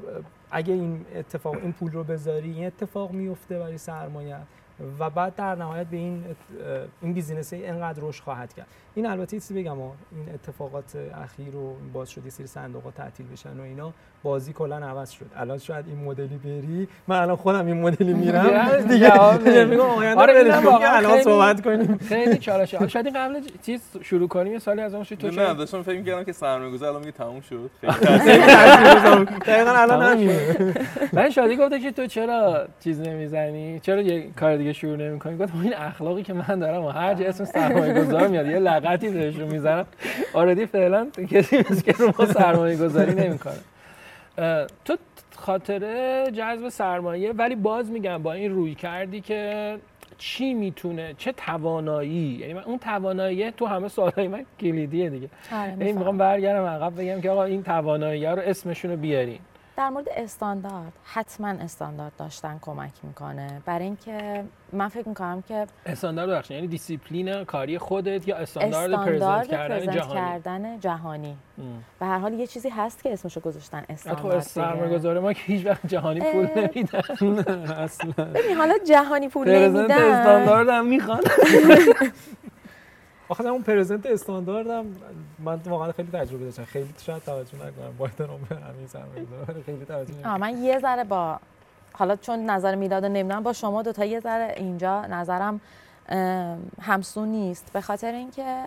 اگه 0.51 0.73
این 0.73 1.05
اتفاق 1.15 1.55
این 1.55 1.73
پول 1.73 1.91
رو 1.91 2.03
بذاری 2.03 2.51
این 2.51 2.65
اتفاق 2.65 3.11
میفته 3.11 3.59
برای 3.59 3.77
سرمایه. 3.77 4.37
و 4.99 5.09
بعد 5.09 5.36
در 5.36 5.55
نهایت 5.55 5.88
به 5.88 5.97
این 5.97 6.24
این 7.01 7.13
بیزینس 7.13 7.53
اینقدر 7.53 7.99
رشد 8.01 8.24
خواهد 8.24 8.53
کرد. 8.53 8.67
این 8.95 9.05
البته 9.05 9.39
چیزی 9.39 9.53
بگم 9.53 9.82
این 9.82 9.93
اتفاقات 10.34 10.95
اخیر 10.95 11.55
و 11.55 11.76
باز 11.93 12.09
شد 12.09 12.26
یه 12.26 12.32
سری 12.32 12.47
صندوقات 12.47 12.93
تعطیل 12.93 13.28
بشن 13.28 13.59
و 13.59 13.61
اینا. 13.61 13.93
بازی 14.24 14.53
کلا 14.53 14.76
عوض 14.76 15.11
شد. 15.11 15.26
الان 15.38 15.57
شاید 15.57 15.86
این 15.88 16.03
مدلی 16.03 16.38
بری. 16.43 16.88
من 17.07 17.21
الان 17.21 17.36
خودم 17.36 17.65
این 17.65 17.82
مدلی 17.82 18.13
میرم. 18.24 18.69
دیگه. 18.89 19.65
میگم 19.65 19.82
آینده 19.82 20.21
آره، 20.21 20.55
الان 20.95 21.21
صحبت 21.21 21.61
کنیم. 21.61 21.97
خیلی 22.09 22.39
حالا 22.51 22.65
شاید 22.65 23.05
این 23.05 23.15
قبل 23.15 23.39
چیز 23.65 23.82
شروع 24.01 24.28
کنیم 24.28 24.53
یه 24.53 24.59
سالی 24.59 24.82
از 24.82 24.93
اون 24.93 25.03
تو 25.03 25.28
نه 25.28 25.53
داشتم 25.53 25.82
فکر 25.82 25.97
می‌کردم 25.97 26.24
که 26.24 26.32
سرمایه‌گذار 26.32 26.89
الان 26.89 26.99
میگه 26.99 27.11
تموم 27.11 27.41
شد. 27.41 27.69
خیلی 28.26 29.26
دقیقا 29.45 29.71
الان 29.71 30.01
همینه 30.01 30.39
من 31.13 31.30
شادی 31.30 31.55
گفته 31.55 31.80
که 31.80 31.91
تو 31.91 32.07
چرا 32.07 32.67
چیز 32.84 33.01
نمی‌زنی؟ 33.01 33.80
چرا 33.80 34.01
یه 34.01 34.28
کار 34.39 34.57
دیگه 34.57 34.74
شروع 34.74 34.95
نمی‌کنی؟ 34.95 35.38
گفتم 35.38 35.61
این 35.61 35.74
اخلاقی 35.76 36.24
که 36.24 36.34
من 36.34 36.59
دارم 36.59 36.84
و 36.86 36.89
هر 36.89 37.13
جا 37.13 37.26
اسم 37.26 37.45
سرمایه 37.45 37.93
گذار 37.93 38.28
میاد 38.28 38.47
یه 38.47 38.59
لغتی 38.59 39.09
بهشون 39.09 39.47
می‌زنم. 39.47 39.86
آردی 40.34 40.65
فعلا 40.65 41.07
کسی 41.32 41.63
که 41.63 41.91
رو 41.91 42.13
ما 42.19 42.26
سرمایه 42.26 42.78
گذاری 42.78 43.13
نمی‌کنه. 43.13 43.53
تو 44.86 44.97
خاطره 45.36 46.31
جذب 46.31 46.69
سرمایه 46.69 47.31
ولی 47.31 47.55
باز 47.55 47.91
میگم 47.91 48.23
با 48.23 48.34
این 48.34 48.51
روی 48.51 48.75
کردی 48.75 49.21
که 49.21 49.77
چی 50.17 50.53
می‌تونه 50.53 51.13
چه 51.17 51.31
توانایی؟ 51.31 52.38
یعنی 52.41 52.53
من 52.53 52.63
اون 52.63 52.77
توانایی 52.77 53.51
تو 53.51 53.65
همه 53.65 53.88
سوالای 53.88 54.27
من 54.27 54.45
کلیدیه 54.59 55.09
دیگه. 55.09 55.29
می‌فهمم. 55.51 55.97
می‌خوام 55.97 56.17
برگردم 56.17 56.65
عقب 56.65 57.01
بگم 57.01 57.21
که 57.21 57.29
آقا 57.29 57.43
این 57.43 57.63
توانایی 57.63 58.25
رو 58.25 58.39
اسمشون 58.39 58.91
رو 58.91 58.97
بیارین. 58.97 59.39
در 59.78 59.89
مورد 59.89 60.09
استاندارد 60.09 60.93
حتما 61.03 61.47
استاندارد 61.47 62.11
داشتن 62.17 62.59
کمک 62.61 62.91
می‌کنه. 63.03 63.61
برای 63.65 63.86
اینکه 63.86 64.43
من 64.74 64.88
فکر 64.88 65.09
می‌کنم 65.09 65.43
که 65.47 65.67
استاندارد 65.86 66.30
بخشن 66.30 66.53
یعنی 66.53 66.67
دیسیپلین 66.67 67.43
کاری 67.43 67.78
خودت 67.78 68.28
یا 68.28 68.38
استاندارد, 68.38 68.91
پرزنت 68.91 69.09
استاندارد 69.09 69.47
کردن 69.47 69.78
پرزنت 69.78 69.95
جهانی؟ 69.95 70.13
کردن 70.13 70.80
جهانی. 70.80 71.38
به 71.99 72.05
هر 72.05 72.17
حال 72.17 72.34
یه 72.34 72.47
چیزی 72.47 72.69
هست 72.69 73.03
که 73.03 73.13
اسمشو 73.13 73.39
گذاشتن 73.39 73.84
استاندارد 73.89 74.39
سرمایه 74.39 74.84
دیگه. 74.84 74.97
گذاره 74.97 75.19
ما 75.19 75.34
که 75.34 75.41
هیچ 75.43 75.65
وقت 75.65 75.88
جهانی 75.88 76.19
پول. 76.32 76.47
نمیدن. 76.55 77.71
اصلا 77.71 78.11
ببین 78.26 78.57
حالا 78.57 78.74
جهانی 78.88 79.28
پول 79.28 79.45
پرزنت 79.45 79.91
نمیدن. 79.91 80.01
استاندارد 80.01 80.69
هم 80.69 80.88
می‌خوان. 80.88 81.21
آخه 83.34 83.45
اون 83.45 83.61
پرزنت 83.61 84.05
استانداردم 84.05 84.86
من 85.39 85.59
واقعا 85.65 85.91
خیلی 85.91 86.11
تجربه 86.11 86.45
داشتم. 86.45 86.65
خیلی 86.65 86.93
شاید 87.05 87.23
توجه 87.23 87.55
نکنم. 87.55 87.97
با 87.97 88.05
احترام 88.05 88.39
به 88.49 88.55
همین 88.55 88.88
سرمایه‌گذارا 88.88 89.43
ولی 89.47 89.63
خیلی 89.63 89.86
توجه 89.86 90.13
نکنم 90.19 90.39
من 90.39 90.63
یه 90.63 90.79
ذره 90.79 91.03
با 91.03 91.39
حالا 91.93 92.15
چون 92.15 92.49
نظر 92.49 92.75
میلاد 92.75 93.05
نمی‌دونم 93.05 93.43
با 93.43 93.53
شما 93.53 93.81
دوتا 93.81 94.05
یه 94.05 94.19
ذره 94.19 94.53
اینجا 94.57 95.05
نظرم 95.05 95.61
همسو 96.81 97.25
نیست. 97.25 97.73
به 97.73 97.81
خاطر 97.81 98.11
اینکه 98.11 98.63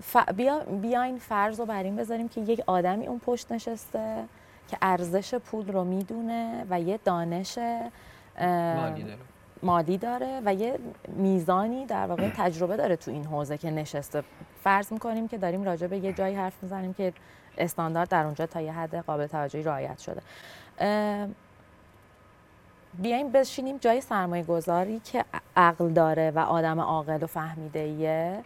ف... 0.00 0.16
بیا... 0.16 0.58
بیاین 0.58 1.18
فرض 1.18 1.60
رو 1.60 1.66
بر 1.66 1.82
این 1.82 1.96
بذاریم 1.96 2.28
که 2.28 2.40
یک 2.40 2.62
آدمی 2.66 3.06
اون 3.06 3.18
پشت 3.18 3.52
نشسته 3.52 4.24
که 4.68 4.76
ارزش 4.82 5.34
پول 5.34 5.72
رو 5.72 5.84
می‌دونه 5.84 6.66
و 6.70 6.80
یه 6.80 6.98
دانش 7.04 7.58
ام، 7.58 8.76
مالی 8.76 9.02
داره. 9.02 9.18
مالی 9.62 9.98
داره 9.98 10.42
و 10.44 10.54
یه 10.54 10.78
میزانی 11.08 11.86
در 11.86 12.06
واقع 12.06 12.30
تجربه 12.36 12.76
داره 12.76 12.96
تو 12.96 13.10
این 13.10 13.24
حوزه 13.24 13.58
که 13.58 13.70
نشسته. 13.70 14.22
فرض 14.64 14.92
می‌کنیم 14.92 15.28
که 15.28 15.38
داریم 15.38 15.62
راجع 15.64 15.86
به 15.86 15.98
یه 15.98 16.12
جایی 16.12 16.34
حرف 16.34 16.62
می‌زنیم 16.62 16.94
که 16.94 17.12
استاندارد 17.58 18.08
در 18.08 18.24
اونجا 18.24 18.46
تا 18.46 18.60
یه 18.60 18.72
حد 18.72 18.94
قابل 18.96 19.26
توجهی 19.26 19.62
رعایت 19.62 19.98
شده. 19.98 20.20
بیایم 22.98 23.32
بشینیم 23.32 23.76
جای 23.78 24.00
سرمایه 24.00 24.42
گذاری 24.44 24.98
که 25.04 25.24
عقل 25.56 25.88
داره 25.88 26.30
و 26.30 26.38
آدم 26.38 26.80
عاقل 26.80 27.22
و 27.22 27.26
فهمیده 27.26 27.78
ایه 27.78 28.44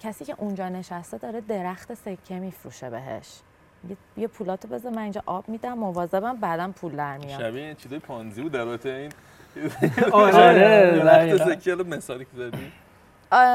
کسی 0.00 0.24
که 0.24 0.34
اونجا 0.38 0.68
نشسته 0.68 1.18
داره 1.18 1.40
درخت 1.40 1.94
سکه 1.94 2.38
میفروشه 2.38 2.90
بهش. 2.90 3.40
یه- 3.88 3.96
یه 4.16 4.26
پولاتو 4.28 4.68
بذار 4.68 4.92
من 4.92 5.02
اینجا 5.02 5.22
آب 5.26 5.48
میدم 5.48 5.78
مواظبم 5.78 6.36
بعدم 6.36 6.72
پول 6.72 6.96
در 6.96 7.18
میاد. 7.18 7.40
شبیه 7.40 7.62
این 7.62 7.74
چیزای 7.74 7.98
پانزی 7.98 8.42
بود 8.42 8.52
در 8.52 8.88
این 8.88 9.12
آره 10.12 11.02
دقیقاً. 11.04 11.44
سکه 11.44 11.74
رو 11.74 11.86
مثالی 11.86 12.24
که 12.24 12.30
زدی 12.36 12.72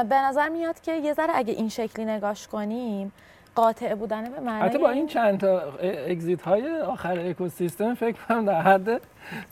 به 0.08 0.16
نظر 0.16 0.48
میاد 0.48 0.80
که 0.80 0.92
یه 0.96 1.12
ذره 1.12 1.32
اگه 1.34 1.52
این 1.52 1.68
شکلی 1.68 2.04
نگاش 2.04 2.48
کنیم 2.48 3.12
قاطع 3.54 3.94
بودن 3.94 4.24
به 4.24 4.40
معنای 4.40 4.68
حتی 4.68 4.78
با 4.78 4.90
این 4.90 5.06
چند 5.06 5.40
تا 5.40 5.62
اگزیت 6.08 6.42
های 6.42 6.80
آخر 6.80 7.18
اکوسیستم 7.18 7.94
فکر 7.94 8.16
کنم 8.28 8.44
در 8.44 8.62
حد 8.62 9.00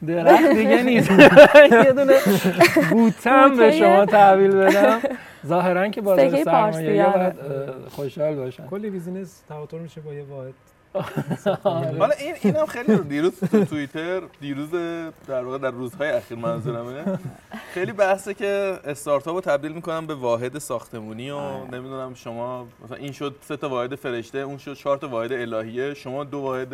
درخت 0.06 0.46
دیگه 0.46 0.82
نیست 0.82 1.10
یه 1.72 1.92
دونه 1.92 2.14
بوتم 2.90 3.56
به. 3.56 3.72
شما 3.72 4.06
تحویل 4.06 4.50
بدم 4.50 5.00
ظاهرا 5.46 5.88
که 5.88 6.00
بازار 6.00 6.44
سرمایه 6.44 7.04
آره. 7.04 7.18
باید 7.18 7.38
اه، 7.38 7.88
خوشحال 7.88 8.34
باشن 8.34 8.66
کلی 8.66 8.90
بیزینس 8.90 9.42
تواتر 9.48 9.78
میشه 9.78 10.00
با 10.00 10.14
یه 10.14 10.22
واحد 10.22 10.54
حالا 11.62 12.14
این 12.18 12.34
اینم 12.42 12.66
خیلی 12.66 12.96
دیروز 12.96 13.40
تو 13.40 13.64
توییتر 13.64 14.22
دیروز 14.40 14.70
در 15.28 15.44
واقع 15.44 15.58
در 15.58 15.70
روزهای 15.70 16.10
اخیر 16.10 16.38
منظورمه. 16.38 17.18
خیلی 17.74 17.92
بحثه 17.92 18.34
که 18.34 18.78
استارتاپ 18.84 19.34
رو 19.34 19.40
تبدیل 19.40 19.72
می‌کنم 19.72 20.06
به 20.06 20.14
واحد 20.14 20.58
ساختمونی 20.58 21.30
و 21.30 21.64
نمی‌دونم 21.64 22.14
شما 22.14 22.66
مثلا 22.84 22.96
این 22.96 23.12
شد 23.12 23.34
سه 23.42 23.56
تا 23.56 23.68
واحد 23.68 23.94
فرشته 23.94 24.38
اون 24.38 24.58
شد 24.58 24.74
چهار 24.74 24.96
تا 24.96 25.08
واحد 25.08 25.32
الهیه 25.32 25.94
شما 25.94 26.24
دو 26.24 26.38
واحد 26.38 26.68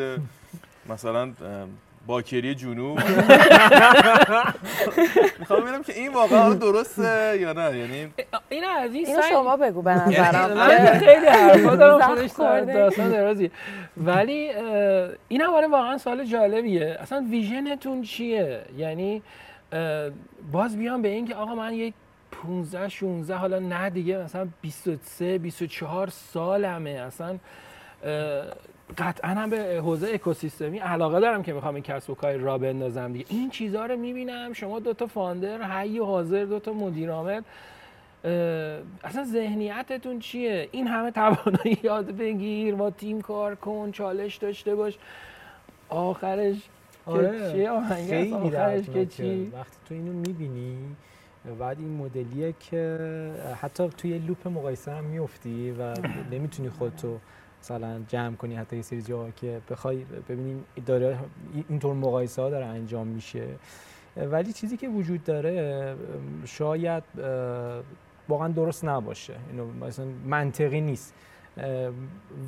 مثلا 0.89 1.33
باکری 2.07 2.55
جنوب. 2.55 2.99
می‌خوام 5.39 5.61
ببینم 5.61 5.83
که 5.83 5.93
این 5.93 6.13
واقعا 6.13 6.55
درسته 6.55 7.39
یا 7.41 7.53
نه. 7.53 7.79
یعنی 7.79 8.09
این 8.49 8.65
از 8.65 8.95
این 8.95 9.07
اینو 9.07 9.23
شما 9.31 9.57
بگو 9.57 9.83
به 9.83 9.95
من 9.95 10.13
نظرم 10.13 10.99
خیلی 10.99 11.27
حرفا 11.27 11.77
دارم 11.77 12.07
خودش. 12.07 12.31
داستان 12.75 13.11
درازی 13.11 13.51
ولی 13.97 14.51
این 15.29 15.41
هم 15.41 15.55
آره 15.55 15.67
واقعا 15.67 15.99
سوال 15.99 16.25
جالبیه. 16.25 16.97
اصلا 17.01 17.27
ویژنتون 17.31 18.03
چیه؟ 18.03 18.61
یعنی 18.79 19.23
باز 20.53 20.77
بیام 20.77 21.03
به 21.03 21.09
این 21.09 21.27
که 21.27 21.35
آقا 21.35 21.55
من 21.55 21.73
یک 21.75 21.95
15 22.45 22.89
16 22.89 23.35
حالا 23.35 23.59
نه 23.59 23.91
دیگه 23.91 24.19
مثلا 24.19 24.49
23 24.63 25.39
24 25.39 26.09
سالمه. 26.09 26.91
اصلا 26.91 27.39
قطعا 28.99 29.31
هم 29.31 29.51
به 29.51 29.81
حوزه 29.85 30.11
اکوسیستمی 30.15 30.79
علاقه 30.79 31.21
دارم 31.21 31.43
که 31.43 31.53
می‌خوام 31.53 31.75
این 31.75 31.83
کسب 31.83 32.11
و 32.11 32.15
کاری 32.15 32.39
را 32.39 32.59
بندازم 32.59 33.13
دیگه. 33.13 33.25
این 33.29 33.51
چیزها 33.51 33.87
رو 33.87 33.97
می‌بینم 33.97 34.53
شما 34.53 34.79
دو 34.79 34.93
تا 34.93 35.07
فاندر 35.07 35.63
حی 35.63 35.99
و 35.99 36.05
حاضر 36.05 36.45
دو 36.45 36.59
تا 36.59 36.73
مدیر 36.73 37.11
عامل. 37.11 37.41
اصلا 39.05 39.25
ذهنیتتون 39.25 40.19
چیه؟ 40.19 40.69
این 40.73 40.87
همه 40.87 41.11
توانایی 41.11 41.79
یاد 41.83 42.17
بگیر 42.17 42.75
با 42.75 42.91
تیم 42.91 43.21
کار 43.21 43.55
کن 43.55 43.91
چالش 43.93 44.37
داشته 44.37 44.75
باش. 44.75 44.99
آخرش 45.89 46.57
که 47.07 47.51
چیه 47.53 47.71
آخرش 47.71 48.91
که. 48.91 49.07
چی؟ 49.07 49.53
وقتی 49.55 49.77
تو 49.89 49.95
اینو 49.95 50.13
می‌بینی 50.13 50.79
بعد 51.59 51.79
این 51.79 51.97
مدلیه 51.97 52.55
که 52.71 52.99
حتی 53.63 53.89
توی 53.89 54.19
لوپ 54.19 54.49
مقایسه 54.49 54.93
هم 54.93 55.05
میفتی 55.05 55.71
و 55.71 55.95
نمی‌تونی 56.31 56.69
خودتو 56.69 57.19
مثلا 57.67 58.01
جمع 58.09 58.37
کنی 58.37 58.57
حتی 58.57 58.77
یه 58.77 58.83
سری 58.83 59.03
جاها 59.03 59.31
که 59.31 59.61
بخوای 59.71 60.05
ببینیم 60.29 60.65
داره 60.87 61.19
اینطور 61.69 61.95
مقایسه 61.95 62.43
ها 62.43 62.51
داره 62.51 62.67
انجام 62.67 63.07
میشه. 63.07 63.47
ولی 64.17 64.53
چیزی 64.53 64.77
که 64.77 64.89
وجود 64.89 65.25
داره 65.25 65.97
شاید 66.45 67.03
واقعا 68.29 68.49
درست 68.49 68.85
نباشه. 68.85 69.35
اینو 69.51 69.87
مثلا 69.87 70.07
منطقی 70.27 70.81
نیست. 70.81 71.15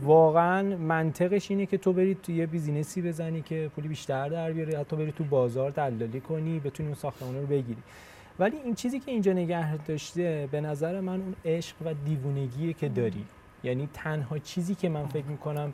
واقعا 0.02 0.76
منطقش 0.76 1.50
اینه 1.50 1.66
که 1.66 1.78
تو 1.78 1.92
بری 1.92 2.14
تو 2.14 2.32
یه 2.32 2.46
بیزینسی 2.46 3.02
بزنی 3.02 3.42
که 3.42 3.70
پولی 3.74 3.88
بیشتر 3.88 4.28
در 4.28 4.52
بیاری 4.52 4.74
حتی 4.74 4.96
بری 4.96 5.12
تو 5.12 5.24
بازار 5.24 5.70
دلالی 5.70 6.20
کنی 6.20 6.60
بتونی 6.60 6.88
اون 6.88 6.94
ساختمان 6.94 7.34
رو 7.34 7.46
بگیری. 7.46 7.82
ولی 8.38 8.56
این 8.56 8.74
چیزی 8.74 9.00
که 9.00 9.10
اینجا 9.10 9.32
نگه 9.32 9.76
داشته 9.76 10.48
به 10.50 10.60
نظر 10.60 11.00
من 11.00 11.20
اون 11.20 11.34
عشق 11.44 11.76
و 11.84 11.94
دیوونگیه 12.04 12.72
که 12.72 12.88
داری. 12.88 13.24
یعنی 13.64 13.88
تنها 13.94 14.38
چیزی 14.38 14.74
که 14.74 14.88
من 14.88 15.06
فکر 15.06 15.24
می‌کنم 15.24 15.72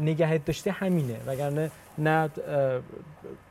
نگهت 0.00 0.44
داشته 0.44 0.70
همینه 0.70 1.16
وگرنه 1.26 1.70
نه 1.98 2.30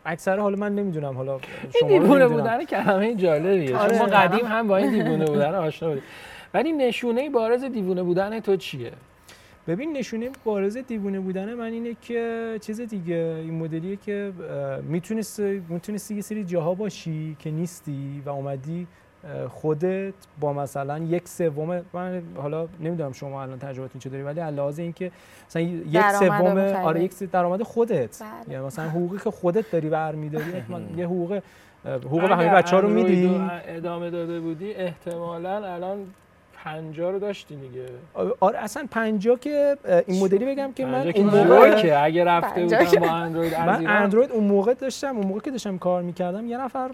اکثر 0.05 0.39
حالا 0.39 0.55
من 0.57 0.75
نمی‌دونم 0.75 1.15
حالا 1.15 1.33
این 1.33 1.71
شما 1.79 1.89
رو 1.89 1.99
دیوونه. 1.99 2.27
بودن 2.27 2.65
کلمه 2.65 3.15
جالبیه 3.15 3.77
آره. 3.77 3.97
شما 3.97 4.05
قدیم 4.05 4.45
هم 4.45 4.67
با 4.67 4.77
این 4.77 4.91
دیوونه 4.91 5.25
بودن 5.25 5.55
آشنا 5.55 5.89
بودید 5.89 6.03
ولی 6.53 6.71
نشونه 6.71 7.29
بارز 7.29 7.63
دیوونه 7.63 8.03
بودن 8.03 8.39
تو 8.39 8.55
چیه 8.55 8.91
ببین 9.67 9.97
نشونه 9.97 10.29
بارز 10.43 10.77
دیوونه 10.77 11.19
بودن 11.19 11.53
من 11.53 11.71
اینه 11.71 11.95
که 12.01 12.57
چیز 12.61 12.81
دیگه 12.81 13.15
این 13.15 13.53
مدلیه 13.53 13.95
که 13.95 14.31
می‌تونست 14.83 15.39
می‌تونستی 15.39 16.15
یه 16.15 16.21
سری 16.21 16.43
جاها 16.43 16.73
باشی 16.73 17.35
که 17.39 17.51
نیستی 17.51 18.21
و 18.25 18.29
اومدی 18.29 18.87
خودت 19.49 20.13
با 20.39 20.53
مثلا 20.53 20.97
یک 20.97 21.27
سوم 21.27 21.81
من 21.93 22.23
حالا 22.37 22.67
نمی‌دونم 22.79 23.11
شما 23.11 23.41
الان 23.41 23.59
تجربتون 23.59 24.01
چه 24.01 24.09
داری 24.09 24.23
ولی 24.23 24.39
علاوه 24.39 24.79
اینکه 24.79 25.11
مثلا 25.47 25.61
یک 25.61 26.05
سوم 26.19 26.57
آره 26.57 27.03
یک 27.03 27.19
درآمد 27.31 27.63
خودت. 27.63 28.23
بله. 28.23 28.53
یعنی 28.53 28.65
مثلا 28.65 28.89
حقوقی 28.89 29.17
که 29.17 29.31
خودت 29.31 29.71
داری 29.71 29.89
برمیداری 29.89 30.63
یه 30.97 31.05
حقوق 31.05 31.41
حقوق 31.85 32.21
به 32.21 32.35
همه 32.35 32.49
بچه 32.49 32.75
ها 32.75 32.81
رو 32.81 32.89
میدی؟ 32.89 33.41
ادامه 33.67 34.09
داده 34.09 34.39
بودی 34.39 34.73
احتمالا 34.73 35.73
الان 35.73 35.97
50 36.63 37.11
رو 37.11 37.19
داشتی 37.19 37.55
دیگه. 37.55 37.85
آره 38.39 38.59
اصلا 38.59 38.87
50 38.91 39.39
که 39.39 39.77
این 40.07 40.23
مدلی 40.23 40.45
بگم 40.45 40.71
که 40.75 40.85
من 40.85 41.11
اون 41.15 41.25
موقع 41.25 41.81
که 41.81 42.03
اگه 42.03 42.23
رفته 42.23 42.63
بودم 42.63 42.99
با 42.99 43.09
اندروید 43.09 43.53
من 43.53 43.87
اندروید 43.87 44.31
اون 44.31 44.43
موقع 44.43 44.73
داشتم 44.73 45.17
اون 45.17 45.27
موقع 45.27 45.39
که 45.39 45.51
داشتم 45.51 45.77
کار 45.77 46.01
می‌کردم 46.01 46.47
یه 46.47 46.57
نفر 46.57 46.89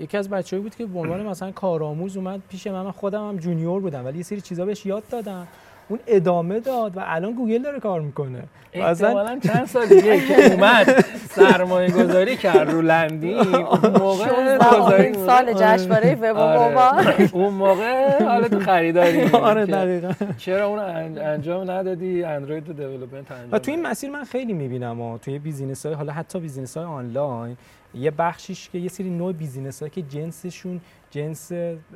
یکی 0.00 0.16
از 0.16 0.28
بچه‌ای 0.28 0.62
بود 0.62 0.74
که 0.74 0.86
به 0.86 0.98
عنوان 0.98 1.26
مثلا 1.30 1.52
کارآموز 1.52 2.16
اومد 2.16 2.40
پیش 2.48 2.66
من 2.66 2.82
من 2.82 2.90
خودم 2.90 3.28
هم 3.28 3.36
جونیور 3.36 3.80
بودم 3.80 4.04
ولی 4.04 4.16
یه 4.18 4.24
سری 4.24 4.40
چیزا 4.40 4.64
بهش 4.64 4.86
یاد 4.86 5.02
دادم. 5.10 5.46
اون 5.88 5.98
ادامه 6.06 6.60
داد 6.60 6.96
و 6.96 7.00
الان 7.04 7.32
گوگل 7.32 7.62
داره 7.62 7.80
کار 7.80 8.00
می‌کنه. 8.00 8.42
احتمالا 8.72 9.38
چند 9.38 9.66
سال 9.66 9.86
دیگه 9.86 10.26
که 10.26 10.52
اومد 10.52 11.04
سرمایه 11.28 11.90
گذاری 11.90 12.36
کرد 12.36 12.70
رو 12.70 12.82
لندین 12.82 13.38
اون 13.38 13.90
موقع 14.00 14.58
گذاری 14.58 15.14
سال 15.14 15.52
جشنواره 15.52 16.14
وب 16.14 16.36
آره. 16.36 17.30
اون 17.32 17.54
موقع 17.54 18.24
حالا 18.24 18.48
تو 18.48 18.60
خریداری. 18.60 19.22
آره 19.50 19.66
دقیقاً. 19.66 20.12
چرا 20.38 20.66
اون 20.66 20.78
انجام 21.18 21.70
ندادی؟ 21.70 22.24
اندروید 22.24 22.68
رو 22.68 22.74
دیولپمنت 22.74 23.32
انجام 23.32 23.52
و 23.52 23.58
تو 23.58 23.70
این 23.70 23.82
مسیر 23.82 24.10
من 24.10 24.24
خیلی 24.24 24.52
می‌بینم 24.52 25.00
و 25.00 25.18
توی 25.18 25.38
بیزینس 25.38 25.86
های 25.86 25.94
حالا 25.94 26.12
حتی 26.12 26.40
بیزینس 26.40 26.76
های 26.76 26.86
آنلاین 26.86 27.56
یه 27.96 28.10
بخشیش 28.10 28.68
که 28.68 28.78
یه 28.78 28.88
سری 28.88 29.10
نوع 29.10 29.32
بیزینس 29.32 29.82
ها 29.82 29.88
که 29.88 30.02
جنسشون 30.02 30.80
جنس 31.10 31.52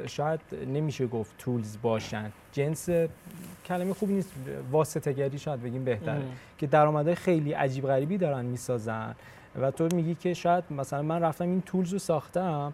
شاید 0.07 0.41
نمیشه 0.67 1.07
گفت 1.07 1.35
تولز 1.39 1.77
باشن. 1.83 2.33
جنس 2.53 2.89
کلمه 3.67 3.95
خوبی 3.95 4.13
نیست 4.13 4.33
واسطه 4.71 5.13
گری 5.13 5.39
شاید 5.39 5.63
بگیم 5.63 5.85
بهتره. 5.85 6.23
که 6.59 6.67
درآمدهای 6.67 7.15
خیلی 7.15 7.53
عجیب 7.53 7.87
غریبی 7.87 8.19
دارن 8.19 8.45
می‌سازن. 8.45 9.15
و 9.61 9.71
تو 9.71 9.89
میگی 9.95 10.15
که 10.15 10.35
شاید 10.35 10.65
مثلا 10.71 11.03
من 11.03 11.21
رفتم 11.21 11.45
این 11.45 11.61
تولز 11.61 11.93
رو 11.93 11.99
ساختم 11.99 12.73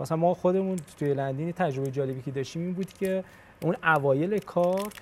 مثلا 0.00 0.16
ما 0.16 0.34
خودمون 0.34 0.76
توی 0.98 1.14
لندین 1.14 1.52
تجربه 1.52 1.90
جالبی 1.90 2.22
که 2.22 2.30
داشتیم 2.30 2.62
این 2.62 2.72
بود 2.72 2.92
که 2.92 3.24
اون 3.62 3.76
اوایل 3.84 4.38
کار 4.38 4.92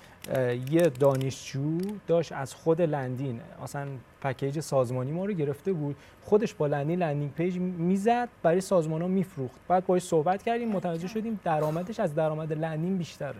یه 0.71 0.81
دانشجو 0.81 1.77
داشت 2.07 2.31
از 2.31 2.53
خود 2.53 2.81
لندین. 2.81 3.39
مثلا 3.63 3.87
پکیج 4.21 4.59
سازمانی 4.59 5.11
ما 5.11 5.25
رو 5.25 5.33
گرفته 5.33 5.73
بود. 5.73 5.95
خودش 6.23 6.53
با 6.53 6.67
لندین 6.67 6.99
landing 6.99 7.33
page 7.33 7.57
می‌زد 7.57 8.29
برای 8.43 8.61
سازمان 8.61 9.01
ها 9.01 9.07
میفروخت. 9.07 9.59
بعد 9.67 9.85
باش 9.85 10.01
صحبت 10.01 10.43
کردیم 10.43 10.69
متوجه 10.69 11.07
شدیم 11.07 11.39
درآمدش 11.43 11.99
از 11.99 12.15
درآمد 12.15 12.53
لندین 12.53 12.97
بیشتره. 12.97 13.35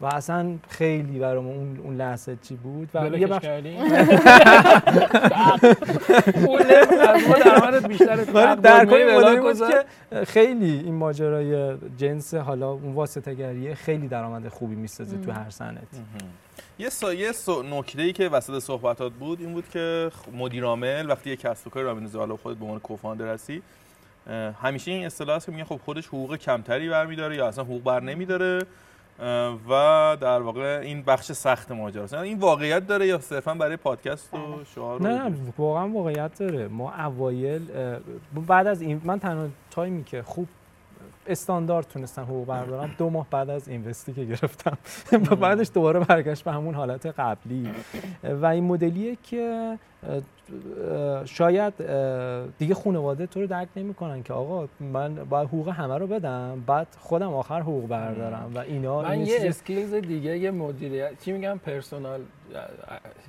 و 0.00 0.06
اصلا 0.06 0.54
خیلی 0.68 1.18
برام 1.18 1.46
اون 1.46 1.78
اون 1.84 1.96
لحظه 1.96 2.36
چی 2.42 2.54
بود؟ 2.54 2.88
و 2.94 3.18
یه 3.18 3.26
بخش 3.26 3.46
اون 6.46 7.80
بیشتر 7.88 8.16
در 8.54 8.84
کل 8.84 9.40
بود 9.40 9.58
که 9.58 9.84
خیلی 10.24 10.72
این 10.84 10.94
ماجرای 10.94 11.76
جنس 11.96 12.34
حالا 12.34 12.70
اون 12.70 12.92
واسطه 12.94 13.74
خیلی 13.74 14.08
درآمد 14.08 14.48
خوبی 14.48 14.74
می‌سازه 14.74 15.18
تو 15.18 15.32
هر 15.32 15.50
سنت 15.50 15.88
یه 16.78 16.88
سایه 16.88 17.32
سو 17.32 17.62
نکته 17.62 18.02
ای 18.02 18.12
که 18.12 18.28
وسط 18.28 18.58
صحبتات 18.58 19.12
بود 19.12 19.40
این 19.40 19.52
بود 19.52 19.68
که 19.68 20.10
مدیر 20.38 20.64
عامل 20.64 21.10
وقتی 21.10 21.30
یه 21.30 21.36
کسب 21.36 21.66
و 21.66 21.70
کاری 21.70 21.86
راه 21.86 21.94
میندازه 21.94 22.18
حالا 22.18 22.36
خودت 22.36 22.58
به 22.58 22.64
عنوان 22.64 22.80
کوفاندر 22.80 23.26
هستی 23.26 23.62
همیشه 24.62 24.90
این 24.90 25.06
اصطلاح 25.06 25.38
که 25.38 25.52
میگن 25.52 25.64
خب 25.64 25.80
خودش 25.84 26.06
حقوق 26.06 26.36
کمتری 26.36 26.88
برمیداره 26.88 27.36
یا 27.36 27.48
اصلا 27.48 27.64
حقوق 27.64 27.82
بر 27.82 28.00
نمیداره 28.00 28.58
و 29.68 30.16
در 30.20 30.40
واقع 30.40 30.80
این 30.84 31.02
بخش 31.02 31.32
سخت 31.32 31.72
ماجراست 31.72 32.14
این 32.14 32.38
واقعیت 32.38 32.86
داره 32.86 33.06
یا 33.06 33.18
صرفا 33.18 33.54
برای 33.54 33.76
پادکست 33.76 34.34
و 34.34 34.38
شعار 34.74 35.02
نه 35.02 35.32
واقعا 35.58 35.88
واقعیت 35.88 36.38
داره. 36.38 36.68
ما 36.68 36.92
اوایل 36.92 37.60
بعد 38.46 38.66
از 38.66 38.82
این 38.82 39.00
من 39.04 39.18
تنها 39.18 39.48
تایمی 39.70 40.04
که 40.04 40.22
خوب 40.22 40.48
استاندارد 41.26 41.88
تونستم 41.88 42.22
حقوق 42.22 42.46
بردارم 42.46 42.94
دو 42.98 43.10
ماه 43.10 43.26
بعد 43.30 43.50
از 43.50 43.68
اینوستی 43.68 44.12
که 44.12 44.24
گرفتم. 44.24 44.78
و 45.12 45.36
بعدش 45.46 45.70
دوباره 45.74 46.00
برگشت 46.00 46.44
به 46.44 46.52
همون 46.52 46.74
حالت 46.74 47.06
قبلی. 47.06 47.70
و 48.24 48.46
این 48.46 48.64
مدلیه 48.64 49.18
که 49.22 49.78
شاید 51.24 51.74
دیگه 52.58 52.74
خانواده 52.74 53.26
تو 53.26 53.40
رو 53.40 53.46
درک 53.46 53.68
نمی‌کنن 53.76 54.22
که 54.22 54.32
آقا 54.32 54.68
من 54.80 55.14
باید 55.14 55.48
حقوق 55.48 55.68
همه 55.68 55.98
رو 55.98 56.06
بدم 56.06 56.64
بعد 56.66 56.86
خودم 57.00 57.34
آخر 57.34 57.60
حقوق 57.60 57.88
بردارم 57.88 58.52
و 58.54 58.58
اینا 58.58 59.02
من 59.02 59.20
یه 59.20 59.38
skills 59.42 59.94
دیگه 59.94 60.38
یه 60.38 60.50
مدیریت 60.50 61.24
چی 61.24 61.32
میگم؟ 61.32 61.58
personal 61.58 62.20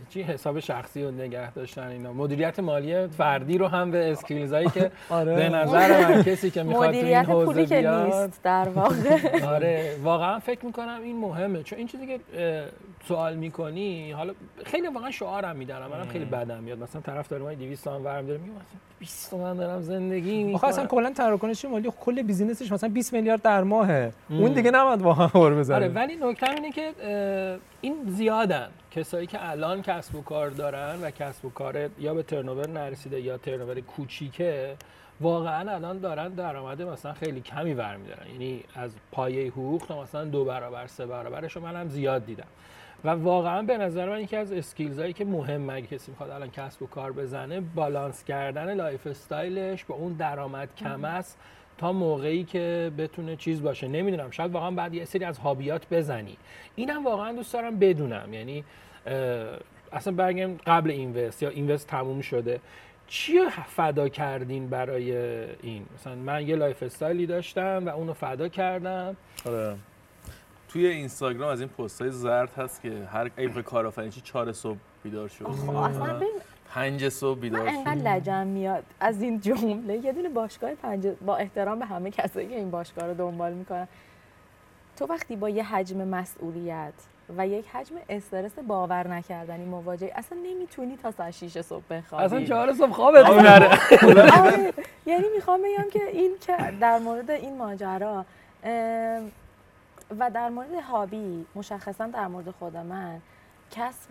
چی 0.09 0.22
حساب 0.22 0.59
شخصی 0.59 1.03
و 1.03 1.11
نگه 1.11 1.51
داشتن 1.51 1.88
اینا؟ 1.88 2.13
مدیریت 2.13 2.59
مالی 2.59 3.07
فردی 3.07 3.57
رو 3.57 3.68
هم 3.68 3.91
به 3.91 4.11
skills 4.12 4.54
هایی 4.53 4.70
که 4.70 4.91
آره. 5.09 5.36
به 5.36 5.49
نظر 5.49 6.07
من 6.16 6.24
کسی 6.24 6.51
که 6.51 6.63
می‌خواد 6.63 6.91
تو 6.91 6.97
این 7.05 7.16
حوزه 7.16 7.66
بیاد. 7.66 8.13
نیست 8.13 8.43
در 8.43 8.70
واقع. 8.70 9.45
آره 9.55 9.95
واقعا 10.03 10.39
فکر 10.39 10.66
می‌کنم 10.66 10.99
این 11.03 11.20
مهمه. 11.20 11.63
چون 11.63 11.80
این 11.80 11.88
چیزی 11.88 12.07
که 12.07 12.20
سوال 13.07 13.36
می‌کنی 13.36 14.11
حالا 14.11 14.34
خیلی 14.66 14.88
واقعا 14.88 15.11
شعارم 15.11 15.55
میدارم. 15.55 15.91
منم 15.91 16.07
خیلی 16.07 16.26
بدم 16.26 16.63
میاد. 16.63 16.84
مثلا 16.84 17.01
طرف 17.01 17.28
داره 17.28 17.43
ما 17.43 17.53
200 17.53 17.84
تومن 17.84 18.03
برم 18.03 18.26
داره 18.26 18.39
میگم 18.39 18.53
20 18.99 19.30
تومن 19.30 19.57
دارم 19.57 19.82
زندگی 19.82 20.43
می‌کنم. 20.43 20.55
آخه 20.55 20.68
اصلا 20.68 20.86
کلا 20.86 21.11
تراکنش 21.11 21.66
مالی 21.66 21.91
کل 21.99 22.22
بیزینسش 22.22 22.72
مثلا 22.72 22.89
20 22.89 23.13
میلیارد 23.13 23.41
در 23.41 23.63
ماهه. 23.63 24.11
اون 24.30 24.53
دیگه 24.53 24.72
نباید 24.72 25.01
واقعا 25.01 25.28
خور 25.28 25.55
بزنه 25.55 25.76
آره 25.76 25.88
ولی 25.88 26.16
نکته 26.16 26.51
اینه 26.51 26.72
که 26.72 26.91
این 27.86 28.06
زیادن. 28.08 28.70
کسایی 28.92 29.28
که 29.28 29.50
الان 29.50 29.82
کسب 29.82 30.16
و 30.16 30.22
کار 30.22 30.50
دارن 30.50 31.02
و 31.02 31.12
کسب 31.12 31.46
و 31.46 31.50
کار 31.50 31.90
یا 32.00 32.14
به 32.14 32.24
ترنوور 32.24 32.70
نرسیده 32.70 33.22
یا 33.22 33.38
ترنوور 33.38 33.80
کوچیکه 33.80 34.76
واقعا 35.22 35.72
الان 35.72 36.00
دارن 36.00 36.30
درآمد 36.30 36.82
مثلا 36.82 37.14
خیلی 37.14 37.42
کمی 37.42 37.74
برمیدارن. 37.74 38.28
یعنی 38.32 38.64
از 38.76 38.92
پایه 39.12 39.52
حقوق 39.52 39.84
تا 39.88 40.02
مثلا 40.02 40.26
دو 40.26 40.46
برابر 40.46 40.88
سه 40.88 41.06
برابرش 41.06 41.58
من 41.58 41.76
هم 41.76 41.90
زیاد 41.90 42.26
دیدم. 42.26 42.48
و 43.04 43.10
واقعا 43.10 43.62
به 43.62 43.78
نظر 43.78 44.10
من 44.10 44.22
یکی 44.22 44.36
از 44.36 44.52
skills 44.52 45.00
هایی 45.00 45.14
که 45.14 45.26
مهم 45.26 45.70
اگه 45.70 45.88
کسی 45.88 46.12
می‌خواد 46.12 46.30
الان 46.30 46.52
کسب 46.52 46.84
و 46.84 46.88
کار 46.88 47.12
بزنه 47.12 47.60
بالانس 47.60 48.24
کردن 48.24 48.74
lifestyle 48.74 49.08
ش 49.08 49.84
به 49.84 49.94
اون 49.94 50.14
درآمد 50.14 50.70
کم 50.76 51.06
است. 51.06 51.38
تا 51.78 51.92
موقعی 51.92 52.44
که 52.44 52.92
بتونه 52.98 53.36
چیز 53.36 53.62
باشه. 53.62 53.88
نمی‌دونم 53.88 54.32
شاید 54.32 54.52
واقعا 54.52 54.72
بعد 54.72 54.94
یه 54.94 55.06
سری 55.06 55.26
از 55.26 55.38
hobby 55.38 55.81
ات 55.81 55.89
بزنی. 55.92 56.38
اینم 56.76 57.06
واقعا 57.06 57.32
دوست 57.32 57.54
دارم 57.54 57.80
بدونم. 57.80 58.34
یعنی 58.34 58.64
اصلا 59.92 60.14
برگم 60.14 60.58
قبل 60.68 60.92
invest 60.91 61.43
یا 61.44 61.50
invest 61.50 61.88
تموم 61.88 62.22
شده. 62.22 62.60
چی 63.08 63.34
فدا 63.68 64.10
کردین 64.10 64.70
برای 64.70 65.18
این؟ 65.62 65.86
مثلا 65.96 66.16
من 66.16 66.48
یه 66.48 66.56
lifestyle 66.56 66.84
ی 66.84 67.26
داشتم 67.26 67.84
و 67.86 67.90
اونو 67.90 68.14
فدا 68.14 68.48
کردم. 68.48 69.18
آره. 69.46 69.76
توی 70.70 70.88
اینستاگرام 70.88 71.50
از 71.50 71.60
این 71.60 71.70
پست 71.70 72.02
های 72.02 72.12
زرد 72.12 72.54
هست 72.54 72.82
که 72.82 73.08
هر 73.12 73.32
ایب 73.38 73.62
کارآفرینی 73.62 74.12
چهار 74.12 74.52
صبح 74.52 74.78
بیدار 75.04 75.28
شد. 75.28 75.46
اصلا 75.46 76.22
پنج 76.70 77.09
صبح 77.09 77.39
بیدار 77.39 77.70
شد 77.70 77.76
انقدر 77.76 78.16
لجن 78.16 78.47
میاد 78.47 78.84
از 78.99 79.22
این 79.22 79.39
جمله. 79.39 79.97
یه 79.97 80.13
دونه 80.13 80.30
باشگاه 80.30 80.76
پنج 80.76 81.07
با 81.26 81.38
احترام 81.38 81.80
به 81.80 81.86
همه 81.86 82.11
کسایی 82.11 82.47
که 82.47 82.55
این 82.55 82.72
باشگاه 82.72 83.07
رو 83.07 83.13
دنبال 83.13 83.53
می‌کنن. 83.53 83.88
تو 84.97 85.05
وقتی 85.05 85.36
با 85.36 85.49
یه 85.49 85.63
حجم 85.63 86.07
مسئولیت 86.07 86.93
و 87.38 87.47
یک 87.47 87.66
حجم 87.68 87.95
استرس 88.09 88.59
باور 88.68 89.07
نکردنی 89.07 89.66
مواجه 89.66 90.11
اصلا 90.16 90.38
نمی‌تونی 90.43 90.97
تا 90.97 91.11
ساعت 91.11 91.32
6 91.32 91.61
صبح 91.61 91.84
بخوابی. 91.89 92.24
اصلا 92.24 92.43
چهار 92.43 92.74
صبح 92.74 92.91
خوابت 92.91 93.26
نره 93.30 93.70
آره. 94.39 94.74
یعنی 95.05 95.26
می‌خوام 95.36 95.59
بگم 95.61 95.89
که 95.91 96.03
این 96.03 96.32
که 96.41 96.57
در 96.82 96.99
مورد 96.99 97.32
این 97.32 97.57
ماجرا 97.57 98.26
و 100.20 100.30
در 100.34 100.49
مورد 100.49 100.74
هابی 100.91 101.45
مشخصا 101.55 102.07
در 102.07 102.28
مورد 102.28 102.51
خود 102.51 102.78
من 102.78 103.22
کسب 103.72 104.09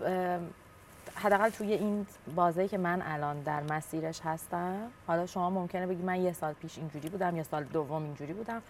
حداقل 1.14 1.48
توی 1.48 1.72
این 1.72 2.06
بازه 2.34 2.68
که 2.68 2.78
من 2.78 3.02
الان 3.04 3.40
در 3.40 3.62
مسیرش 3.62 4.20
هستم 4.24 4.90
حالا 5.06 5.26
شما 5.26 5.50
ممکنه 5.50 5.86
بگی 5.86 6.02
من 6.02 6.22
یه 6.22 6.32
سال 6.32 6.52
پیش 6.52 6.78
اینجوری 6.78 7.08
بودم 7.08 7.36
یا 7.36 7.42
سال 7.42 7.64
دوم 7.64 8.02
اینجوری 8.02 8.32
بودم. 8.32 8.62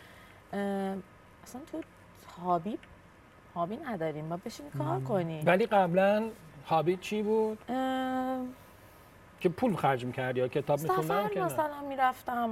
اصلا 1.45 1.61
تو 1.73 1.81
هابی 2.43 2.79
هابی 3.55 3.77
نداریم. 3.77 4.25
ما 4.25 4.37
بشین 4.37 4.67
کار 4.79 5.01
کنیم. 5.01 5.43
ولی 5.47 5.67
قبلا 5.67 6.29
هابی 6.67 6.97
چی 6.97 7.23
بود؟ 7.23 7.59
که 9.41 9.49
پول 9.49 9.77
خرج 9.77 10.05
می‌کردی 10.05 10.41
یا 10.41 10.49
کتاب 10.49 10.81
میخوندم 10.81 11.45
مثلا 11.45 11.81
می‌رفتم. 11.89 12.51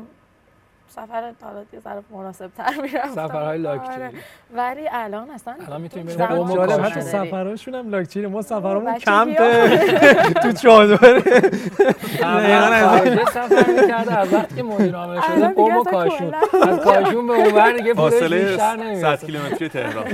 سفر 0.93 1.33
حالا 1.43 1.65
یه 1.73 1.81
ذره 1.81 2.03
مناسب 2.11 2.51
تر 2.57 2.81
می‌رفتم 2.83 3.29
سفرهای 3.29 3.59
لاکچری. 3.59 3.95
آره. 3.95 4.11
ولی 4.55 4.89
الان 4.93 5.31
اصلا 5.31 5.55
الان 5.67 5.81
می‌تونیم 5.81 6.07
بریم 6.07 6.27
قوم 6.27 6.51
و. 6.51 6.83
حتی. 6.83 7.01
سفرهاشون 7.01 7.75
هم 7.75 7.91
لاکچری. 7.91 8.27
ما 8.27 8.43
سفرمون 8.43 8.99
کمپه 8.99 9.79
تو 10.43 10.71
اول 12.23 12.87
خارجه 12.89 13.25
سفر 13.39 13.81
می‌کرده 13.81 14.19
از 14.19 14.35
وقتی 14.35 14.55
که 14.55 14.63
مدیر 14.63 14.95
عامل 14.97 15.21
شده 15.21 15.49
قوم 15.49 15.77
و 15.77 15.85
کاشون. 15.85 16.35
از 16.63 16.79
کاشون 16.79 17.27
به 17.27 17.33
اونور 17.33 17.73
دیگه 17.73 17.95
فاصله 17.95 18.39
بیشتر 18.39 18.77
100 18.77 18.81
نمی‌رسه. 18.81 19.27
کیلومتری 19.27 19.69
تهران. 19.69 20.05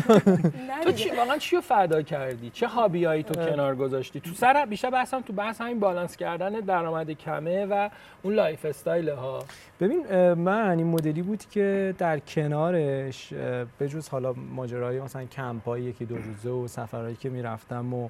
نه 0.68 0.85
تو. 0.85 0.93
چی 0.93 1.11
واقعا 1.11 1.39
چی 1.39 1.57
رو 1.57 1.62
فدا 1.62 2.03
کردی؟ 2.03 2.51
چه 2.51 2.66
هابیایی 2.66 3.22
تو 3.22 3.35
کنار 3.35 3.76
گذاشتی؟ 3.76 4.20
تو 4.20 4.31
سر 4.31 4.66
بیشتر 4.66 4.91
بحثم 4.91 5.20
تو 5.20 5.33
بحث 5.33 5.61
همین 5.61 5.81
بالانس 5.81 6.16
کردن 6.16 6.53
درآمد 6.53 7.11
کمه 7.11 7.66
و 7.66 7.89
اون 8.22 8.35
lifestyle 8.34 9.09
ها 9.09 9.39
ببین 9.81 10.33
من 10.35 10.67
این 10.70 10.86
مدلی 10.86 11.22
بود 11.22 11.44
که 11.50 11.94
در 11.98 12.18
کنارش 12.18 13.32
به 13.78 13.88
جز 13.88 14.08
حالا 14.08 14.32
ماجرای 14.32 15.00
مثلا 15.00 15.24
کمپایی 15.24 15.84
یکی 15.84 16.04
دو 16.04 16.16
روزه 16.16 16.50
و 16.50 16.68
سفرهایی 16.68 17.16
که 17.16 17.28
می‌رفتم 17.28 17.94
و 17.94 18.08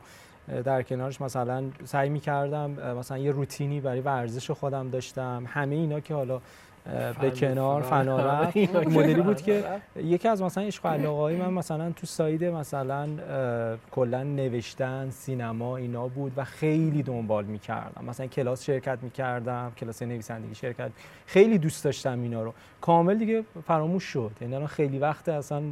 در 0.65 0.83
کنارش 0.83 1.21
مثلا 1.21 1.65
سعی 1.85 2.09
می‌کردم 2.09 2.71
مثلا 2.71 3.19
یه 3.19 3.31
روتینی 3.31 3.81
برای 3.81 4.01
ورزش 4.01 4.51
خودم 4.51 4.91
داشتم. 4.91 5.45
همه 5.47 5.75
اینا 5.75 6.01
که 6.01 6.15
حالا 6.15 6.41
به 7.21 7.31
کنار 7.31 7.83
فنا. 7.83 8.17
فنا 8.17 8.41
رفت 8.41 8.57
مدلی 8.75 9.23
بود 9.23 9.43
که 9.43 9.63
رفت. 9.63 9.97
یکی 9.97 10.29
از 10.29 10.43
مثلا 10.43 10.65
عشق 10.65 10.87
و 10.87 10.89
علاقه‌های 10.89 11.37
من 11.37 11.53
مثلا 11.53 11.91
تو 11.91 12.07
side 12.07 12.45
مثلا 12.45 13.09
کلا 13.91 14.23
نوشتن 14.23 15.11
سینما 15.11 15.77
اینا 15.77 16.09
بود 16.09 16.33
و 16.37 16.45
خیلی 16.45 17.03
دنبال 17.03 17.45
می‌کردم. 17.45 18.05
مثلا 18.05 18.27
کلاس 18.27 18.65
شرکت 18.65 18.99
می‌کردم 19.03 19.73
کلاس 19.77 20.03
نویسندگی 20.03 20.55
شرکت 20.55 20.91
خیلی 21.27 21.59
دوست 21.59 21.85
داشتم 21.85 22.23
اینا 22.23 22.43
رو. 22.43 22.55
کامل 22.81 23.15
دیگه 23.15 23.45
فراموش 23.67 24.05
شد. 24.05 24.33
یعنی 24.41 24.55
الان 24.55 24.67
خیلی 24.67 24.99
وقت 24.99 25.29
اصلا 25.29 25.63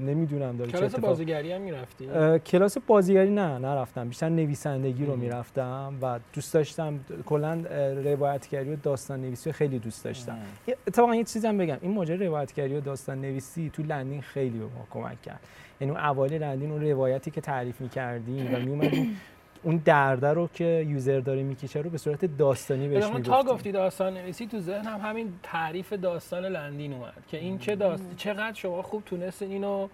نمی‌دونم 0.00 0.56
داره 0.56 0.72
کلاس 0.72 0.94
بازیگری 0.94 1.52
هم 1.52 1.60
می‌رفتی؟ 1.60 2.38
کلاس 2.38 2.78
بازیگری 2.78 3.30
نه 3.30 3.58
نرفتم. 3.58 4.08
بیشتر 4.08 4.28
نویسندگی 4.28 5.06
رو. 5.06 5.16
می‌رفتم 5.16 5.94
و 6.02 6.18
دوست 6.32 6.54
داشتم 6.54 7.00
کلا 7.26 7.64
روایتگری 8.04 8.72
و 8.72 8.76
داستان 8.76 9.20
نویسی 9.20 9.52
خیلی 9.52 9.78
دوست 9.78 10.04
داشتم. 10.04 10.38
اتفاقا 10.86 11.14
یه 11.14 11.24
چیزی 11.24 11.46
هم 11.46 11.58
بگم. 11.58 11.78
این 11.80 11.94
ماجرا 11.94 12.26
روایتگری 12.26 12.76
و 12.76 12.80
داستان 12.80 13.20
نویسی 13.20 13.70
تو 13.72 13.82
لندین 13.82 14.20
خیلی 14.20 14.58
به 14.58 14.64
ما 14.64 14.86
کمک 14.90 15.22
کرد. 15.22 15.40
یعنی 15.80 15.92
اون 15.92 16.00
اوایل 16.04 16.42
لندین 16.42 16.70
اون 16.70 16.82
روایتی 16.82 17.30
که 17.30 17.40
تعریف 17.40 17.80
می‌کردیم 17.80 18.54
و 18.54 18.58
میومدیم 18.58 19.20
اون 19.62 19.76
درده 19.84 20.28
رو 20.28 20.48
که 20.54 20.86
یوزر 20.88 21.20
داره 21.20 21.42
می‌کشه 21.42 21.80
رو 21.80 21.90
به 21.90 21.98
صورت 21.98 22.24
داستانی 22.24 22.88
بهش 22.88 23.04
می‌گفتیم. 23.04 23.22
تا 23.22 23.42
گفتی 23.42 23.72
داستان 23.72 24.14
نویسی 24.14 24.46
تو 24.46 24.60
ذهنم 24.60 25.00
همین 25.00 25.32
تعریف 25.42 25.92
داستان 25.92 26.44
لندین 26.44 26.92
اومد 26.92 27.14
که 27.28 27.36
این 27.36 27.58
چه 27.58 27.76
داست 27.76 28.16
چقدر 28.16 28.54
شما 28.54 28.82
خوب 28.82 29.02
تونستین 29.04 29.50
اینو 29.50 29.88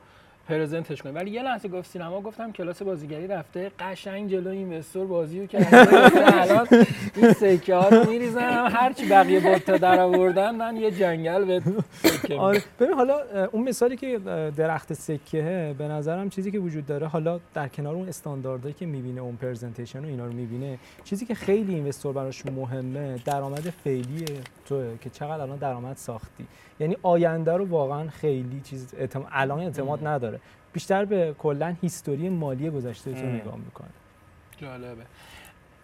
پرزنتش 0.51 1.03
کنید 1.03 1.17
ولی 1.17 1.31
یه 1.31 1.43
لحظه 1.43 1.69
گفت 1.69 1.91
سینما 1.91 2.21
گفتم 2.21 2.53
کلاس 2.53 2.83
بازیگری 2.83 3.27
رفته 3.27 3.71
قشنگ 3.79 4.31
جلو 4.31 4.51
اینوستور 4.51 5.07
بازی 5.07 5.41
رو 5.41 5.47
کرده. 5.47 5.77
الان 6.43 6.67
این 7.17 7.33
سکه 7.33 7.75
ها 7.75 7.89
رو 7.89 8.11
میریزن 8.11 8.67
هر 8.67 8.93
چی 8.93 9.09
بقیه 9.09 9.41
بوتا 9.41 9.77
در 9.77 10.01
آوردن 10.01 10.55
من 10.55 10.77
یه 10.77 10.91
جنگل 10.91 11.45
به 11.45 11.63
آره. 12.39 12.63
ببین 12.81 12.95
حالا 12.95 13.17
اون 13.53 13.69
مثالی 13.69 13.97
که 13.97 14.19
درخت 14.57 14.93
سکه 14.93 15.75
به 15.79 15.89
نظرم 15.89 16.31
چیزی 16.31 16.51
که 16.51 16.59
وجود 16.59 16.87
داره 16.87 17.07
حالا 17.07 17.41
در 17.55 17.69
کنار 17.69 17.95
اون 17.95 18.09
استانداردهایی 18.09 18.75
که 18.75 18.87
می‌بینه 18.87 19.21
اون 19.21 19.37
پرزنتیشن 19.37 20.05
و 20.05 20.07
اینا 20.07 20.27
رو 20.27 20.33
می‌بینه 20.33 20.79
چیزی 21.05 21.27
که 21.27 21.35
خیلی 21.35 21.75
اینوستور 21.75 22.13
براش 22.13 22.47
مهمه 22.47 23.19
درآمد 23.25 23.71
فعلی 23.85 24.25
توه 24.67 24.99
که 25.01 25.11
چقدر 25.11 25.41
الان 25.41 25.59
درآمد 25.59 25.97
ساختی. 25.97 26.47
یعنی 26.81 26.97
آینده 27.03 27.53
رو 27.53 27.69
واقعا 27.69 28.09
خیلی 28.09 28.61
چیز 28.65 28.95
اعتم... 28.99 29.27
الان 29.33 29.61
اعتماد 29.61 30.07
نداره. 30.07 30.40
بیشتر 30.73 31.05
به 31.05 31.35
کلا 31.39 31.77
هیستوری 31.83 32.29
مالی 32.29 32.71
گذشته 32.71 33.13
تو. 33.13 33.27
نگاه 33.27 33.57
می‌کنه 33.57 33.89
جالبه. 34.57 35.03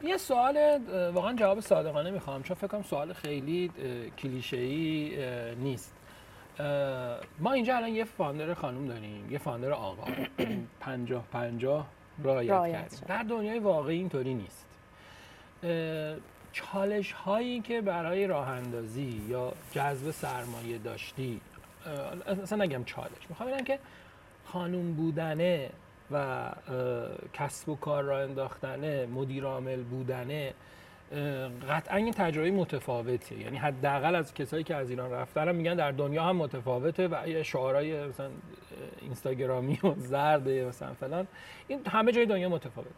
یه 0.02 0.16
سوال 0.16 0.78
واقعا 1.14 1.32
جواب 1.32 1.60
صادقانه 1.60 2.10
می‌خوام 2.10 2.42
چون 2.42 2.56
فکر 2.56 2.66
کنم 2.66 2.82
سوال 2.82 3.12
خیلی 3.12 3.70
کلیشه 4.18 4.56
ای 4.56 5.12
نیست. 5.56 5.94
ما 7.38 7.52
اینجا 7.52 7.76
الان 7.76 7.88
یه 7.88 8.04
فاندر 8.04 8.54
خانم 8.54 8.86
داریم 8.86 9.32
یه 9.32 9.38
فاندر 9.38 9.70
آقا. 9.72 10.04
پنجاه 10.80 11.24
پنجاه 11.32 11.86
رعایت 12.24 12.50
رعایت 12.50 12.94
کردیم. 12.94 13.08
در 13.08 13.22
دنیای 13.22 13.58
واقعی 13.58 13.98
اینطوری 13.98 14.34
نیست. 14.34 14.66
چالش 16.52 17.12
هایی 17.12 17.60
که 17.60 17.80
برای 17.80 18.26
راه 18.26 18.48
اندازی 18.48 19.22
یا 19.28 19.52
جذب 19.72 20.10
سرمایه 20.10 20.78
داشتی 20.78 21.40
اصلا 22.42 22.64
نگم 22.64 22.84
چالش. 22.84 23.10
می‌خوام 23.28 23.50
بگم 23.50 23.64
که 23.64 23.78
خانوم 24.52 24.92
بودنه 24.92 25.70
و 26.10 26.50
کسب 27.32 27.68
و 27.68 27.76
کار 27.76 28.02
را 28.02 28.22
انداختنه 28.22 29.06
مدیر 29.06 29.44
عامل 29.44 29.82
بودنه 29.82 30.54
قطعا 31.68 31.96
این 31.96 32.12
تجربه 32.12 32.50
متفاوته. 32.50 33.38
یعنی 33.38 33.56
حداقل 33.56 34.14
از 34.14 34.34
کسایی 34.34 34.64
که 34.64 34.74
از 34.74 34.90
ایران 34.90 35.10
رفتن 35.10 35.54
میگن 35.54 35.74
در 35.74 35.90
دنیا 35.90 36.24
هم 36.24 36.36
متفاوته 36.36 37.08
و 37.08 37.28
یه 37.28 37.42
شعارهای 37.42 38.06
مثلا 38.06 38.30
اینستاگرامی 39.00 39.78
و 39.82 39.94
زرده 39.96 40.64
مثلا 40.64 40.94
فلان 40.94 41.26
این 41.68 41.86
همه 41.86 42.12
جای 42.12 42.26
دنیا 42.26 42.48
متفاوته. 42.48 42.90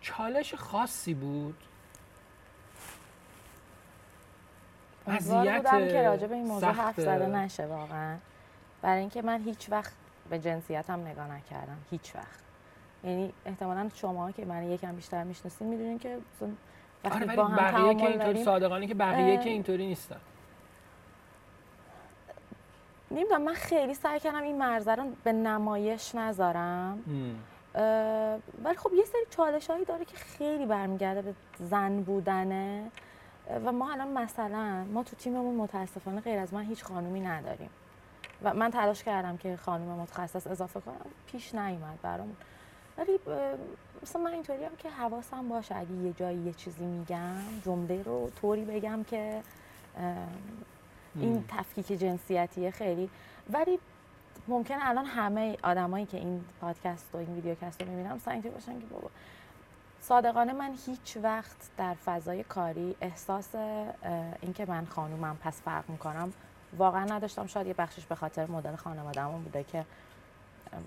چالش 0.00 0.54
خاصی 0.54 1.14
بود. 1.14 1.56
امیدوار 5.06 5.56
بودم 5.56 5.88
که 5.88 6.02
راجع 6.02 6.26
به 6.26 6.34
این 6.34 6.46
موضوع 6.46 6.70
حرف 6.70 7.00
زده 7.00 7.26
نشه 7.26 7.66
واقعا. 7.66 8.16
برای 8.82 9.00
اینکه 9.00 9.22
من 9.22 9.42
هیچ 9.42 9.70
وقت 9.70 9.92
به 10.30 10.38
جنسیتم 10.38 11.00
نگاه 11.00 11.28
نکردم 11.28 11.78
هیچ 11.90 12.16
وقت. 12.16 12.40
یعنی 13.04 13.32
احتمالا 13.46 13.90
شما 13.94 14.30
که 14.30 14.44
من 14.44 14.70
یکم 14.70 14.96
بیشتر 14.96 15.24
می‌شناسین 15.24 15.68
می‌دونین 15.68 15.98
که 15.98 16.18
وقتی 17.04 17.24
آره 17.24 17.36
با 17.36 17.44
هم 17.44 17.56
بقیه 17.56 17.94
که 17.94 18.06
اینطوری 18.06 18.44
صادقانه 18.44 18.86
که 18.86 18.94
بقیه 18.94 19.34
اه، 19.34 19.44
که 19.44 19.50
اینطوری 19.50 19.86
نیستن. 19.86 20.20
نمی‌دونم 23.10 23.42
من 23.42 23.54
خیلی 23.54 23.94
سعی 23.94 24.20
کردم 24.20 24.42
این 24.42 24.58
مرزه 24.58 24.94
رو 24.94 25.04
به 25.24 25.32
نمایش 25.32 26.14
نذارم. 26.14 26.98
ولی 28.64 28.76
خب 28.76 28.90
یه 28.94 29.04
سری 29.04 29.26
چالش 29.30 29.70
هایی 29.70 29.84
داره 29.84 30.04
که 30.04 30.16
خیلی 30.16 30.66
برمیگرده 30.66 31.22
به 31.22 31.34
زن 31.58 32.02
بودنه. 32.02 32.90
و 33.64 33.72
ما 33.72 33.92
الان 33.92 34.08
مثلا 34.08 34.84
ما 34.84 35.02
تو 35.02 35.16
تیممون 35.16 35.54
متاسفانه 35.54 36.20
غیر 36.20 36.38
از 36.38 36.54
من 36.54 36.62
هیچ 36.62 36.84
خانومی 36.84 37.20
نداریم. 37.20 37.70
و 38.42 38.54
من 38.54 38.70
تلاش 38.70 39.04
کردم 39.04 39.36
که 39.36 39.56
خانم 39.56 39.88
متخصص 39.88 40.46
اضافه 40.46 40.80
کنم. 40.80 41.10
پیش 41.26 41.54
نیومد 41.54 42.02
برامون. 42.02 42.36
ولی 42.98 43.18
مثلا 44.02 44.22
من 44.22 44.32
اینطوری 44.32 44.64
هم 44.64 44.76
که 44.76 44.90
حواسم 44.90 45.48
باشه. 45.48 45.76
اگه 45.76 45.92
یه 45.92 46.12
جایی 46.12 46.38
یه 46.38 46.52
چیزی 46.52 46.84
میگم 46.84 47.60
جمله 47.64 48.02
رو 48.02 48.30
طوری 48.40 48.64
بگم 48.64 49.04
که 49.04 49.42
این 51.14 51.44
تفکیک 51.48 51.86
جنسیتیه 51.86 52.70
خیلی. 52.70 53.10
ولی 53.50 53.78
ممکنه 54.48 54.78
الان 54.80 55.04
همه 55.04 55.56
آدمایی 55.62 56.06
که 56.06 56.16
این 56.16 56.44
پادکست 56.60 57.14
و 57.14 57.16
این 57.16 57.34
ویدیوکست 57.34 57.82
رو 57.82 57.88
می‌بینم 57.88 58.16
مثلا 58.16 58.32
اینطوری 58.32 58.54
باشن 58.54 58.80
که 58.80 58.86
بابا 58.86 59.10
صادقانه 60.00 60.52
من 60.52 60.74
هیچ 60.86 61.18
وقت 61.22 61.56
در 61.76 61.94
فضای 61.94 62.44
کاری 62.44 62.96
احساس 63.00 63.54
اینکه 64.40 64.66
من 64.66 64.86
خانومم 64.86 65.36
پس 65.40 65.62
فرق 65.62 65.90
می‌کنم 65.90 66.32
واقعا 66.78 67.04
نداشتم. 67.04 67.46
شاید 67.46 67.66
یه 67.66 67.74
بخشش 67.74 68.06
به 68.06 68.14
خاطر 68.14 68.46
مدل 68.46 68.76
خانوادهمون 68.76 69.42
بوده 69.42 69.64
که 69.64 69.84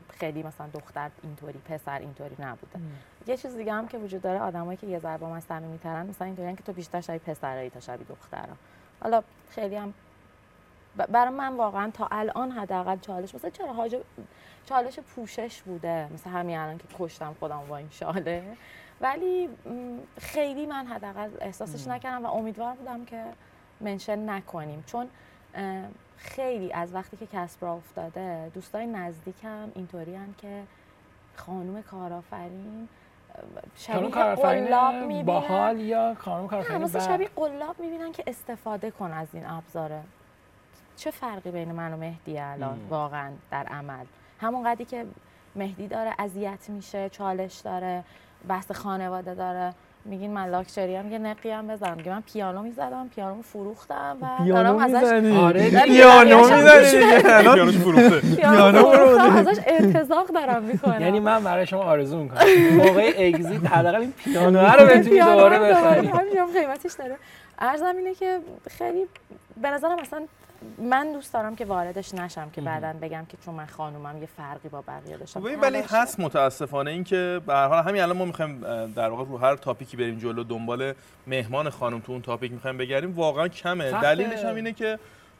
خیلی 0.09 0.43
مثلا 0.43 0.67
دختر 0.67 1.11
اینطوری 1.23 1.59
پسر 1.59 1.99
اینطوری 1.99 2.35
نبوده. 2.39 2.79
یه 3.27 3.37
چیز 3.37 3.55
دیگه 3.55 3.73
هم 3.73 3.87
که 3.87 3.97
وجود 3.97 4.21
داره 4.21 4.39
آدمایی 4.39 4.77
که 4.77 4.87
یه 4.87 4.99
ذره 4.99 5.17
با 5.17 5.29
من 5.29 5.39
صمیمی‌ترن 5.39 6.07
مثلا 6.07 6.25
اینطوریان 6.25 6.55
که 6.55 6.63
تو 6.63 6.73
بیشتر 6.73 7.01
شبیه 7.01 7.19
پسرایی 7.19 7.69
تا 7.69 7.79
شبیه 7.79 8.07
دخترا 8.07 8.55
حالا 9.01 9.23
خیلی 9.49 9.75
هم 9.75 9.93
برای 10.95 11.33
من 11.33 11.55
واقعا 11.55 11.91
تا 11.91 12.07
الان 12.11 12.51
حداقل 12.51 12.97
چالش 12.97 13.35
مثلا 13.35 13.49
چرا 13.49 13.73
حاجب 13.73 14.01
چالش 14.65 14.99
پوشش 14.99 15.61
بوده؟ 15.61 16.09
مثل 16.13 16.29
همین 16.29 16.57
الان 16.57 16.77
که 16.77 16.83
کشتم 16.99 17.35
خودم 17.39 17.61
با 17.69 17.77
این 17.77 17.89
شاله. 17.89 18.57
ولی 19.01 19.49
خیلی 20.17 20.65
من 20.65 20.87
حداقل 20.87 21.29
احساسش 21.41 21.87
نکردم 21.87 22.25
و 22.25 22.29
امیدوار 22.29 22.75
بودم 22.75 23.05
که 23.05 23.23
منشن 23.81 24.29
نکنیم. 24.29 24.83
چون 24.87 25.07
خیلی 26.17 26.73
از 26.73 26.93
وقتی 26.93 27.17
که 27.17 27.27
کسب 27.33 27.63
را 27.63 27.73
افتاده 27.73 28.51
دوستای 28.53 28.87
نزدیکم 28.87 29.71
اینطوری 29.75 30.17
که 30.37 30.63
خانوم 31.35 31.81
کارآفرین 31.81 32.87
خانم 33.87 34.09
شبیه 34.15 34.35
قلاب 34.35 34.93
می‌بینن. 34.93 35.25
باحال 35.25 35.79
یا 35.79 36.15
خانم 36.19 36.47
کارآفرین؟ 36.47 36.87
شبیه 36.87 37.29
قلاب 37.35 37.79
می‌بینن 37.79 38.11
که 38.11 38.23
استفاده 38.27 38.91
کن 38.91 39.11
از 39.11 39.27
این 39.33 39.45
ابزاره 39.45 40.01
چه 40.95 41.11
فرقی 41.11 41.51
بین 41.51 41.71
من 41.71 41.93
و 41.93 41.97
مهدی 41.97 42.39
الان. 42.39 42.79
واقعا 42.89 43.31
در 43.51 43.65
عمل 43.65 44.05
همون 44.41 44.63
قدری 44.63 44.85
که 44.85 45.05
مهدی 45.55 45.87
داره 45.87 46.13
اذیت 46.19 46.69
میشه 46.69 47.09
چالش 47.09 47.59
داره 47.59 48.03
بحث 48.47 48.71
خانواده 48.71 49.35
داره 49.35 49.73
میگین 50.05 50.31
من 50.33 50.49
لاکچری 50.49 50.95
هم 50.95 51.11
یه 51.11 51.17
نقی 51.17 51.49
هم 51.49 51.67
بزنم. 51.67 51.97
میگه 51.97 52.11
من 52.11 52.21
پیانو 52.21 52.61
می‌زدم 52.61 53.09
پیانو 53.15 53.41
فروختم 53.41 54.17
و 54.21 54.43
پیانو 54.43 54.53
دارم 54.53 54.77
ازش 54.77 55.13
می‌زنی؟ 55.13 55.37
آره 55.37 55.61
ولی 55.61 55.91
پیانو 55.91 56.39
می‌زنی. 56.39 57.71
فروخته. 57.83 58.35
پیانو 58.35 58.87
ازش 58.87 59.57
ارتزاق 59.67 60.27
دارم 60.27 60.63
می‌کنم. 60.63 61.01
یعنی 61.01 61.19
من 61.19 61.43
برای 61.43 61.67
شما 61.67 61.83
آرزو 61.83 62.17
می‌کنم. 62.17 62.39
موقع 62.83 63.13
اگزیت 63.17 63.71
حداقل 63.71 64.01
این 64.01 64.11
پیانو 64.11 64.59
رو 64.59 64.85
بتونی 64.85 65.19
دوباره 65.19 65.59
بخری. 65.59 66.07
همینجا 66.07 66.45
قیمتش 66.45 66.93
داره. 66.99 67.15
ارزم 67.59 67.97
اینه 67.97 68.13
که 68.13 68.39
خیلی 68.77 69.05
به 69.61 69.69
نظرم 69.69 69.99
اصلا 69.99 70.21
من 70.77 71.13
دوست 71.13 71.33
دارم 71.33 71.55
که 71.55 71.65
واردش 71.65 72.13
نشم 72.13 72.49
که 72.49 72.61
بعدا 72.61 72.93
بگم 73.01 73.25
که 73.29 73.37
چون 73.45 73.55
من 73.55 73.65
خانومم 73.65 74.21
یه 74.21 74.25
فرقی 74.37 74.69
با 74.69 74.81
بقیه 74.81 75.17
داشتم 75.17 75.39
ببین 75.39 75.59
ولی 75.59 75.77
نداشته. 75.77 75.97
هست 75.97 76.19
متاسفانه 76.19 76.91
این 76.91 77.03
که 77.03 77.41
به 77.47 77.53
هر 77.53 77.67
حال 77.67 77.83
همین 77.83 78.01
الان 78.01 78.17
ما 78.17 78.25
می‌خوایم 78.25 78.61
در 78.95 79.09
واقع 79.09 79.25
رو 79.25 79.37
هر 79.37 79.55
تاپیکی 79.55 79.97
بریم 79.97 80.17
جلو 80.17 80.43
دنبال 80.43 80.93
مهمان 81.27 81.69
خانم 81.69 81.99
تو 81.99 82.11
اون 82.11 82.21
تاپیک 82.21 82.51
می‌خوایم 82.51 82.77
بگیریم 82.77 83.15
واقعا 83.15 83.47
کمه 83.47 83.91
سخته. 83.91 84.03
دلیلش 84.03 84.45
هم 84.45 84.55
اینه 84.55 84.73
که 84.73 84.99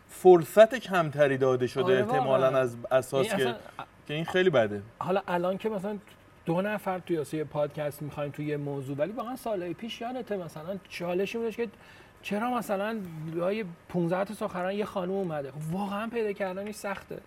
فرصت 0.09 0.75
کمتری 0.75 1.37
داده 1.37 1.67
شده 1.67 1.83
آره 1.83 1.99
احتمالاً. 1.99 2.57
از 2.57 2.77
اساس 2.91 3.27
که 3.27 3.35
اصلا 3.35 3.55
که 4.07 4.13
این 4.13 4.25
خیلی 4.25 4.49
بده 4.49 4.81
حالا 4.99 5.21
الان 5.27 5.57
که 5.57 5.69
مثلا 5.69 5.97
دو 6.45 6.61
نفر 6.61 6.99
توی 6.99 7.25
یه 7.33 7.43
پادکست 7.43 8.01
می‌خوایم 8.01 8.31
توی 8.31 8.45
یه 8.45 8.57
موضوع 8.57 8.97
ولی 8.97 9.11
واقعا 9.11 9.35
سالهای 9.35 9.73
پیش 9.73 10.01
یادته 10.01 10.37
مثلا 10.37 10.77
چالشی 10.89 11.37
بودش 11.37 11.57
که 11.57 11.67
چرا 12.21 12.57
مثلا 12.57 12.97
های 13.39 13.65
15 13.89 14.25
تا 14.25 14.33
سخنران 14.33 14.73
یه 14.73 14.85
خانم 14.85 15.11
اومده؟ 15.11 15.51
خب 15.51 15.73
واقعا 15.73 16.07
پیدا 16.07 16.33
کردنش 16.33 16.75
سخته. 16.75 17.17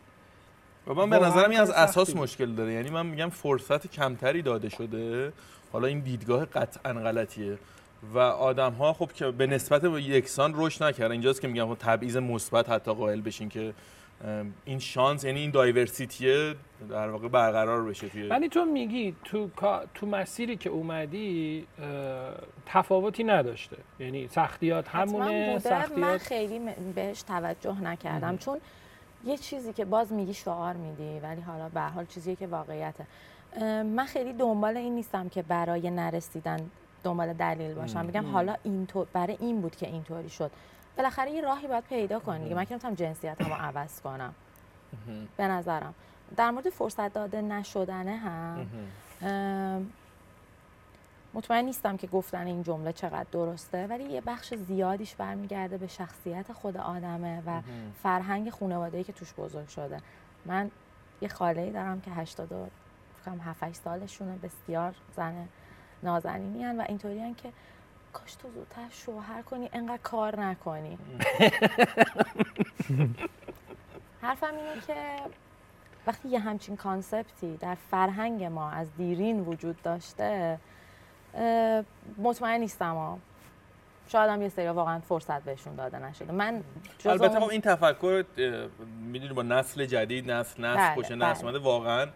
و 0.86 0.94
من 0.94 1.10
به 1.10 1.18
نظرم 1.18 1.50
این 1.50 1.60
از 1.60 1.70
اساس. 1.70 2.16
مشکل 2.16 2.54
داره. 2.54 2.72
یعنی 2.72 2.90
من 2.90 3.06
میگم 3.06 3.30
فرصت 3.30 3.86
کمتری 3.86 4.42
داده 4.42 4.68
شده. 4.68 5.32
حالا 5.72 5.86
این 5.86 6.00
دیدگاه 6.00 6.44
قطعا 6.44 6.92
غلطیه. 6.92 7.58
و 8.14 8.18
آدم 8.18 8.72
ها 8.72 8.92
خب 8.92 9.12
که 9.12 9.30
به 9.30 9.46
نسبت 9.46 9.84
یکسان 9.84 10.52
رشد 10.56 10.84
نکردن. 10.84 11.12
اینجاست 11.12 11.40
که 11.40 11.48
میگم 11.48 11.74
خب 11.74 11.76
تبعیض 11.80 12.16
مثبت 12.16 12.70
حتی 12.70 12.94
قائل 12.94 13.20
بشین 13.20 13.48
که 13.48 13.74
این 14.64 14.78
شانس 14.78 15.24
یعنی 15.24 15.40
این 15.40 15.50
دایورسیتیه 15.50 16.54
در 16.90 17.08
واقع 17.08 17.28
برقرار 17.28 17.84
بشه 17.84 18.08
توی 18.08 18.22
ولی 18.22 18.48
تو 18.48 18.64
میگی 18.64 19.16
تو 19.24 19.50
تو 19.94 20.06
مسیری 20.06 20.56
که 20.56 20.70
اومدی 20.70 21.66
تفاوتی 22.66 23.24
نداشته. 23.24 23.76
یعنی 24.00 24.28
سختیات 24.28 24.88
همونه 24.88 25.24
بوده 25.24 25.52
من 25.52 25.58
سختیات 25.58 26.22
خیلی 26.22 26.60
بهش 26.94 27.22
توجه 27.22 27.80
نکردم. 27.80 28.36
چون 28.36 28.58
یه 29.24 29.36
چیزی 29.36 29.72
که 29.72 29.84
باز 29.84 30.12
میگی 30.12 30.34
شعار 30.34 30.74
میدی 30.74 31.20
ولی 31.22 31.40
حالا 31.40 31.68
به 31.68 31.80
هر 31.80 31.88
حال 31.88 32.06
چیزی 32.06 32.36
که 32.36 32.46
واقعیته. 32.46 33.06
من 33.82 34.04
خیلی 34.04 34.32
دنبال 34.32 34.76
این 34.76 34.94
نیستم 34.94 35.28
که 35.28 35.42
برای 35.42 35.90
نرسیدن 35.90 36.70
دنبال 37.04 37.32
دلیل 37.32 37.74
باشم. 37.74 38.06
بگم 38.06 38.26
حالا 38.26 38.56
اینطور 38.62 39.06
برای 39.12 39.36
این 39.40 39.60
بود 39.60 39.76
که 39.76 39.86
اینطوری 39.86 40.28
شد. 40.28 40.50
بالاخره 40.96 41.30
یه 41.30 41.40
راهی 41.40 41.66
باید 41.66 41.84
پیدا 41.84 42.18
کنی. 42.18 42.42
دیگه 42.42 42.54
من 42.54 42.64
که 42.64 42.74
نمی‌تونم 42.74 42.94
جنسیتمو 42.94 43.54
عوض 43.54 44.00
کنم. 44.00 44.34
به 45.36 45.48
نظرم. 45.48 45.94
در 46.36 46.50
مورد 46.50 46.70
فرصت 46.70 47.12
داده 47.12 47.42
نشدنه 47.42 48.16
هم. 48.16 48.66
مطمئن 51.34 51.64
نیستم 51.64 51.96
که 51.96 52.06
گفتن 52.06 52.46
این 52.46 52.62
جمله 52.62 52.92
چقدر 52.92 53.26
درسته 53.32 53.86
ولی 53.86 54.04
یه 54.04 54.20
بخش 54.20 54.54
زیادیش 54.54 55.14
برمیگرده 55.14 55.78
به 55.78 55.86
شخصیت 55.86 56.52
خود 56.52 56.76
آدمه 56.76 57.42
و 57.46 57.60
فرهنگ 58.02 58.50
خانواده‌ای 58.50 59.04
که 59.04 59.12
توش 59.12 59.34
بزرگ 59.34 59.68
شده. 59.68 60.00
من 60.46 60.70
یه 61.20 61.28
خاله‌ای 61.28 61.70
دارم 61.70 62.00
که 62.00 62.10
80 62.10 62.52
و 62.52 62.66
فکرم 63.22 63.40
7 63.40 63.62
8 63.62 63.80
سالشونه 63.80 64.38
بسیار 64.38 64.94
زن 65.16 65.48
نازنینی 66.02 66.64
هن 66.64 66.80
و 66.80 66.84
اینطوری 66.88 67.34
که 67.34 67.52
کاش 68.12 68.34
تو 68.34 68.48
زودتر 68.50 68.88
شوهر 68.90 69.42
کنی 69.42 69.68
انقدر 69.72 70.02
کار 70.02 70.40
نکنی 70.40 70.98
حرفم 74.22 74.46
اینه 74.54 74.80
که 74.86 74.94
وقتی 76.06 76.28
یه 76.28 76.38
همچین 76.38 76.76
کانسپتی 76.76 77.56
در 77.56 77.76
فرهنگ 77.90 78.44
ما 78.44 78.70
از 78.70 78.96
دیرین 78.96 79.40
وجود 79.40 79.82
داشته 79.82 80.58
مطمئن 82.18 82.60
نیستم 82.60 82.94
ها. 82.94 83.18
شاید 84.08 84.30
هم 84.30 84.42
یه 84.42 84.48
سری 84.48 84.68
واقعا 84.68 85.00
فرصت 85.00 85.42
بهشون 85.42 85.74
داده 85.74 85.98
نشده 85.98 86.32
من 86.32 86.62
البته 87.04 87.38
اون- 87.38 87.50
این 87.50 87.60
تفکر 87.60 88.24
می‌دونی 89.00 89.32
با 89.34 89.42
نسل 89.42 89.84
جدید 89.86 90.30
نسل 90.30 90.64
نسل 90.64 90.94
بله، 90.94 91.08
بله. 91.16 91.30
نسل 91.30 91.44
اومده 91.46 91.58
واقعا 91.58 92.06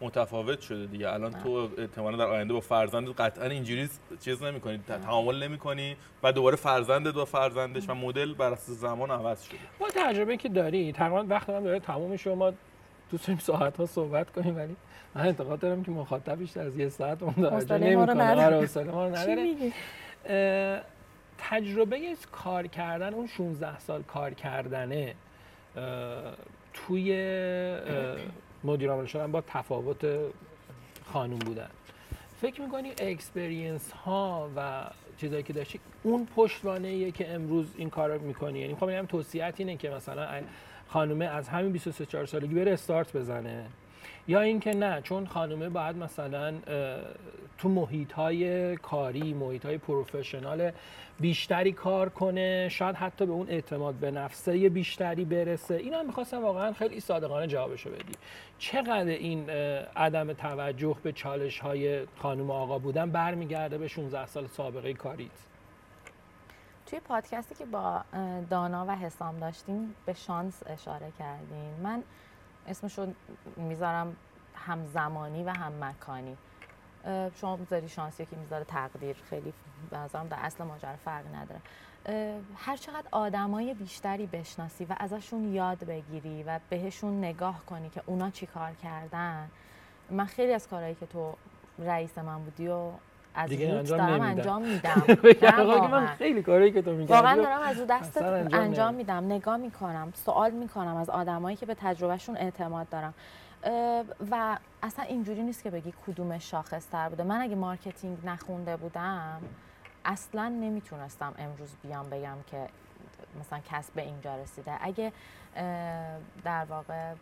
متفاوت 0.00 0.60
شده 0.60 0.86
دیگه. 0.86 1.12
الان 1.12 1.32
تو 1.32 1.68
احتمالاً 1.78 2.16
در 2.16 2.24
آینده 2.24 2.52
با 2.52 2.60
فرزند 2.60 3.08
قطعا 3.08 3.46
اینجوری 3.46 3.88
چیز 4.20 4.42
نمی‌کنی 4.42 4.80
تعامل 5.02 5.42
نمی‌کنی 5.42 5.96
و 6.22 6.32
دوباره 6.32 6.56
فرزند 6.56 7.08
دو 7.08 7.24
فرزندش 7.24 7.88
و 7.88 7.94
مدل 7.94 8.34
بر 8.34 8.52
اساس 8.52 8.78
زمان 8.78 9.10
عوض 9.10 9.42
شده. 9.42 9.58
با 9.78 9.86
تجربه 9.94 10.36
که 10.36 10.48
داری 10.48 10.92
تقریبا 10.92 11.24
وقت 11.28 11.50
هم 11.50 11.64
داره 11.64 11.80
تموم 11.80 12.10
میشه 12.10 12.30
و 12.30 12.34
ما 12.34 12.52
دوست 13.10 13.26
داریم 13.26 13.38
ساعت 13.38 13.76
ها 13.76 13.86
صحبت 13.86 14.30
کنیم 14.30 14.56
ولی 14.56 14.76
من 15.14 15.26
اعتقاد 15.26 15.58
دارم 15.58 15.84
که 15.84 15.90
مخاطب 15.90 16.38
بیشتر 16.38 16.60
از 16.60 16.76
یه 16.76 16.88
ساعت 16.88 17.22
اون 17.22 17.34
نمی‌کنه. 17.38 18.14
نداره. 18.14 18.90
آره 18.90 19.72
تجربه 21.50 22.16
کار 22.32 22.66
کردن 22.66 23.14
اون 23.14 23.26
16 23.26 23.78
سال 23.78 24.02
کار 24.02 24.34
کردنه 24.34 25.14
توی 26.74 27.12
مدیر 28.66 28.90
عامل 28.90 29.06
شدن 29.06 29.32
با 29.32 29.40
تفاوت 29.40 30.06
خانوم 31.04 31.38
بودن. 31.38 31.70
فکر 32.40 32.60
می‌کنی 32.60 32.92
experience 32.98 33.92
ها 33.92 34.50
و 34.56 34.84
چیزایی 35.16 35.42
که 35.42 35.52
داشتی 35.52 35.80
اون 36.02 36.26
پشتوانه 36.36 36.88
ایه 36.88 37.10
که 37.10 37.30
امروز 37.34 37.66
این 37.76 37.90
کار 37.90 38.10
رو 38.14 38.22
می‌کنی؟ 38.22 38.58
یعنی 38.58 38.72
می‌خوام 38.72 38.90
بگم 38.90 39.06
توصیه 39.06 39.46
ت 39.46 39.54
اینه 39.58 39.76
که 39.76 39.90
مثلا 39.90 40.42
خانومه 40.88 41.24
از 41.24 41.48
همین 41.48 41.72
23 41.72 42.06
4 42.06 42.26
سالگی 42.26 42.54
بره 42.54 42.72
استارت 42.72 43.16
بزنه. 43.16 43.66
یا 44.28 44.40
اینکه 44.40 44.70
نه 44.70 45.00
چون 45.00 45.26
خانومه 45.26 45.68
باید 45.68 45.96
مثلا 45.96 46.54
تو 47.58 47.68
محیط 47.68 48.12
های 48.12 48.76
کاری 48.76 49.34
محیط 49.34 49.66
های 49.66 49.78
پروفشنال 49.78 50.72
بیشتری 51.20 51.72
کار 51.72 52.08
کنه 52.08 52.68
شاید 52.68 52.96
حتی 52.96 53.26
به 53.26 53.32
اون 53.32 53.48
اعتماد 53.48 53.94
به 53.94 54.10
نفسه 54.10 54.68
بیشتری 54.68 55.24
برسه. 55.24 55.74
اینا 55.74 55.98
هم 55.98 56.06
می‌خواستم 56.06 56.42
واقعا 56.42 56.72
خیلی 56.72 57.00
صادقانه 57.00 57.46
جوابشو 57.46 57.90
بدی. 57.90 58.12
چقدر 58.58 59.06
این 59.06 59.50
عدم 59.96 60.32
توجه 60.32 60.96
به 61.02 61.12
چالش 61.12 61.58
های 61.58 62.06
خانم 62.18 62.50
آقا 62.50 62.78
بودن 62.78 63.10
برمیگرده 63.10 63.78
به 63.78 63.88
16 63.88 64.26
سال 64.26 64.46
سابقه 64.46 64.94
کاریت؟ 64.94 65.30
توی 66.86 67.00
پادکستی 67.00 67.54
که 67.54 67.64
با 67.64 68.00
دانا 68.50 68.86
و 68.88 68.96
حسام 68.96 69.38
داشتیم 69.38 69.94
به 70.06 70.12
شانس 70.12 70.62
اشاره 70.66 71.12
کردیم. 71.18 71.80
من 71.82 72.02
اسمشو 72.68 73.12
می‌ذارم 73.56 74.16
هم 74.54 74.86
زمانی 74.86 75.44
و 75.44 75.50
هم 75.50 75.84
مکانی 75.84 76.36
شما 77.34 77.56
می‌ذاری 77.56 77.88
شانس 77.88 78.20
یکی 78.20 78.36
می‌ذاره 78.36 78.64
تقدیر. 78.64 79.16
خیلی 79.30 79.52
به 79.90 79.98
نظرم 79.98 80.28
در 80.28 80.36
اصل 80.40 80.64
ماجرا 80.64 80.96
فرق 80.96 81.24
نداره. 81.34 81.60
هر 82.56 82.76
چقدر 82.76 83.08
آدمای 83.10 83.74
بیشتری 83.74 84.26
بشناسی 84.26 84.84
و 84.84 84.96
ازشون 84.98 85.54
یاد 85.54 85.84
بگیری 85.84 86.42
و 86.42 86.60
بهشون 86.70 87.18
نگاه 87.18 87.64
کنی 87.66 87.90
که 87.90 88.02
اونا 88.06 88.30
چی 88.30 88.46
کار 88.46 88.72
کردن 88.72 89.50
من 90.10 90.24
خیلی 90.24 90.52
از 90.52 90.68
کارهایی 90.68 90.94
که 90.94 91.06
تو 91.06 91.34
رئیس 91.78 92.18
من 92.18 92.44
بودی 92.44 92.68
و 92.68 92.90
از 93.36 93.48
دیگه 93.48 93.68
انجام 93.68 93.98
دارم. 93.98 94.20
انجام 94.20 94.62
میدم. 94.62 95.02
من. 95.90 96.06
خیلی 96.06 96.42
کاری 96.42 96.72
که 96.72 96.82
تو 96.82 96.90
میگردی 96.90 97.12
واقعا 97.12 97.36
دارم 97.36 97.60
از 97.60 97.76
دست 97.88 98.16
انجام. 98.52 98.94
میدم. 98.94 99.24
نگاه 99.24 99.56
می‌کنم 99.56 100.12
سوال 100.14 100.50
می‌کنم 100.50 100.96
از 100.96 101.10
آدمایی 101.10 101.56
که 101.56 101.66
به 101.66 101.74
تجربهشون 101.74 102.36
اعتماد 102.36 102.88
دارم. 102.88 103.14
و 104.30 104.58
اصلا 104.82 105.04
اینجوری 105.04 105.42
نیست 105.42 105.62
که 105.62 105.70
بگی 105.70 105.94
کدوم 106.06 106.38
شاخص 106.38 106.86
تر 106.86 107.08
بوده. 107.08 107.22
من 107.22 107.40
اگه 107.40 107.54
marketing 107.54 108.18
نخونده 108.24 108.76
بودم 108.76 109.40
اصلا 110.04 110.48
نمی‌تونستم 110.48 111.34
امروز 111.38 111.70
بیام 111.82 112.10
بگم 112.10 112.36
که 112.50 112.66
مثلا 113.40 113.58
کسب 113.70 113.94
به 113.94 114.02
اینجا 114.02 114.36
رسیده. 114.36 114.72
اگه 114.80 115.12
در 116.44 116.64
واقع 116.68 117.12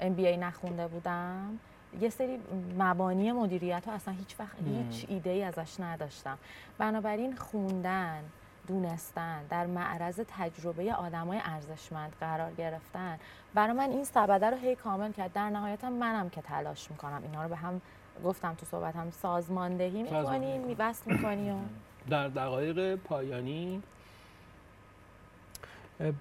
MBA 0.00 0.38
نخونده 0.38 0.86
بودم 0.86 1.58
یه 2.00 2.10
سری 2.10 2.38
مبانی 2.78 3.32
مدیریت 3.32 3.84
ها 3.86 3.92
اصلا 3.92 4.14
هیچ 4.14 4.36
وقت 4.40 4.56
هیچ 4.66 5.06
ایده 5.08 5.30
ای 5.30 5.42
ازش 5.42 5.80
نداشتم. 5.80 6.38
بنابراین 6.78 7.36
خوندن 7.36 8.22
دونستن 8.66 9.44
در 9.50 9.66
معرض 9.66 10.20
تجربه 10.28 10.94
آدمای 10.94 11.38
ارزشمند 11.44 12.12
قرار 12.20 12.52
گرفتن. 12.52 13.18
برای 13.54 13.72
من 13.72 13.90
این 13.90 14.04
سبده 14.04 14.50
رو 14.50 14.56
هی 14.56 14.74
کامل 14.74 15.12
کرد. 15.12 15.32
در 15.32 15.50
نهایت 15.50 15.84
هم 15.84 15.92
منم 15.92 16.28
که 16.28 16.40
تلاش 16.42 16.90
می‌کنم. 16.90 17.22
اینا 17.22 17.42
رو 17.42 17.48
به 17.48 17.56
هم 17.56 17.80
گفتم 18.24 18.54
تو 18.54 18.66
صحبت 18.66 18.96
هم 18.96 19.10
سازماندهی 19.10 20.02
می‌کنی. 20.02 20.58
میبست 20.58 21.06
می‌کنی 21.06 21.50
و 21.50 21.54
در 22.10 22.28
دقایق 22.28 22.94
پایانی. 22.96 23.82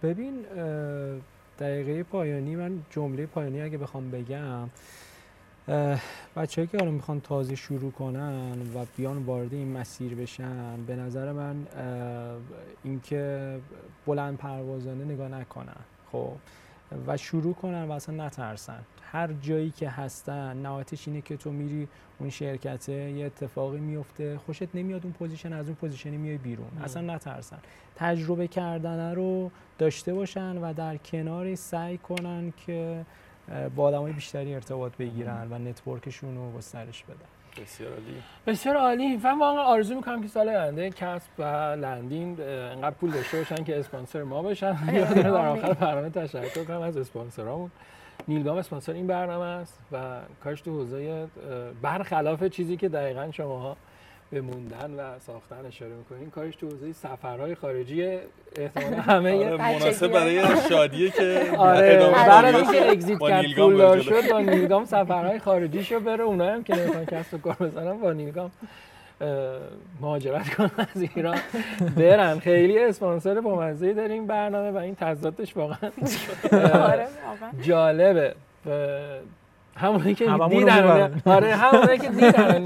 ببین 0.04 0.42
دقیقه 1.60 2.04
پایانی 2.04 2.56
من 2.56 2.84
جمله 2.90 3.26
پایانی 3.26 3.62
اگه 3.62 3.78
بخوام 3.78 4.12
بگم 4.12 4.70
بچه‌ای 6.36 6.68
که 6.68 6.78
حالا 6.78 6.92
می‌خوان 6.92 7.22
تازه 7.22 7.56
شروع 7.56 7.92
کنن 7.92 8.62
و 8.76 8.86
بیان 8.98 9.18
وارد 9.18 9.54
این 9.54 9.78
مسیر 9.78 10.16
بشن 10.16 10.84
به 10.88 10.96
نظر 10.96 11.32
من 11.32 11.68
اینکه 12.84 13.56
بلند 14.06 14.38
پروازانه 14.38 15.06
نگاه 15.06 15.30
نکنن 15.30 15.76
خب؟ 16.12 16.32
و 17.08 17.18
شروع 17.18 17.54
کنن 17.54 17.84
و 17.84 17.92
اصلا 17.92 18.26
نترسن. 18.26 18.80
هر 19.12 19.34
جایی 19.42 19.72
که 19.72 19.90
هستن 19.90 20.58
نهایتش 20.58 21.08
اینه 21.08 21.22
که 21.22 21.38
تو 21.38 21.52
میری 21.52 21.88
اون 22.20 22.30
شرکته 22.30 22.94
یه 22.94 23.26
اتفاقی 23.26 23.80
میفته 23.80 24.38
خوشت 24.38 24.76
نمیاد 24.76 25.04
اون 25.04 25.14
position 25.14 25.54
از 25.54 25.66
اون 25.66 25.76
position 25.76 26.13
ی 26.13 26.18
میای 26.18 26.38
بیرون. 26.38 26.68
اصلا 26.84 27.16
نترسن. 27.16 27.58
تجربه 27.96 28.48
کردن 28.48 29.16
رو 29.16 29.52
داشته 29.78 30.14
باشن 30.14 30.58
و 30.58 30.74
در 30.74 30.98
کناری 30.98 31.56
سعی 31.56 31.98
کنن 31.98 32.54
که 32.66 33.06
با 33.76 33.84
آدمای 33.84 34.14
بیشتری 34.14 34.56
ارتباط 34.56 34.92
بگیرن 34.96 35.48
و 35.52 35.58
نتورکشون 35.58 36.36
رو 36.36 36.52
گسترش 36.52 37.04
بدن. 37.04 37.64
بسیار 37.64 37.92
عالی. 37.92 38.24
بسیار 38.48 38.76
عالی. 38.76 39.16
و 39.16 39.28
واقعا 39.28 39.62
آرزو 39.62 39.96
می‌کنم 39.96 40.22
که 40.22 40.28
سال 40.28 40.50
آینده 40.50 40.90
کسب 40.90 41.30
و 41.38 41.44
لندین 41.82 42.42
انقدر 42.42 42.96
پول 42.96 43.12
داشته 43.12 43.38
باشن 43.38 43.64
که 43.64 43.80
اسپانسر 43.80 44.24
ما 44.24 44.42
بشن. 44.42 44.74
در 45.14 45.30
آخر 45.30 45.74
برنامه 45.74 46.10
تشکر 46.10 46.64
کنم 46.64 46.82
از 46.82 46.98
اسپانسرامون. 46.98 47.72
نیلگام 48.28 48.58
اسپانسر 48.58 48.94
این 48.94 49.08
برنامه 49.08 49.46
است 49.46 49.80
و 49.92 50.20
کاش 50.44 50.62
تو 50.62 50.72
حوزه 50.72 51.28
برخلاف 51.82 52.44
چیزی 52.44 52.78
که 52.78 52.90
دقیقا 52.90 53.32
شماها 53.32 53.78
به 54.32 54.42
موندن 54.42 54.92
و 54.98 55.20
ساختن 55.20 55.66
اشاره 55.68 55.92
می‌کنین 55.94 56.30
کارش 56.30 56.56
تو 56.56 56.68
حوزه 56.68 56.94
سفرهای 56.94 57.56
خارجی 57.56 58.18
احتمال 58.56 58.94
همه 58.94 59.46
آره 59.46 59.58
مناسب 59.58 60.08
برای 60.08 60.46
شادیه 60.70 61.10
که 61.10 61.52
آره 61.58 62.12
برای 62.28 62.56
اینکه 62.56 62.90
اگزییت 62.90 63.20
کرد 63.20 63.54
پول 63.56 64.02
شد 64.02 64.32
با 64.32 64.40
نیلگام 64.40 64.86
سفرهای 64.86 65.40
خارجی 65.40 65.84
شو 65.84 66.00
بره. 66.00 66.24
اونایی 66.24 66.52
هم 66.52 66.64
که 66.64 66.76
نمی‌خوان 66.76 67.06
کسب 67.06 67.34
و 67.34 67.38
کار 67.38 67.56
بزنن 67.56 67.98
با 67.98 68.14
نیلگام 68.14 68.52
مهاجرت 70.02 70.54
کنن 70.54 70.72
از 70.96 71.02
ایران. 71.16 71.38
برن. 71.98 72.40
خیلی 72.40 72.80
اسپانسر 72.80 73.42
بامزه‌ای 73.42 73.94
داریم 73.94 74.28
برنامه 74.28 74.72
و 74.72 74.78
این 74.78 74.96
تضادش 74.96 75.58
واقعا 75.58 75.78
آره، 76.92 77.08
جالبه. 77.62 78.36
همونی 79.78 80.16
که 80.16 80.26
دیدن 80.26 81.22
آره 81.26 81.56
همونی 81.56 81.98
که 81.98 82.10
دیدن. 82.10 82.62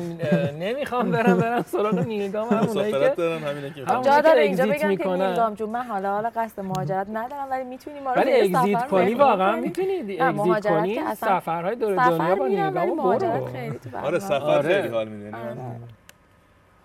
نمی‌خوام 0.59 1.11
برم 1.11 1.37
برم 1.37 1.61
سراغ 1.61 1.99
نیلگام 1.99 2.49
همونی 2.49 2.91
که 2.91 3.13
دارن 3.17 3.43
همینه 3.43 3.69
که 3.69 3.85
جا 4.03 4.21
داره 4.21 4.41
اینجا 4.41 4.65
بگم 4.65 4.95
که 4.95 5.09
نیلگام 5.09 5.53
جون 5.53 5.69
من 5.69 5.83
حالا 5.83 6.11
حالا 6.11 6.31
قصد 6.35 6.59
مهاجرت 6.59 7.07
ندارم 7.13 7.47
ولی 7.51 7.63
می‌تونی 7.63 7.99
ما 7.99 8.13
رو 8.13 8.21
ولی 8.21 8.41
اگزییت 8.41 8.87
کنی 8.87 9.13
واقعا 9.13 9.55
می‌تونی 9.55 10.19
اگزییت 10.19 10.67
کنی؟ 10.67 10.99
سفرهای 11.15 11.75
دور 11.75 11.95
دنیا 11.95 12.35
با 12.35 12.47
نیلگام 12.47 12.95
برو. 12.95 13.47
آره 14.03 14.19
سفر 14.19 14.61
خیلی 14.61 14.87
حال 14.87 15.07
میده. 15.07 15.37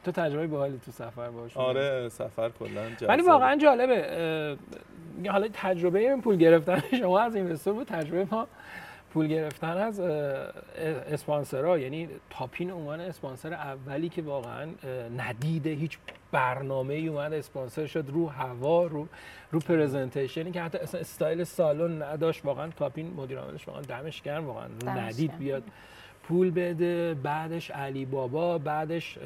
تو 0.05 0.13
تجربه 0.13 0.47
باحالی 0.47 0.81
تو 0.87 0.93
سفر 0.93 1.31
باش. 1.31 1.57
آره 1.57 2.09
سفر 2.09 2.51
کلا 2.59 3.09
ولی 3.09 3.23
واقعا 3.23 3.57
جالبه 3.57 4.57
حالا 5.29 5.49
تجربه 5.53 5.99
این 5.99 6.21
پول 6.21 6.37
گرفتن 6.37 6.83
شما 7.01 7.21
از 7.21 7.37
اینوستور 7.37 7.75
بود 7.75 7.87
تجربه 7.87 8.27
ما 8.31 8.47
پول 9.17 9.27
گرفتن 9.27 9.77
از 9.77 10.01
اسپانسرها. 10.01 11.79
یعنی 11.79 12.09
تاپین 12.31 12.71
عنوان 12.71 13.01
اسپانسر 13.01 13.55
اولی 13.55 14.09
که 14.09 14.23
واقعا 14.23 14.67
ندیده 15.17 15.71
هیچ 15.71 15.99
برنامه 16.33 16.95
ای 16.95 17.09
اومد 17.09 17.33
اسپانسر 17.33 17.87
شد. 17.87 18.05
رو 18.09 18.29
هوا 18.29 18.85
رو 18.85 19.09
رو 19.51 19.61
پرزنتیشنی 19.61 20.51
که 20.51 20.63
حتی 20.63 20.79
استایل 20.79 21.45
سالن 21.45 22.03
نداشت. 22.03 22.45
واقعا 22.45 22.71
تاپین 22.71 23.15
مدیر 23.17 23.39
عاملش 23.39 23.69
واقعا 23.69 23.83
دمش 23.83 24.23
گرم. 24.23 24.47
واقعا 24.47 24.67
رو 24.67 24.89
ندید 24.89 25.39
بیاد 25.39 25.63
پول 26.23 26.51
بده. 26.51 27.15
بعدش 27.15 27.71
علی 27.71 28.05
بابا 28.05 28.59
بعدش 28.59 29.19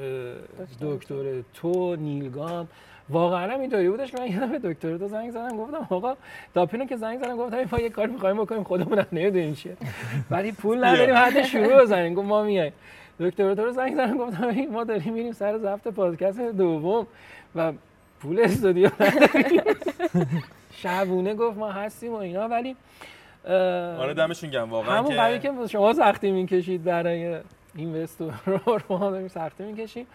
دکتر 0.80 1.42
تو 1.54 1.96
نیلگام. 1.96 2.68
واقعا 3.10 3.52
هم 3.52 3.60
اینطوری 3.60 3.90
بودش 3.90 4.14
من 4.14 4.26
یادم 4.26 4.58
دکتر 4.58 4.96
تو 4.96 5.08
زنگ 5.08 5.30
زدم 5.30 5.56
گفتم 5.56 5.86
آقا 5.90 6.14
تاپینو 6.54 6.84
که 6.84 6.96
زنگ 6.96 7.18
زدم 7.18 7.36
گفتم 7.36 7.56
ما 7.72 7.78
یه 7.78 7.88
کار 7.88 8.06
می‌خوایم 8.06 8.36
بکنیم 8.36 8.64
خودمون 8.64 8.98
هم 8.98 9.06
نمی‌دونیم 9.12 9.54
چیه. 9.54 9.76
ولی 10.30 10.52
پول 10.52 10.84
نداریم 10.84 11.14
حد 11.14 11.42
شروع 11.42 11.82
بزنیم. 11.82 12.14
گفت 12.14 12.28
ما 12.28 12.42
میایم 12.42 12.72
دکتر 13.20 13.54
تو 13.54 13.64
رو 13.64 13.72
زنگ 13.72 13.94
زدم 13.94 14.18
گفتم 14.18 14.50
ما 14.72 14.84
داریم 14.84 15.12
میریم 15.12 15.32
سر 15.32 15.58
ضبط 15.58 15.88
پادکست 15.88 16.40
دوم 16.40 17.06
و 17.54 17.72
پول 18.20 18.40
استودیو 18.40 18.90
نداریم. 19.00 19.62
شبونه 20.72 21.34
گفت 21.34 21.58
ما 21.58 21.70
هستیم 21.70 22.12
و 22.12 22.16
اینا. 22.16 22.48
ولی 22.48 22.76
آره 23.98 24.14
دمشون 24.14 24.50
گرم 24.50 24.70
واقعا 24.70 24.98
همون 24.98 25.16
قضیه 25.16 25.38
که 25.38 25.52
شما 25.66 25.92
سختی 25.92 26.30
می‌کشید 26.30 26.84
برای 26.84 27.36
اینوستور 27.74 28.34
رو 28.46 28.78
ما 28.88 29.10
داریم 29.10 29.28
سختی 29.28 29.64
می‌کشیم. 29.64 30.06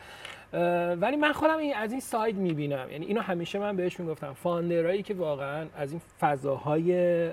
ولی 1.01 1.15
من 1.15 1.31
خودم 1.31 1.57
این 1.57 1.75
از 1.75 1.91
این 1.91 2.01
side 2.01 2.35
می‌بینم. 2.35 2.87
یعنی 2.91 3.05
اینو 3.05 3.21
همیشه 3.21 3.59
من 3.59 3.75
بهش 3.75 3.99
می‌گفتم. 3.99 4.33
founder 4.33 4.88
ایی 4.88 5.03
که 5.03 5.13
واقعا 5.13 5.67
از 5.77 5.91
این 5.91 6.01
فضاهای 6.19 7.29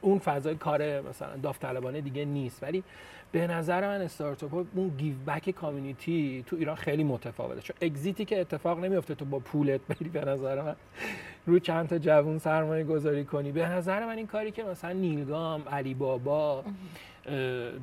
اون 0.00 0.18
فضای 0.18 0.54
کار 0.54 1.00
مثلا 1.00 1.36
داوطلبانه 1.42 2.00
دیگه 2.00 2.24
نیست. 2.24 2.62
ولی 2.62 2.84
به 3.32 3.46
نظر 3.46 3.86
من 3.88 4.00
استارتاپ 4.00 4.54
اون 4.74 4.88
give 4.88 5.14
back 5.26 5.50
community 5.50 6.44
تو 6.46 6.56
ایران 6.56 6.76
خیلی 6.76 7.04
متفاوته. 7.04 7.60
چون 7.60 7.76
exit 7.80 8.15
ی 8.15 8.24
که 8.24 8.40
اتفاق 8.40 8.84
نمیفته 8.84 9.14
تو 9.14 9.24
با 9.24 9.38
پولت 9.38 9.80
بری 9.88 10.08
به 10.08 10.24
نظر 10.24 10.62
من 10.62 10.76
رو 11.46 11.58
چند 11.58 11.88
تا 11.88 11.98
جوون 11.98 12.38
سرمایه 12.38 12.84
گذاری 12.84 13.24
کنی. 13.24 13.52
به 13.52 13.68
نظر 13.68 14.06
من 14.06 14.16
این 14.16 14.26
کاری 14.26 14.50
که 14.50 14.64
مثلا 14.64 14.92
نیلگام 14.92 15.62
علی 15.72 15.94
بابا 15.94 16.64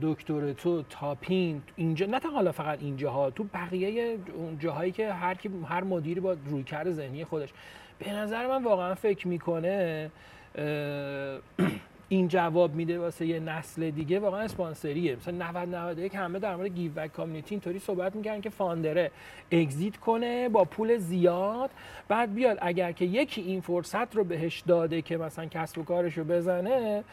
دکتر 0.01 0.53
تو 0.53 0.83
تاپین 0.89 1.61
اینجا 1.75 2.05
نه 2.05 2.19
حالا 2.19 2.51
فقط 2.51 2.81
اینجاها 2.81 3.29
تو 3.29 3.43
بقیه 3.43 4.17
اون 4.35 4.59
جاهایی 4.59 4.91
که 4.91 5.13
هر 5.13 5.33
کی 5.33 5.49
هر 5.69 5.83
مدیری 5.83 6.19
با 6.19 6.35
رویکرد 6.45 6.91
ذهنی 6.91 7.25
خودش. 7.25 7.49
به 7.99 8.13
نظر 8.13 8.47
من 8.47 8.63
واقعا 8.63 8.95
فکر 8.95 9.27
می‌کنه 9.27 10.09
این 12.09 12.27
جواب 12.27 12.75
میده 12.75 12.99
واسه 12.99 13.25
یه 13.25 13.39
نسل 13.39 13.89
دیگه. 13.89 14.19
واقعا 14.19 14.41
اسپانسریه. 14.41 15.15
مثلا 15.15 15.49
90 15.49 15.69
91 15.69 16.15
همه 16.15 16.39
در 16.39 16.55
مورد 16.55 16.67
give 16.67 16.91
back 16.91 17.13
community 17.13 17.55
اینطوری 17.55 17.79
صحبت 17.79 18.15
می‌کنن 18.15 18.41
که 18.41 18.49
founder 18.49 19.11
ه 19.51 19.60
exit 19.60 19.97
کنه 19.97 20.49
با 20.49 20.65
پول 20.65 20.97
زیاد. 20.97 21.69
بعد 22.07 22.33
بیاد 22.33 22.57
اگر 22.61 22.91
که 22.91 23.05
یکی 23.05 23.41
این 23.41 23.61
فرصت 23.61 24.15
رو 24.15 24.23
بهش 24.23 24.59
داده 24.59 25.01
که 25.01 25.17
مثلا 25.17 25.45
کسب 25.45 25.77
و 25.77 25.83
کارش 25.83 26.17
رو 26.17 26.23
بزنه 26.23 27.03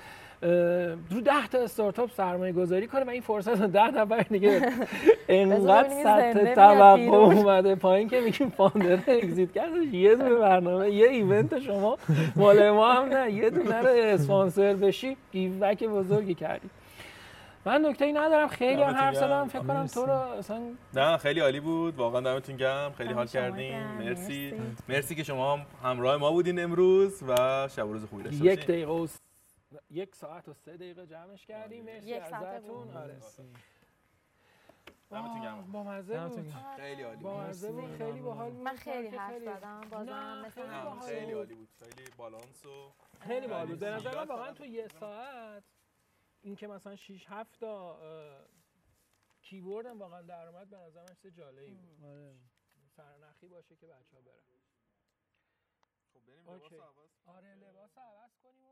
رو 1.11 1.21
ده 1.25 1.47
تا 1.51 1.59
استارتاپ 1.59 2.11
سرمایه 2.11 2.53
گذاری 2.53 2.87
کنه 2.87 3.05
و 3.05 3.11
این 3.11 3.23
فرصت 3.23 3.61
رو 3.61 3.67
ده 3.67 3.91
نفر 3.91 4.21
دیگه 4.21 4.61
انقدر 5.29 5.89
سطح 5.89 6.55
توقع 6.55 7.01
اومده 7.01 7.75
پایین 7.75 8.09
که 8.09 8.21
میگیم 8.21 8.49
founder 8.49 8.99
exit 9.07 9.53
کردش 9.53 9.93
یه 9.93 10.15
دونه 10.17 10.35
برنامه 10.35 10.91
یه 10.91 11.09
event 11.09 11.59
شما 11.59 11.99
مال 12.37 12.71
ما 12.71 12.93
هم 12.93 13.09
نه. 13.09 13.33
یه 13.33 13.51
دونه 13.51 13.81
رو 13.81 13.89
اسپانسر 13.89 14.75
بشی. 14.75 15.17
گیو 15.33 15.75
بزرگی 15.91 16.35
کردی. 16.35 16.71
من 17.67 17.85
نکته 17.85 18.05
ای 18.05 18.13
ندارم. 18.13 18.49
خیلی 18.49 18.83
هم 18.83 18.95
حرف 18.95 19.15
زدم. 19.15 19.49
فکر 19.49 19.63
کنم 19.63 19.87
تو 19.87 20.07
رو 20.07 20.13
اصلا 20.13 20.61
نه 20.95 21.17
خیلی 21.17 21.41
عالی 21.41 21.61
بود. 21.61 21.97
واقعا 21.97 22.21
دمتون 22.21 22.57
گرم. 22.57 22.93
خیلی 22.99 23.13
حال 23.13 23.27
کردیم 23.27 23.87
مرسی. 23.99 24.53
مرسی. 24.89 25.15
که 25.15 25.23
شما 25.23 25.53
هم 25.57 25.67
همراه 25.85 26.17
ما 26.17 26.31
بودین 26.31 26.63
امروز 26.63 27.23
و 27.29 27.37
شب 27.77 27.83
روز 27.83 28.05
خوبی 28.05 28.23
داشته 28.23 28.45
یک 28.45 28.67
دقیقه 28.67 28.93
یک 29.91 30.15
ساعت 30.15 30.49
و 30.49 30.55
سه 30.55 30.77
دقیقه 30.77 31.07
جمعش 31.07 31.47
کردیم 31.47 31.85
مرسی 31.85 32.07
یک 32.07 32.23
ازتون. 32.23 32.97
آره. 32.97 33.21
با 35.73 35.83
مزه 35.83 36.29
بود. 36.29 36.55
خیلی 36.77 37.03
عالی 37.03 37.25
با 37.25 37.41
مزه 37.41 37.73
بود. 37.73 37.97
خیلی 37.97 38.21
باحال 38.21 38.51
بود. 38.51 38.63
من 38.63 38.77
خیلی 38.77 39.09
حرف 39.09 39.39
زدم. 39.43 39.81
بازم 39.81 40.43
مثلا 40.47 41.01
خیلی 41.01 41.33
عالی 41.33 41.55
بود. 41.55 41.69
خیلی 41.79 42.11
بالانس 42.17 42.67
و 42.67 42.93
خیلی 43.21 43.47
باحال 43.47 43.67
بود. 43.67 43.79
به 43.79 43.91
نظر 43.91 44.15
من 44.15 44.29
واقعا 44.29 44.53
تو 44.53 44.67
یه 44.67 44.89
ساعت 44.89 45.65
این 46.43 46.57
که 46.57 46.67
مثلا 46.67 46.97
6 46.97 47.27
7 47.29 47.61
تا 47.61 47.99
کیبورد 49.43 49.87
هم 49.87 49.99
واقعا 49.99 50.23
در 50.23 50.49
اومد 50.49 50.71
به 50.71 50.77
نظر 50.77 51.03
من 51.03 51.31
جالبی 51.31 51.75
بود. 51.75 52.05
آره. 52.05 52.35
سرنخی 52.97 53.49
باشه 53.49 53.77
که 53.77 53.87
بچه‌ها 53.87 54.23
برن. 54.23 54.35
خب 56.15 56.21
بریم 56.27 56.41
لباس 56.41 56.73
عوض 56.73 57.11
آره 57.27 57.55
لباس 57.55 57.99
عوض 57.99 58.39
کنیم 58.43 58.65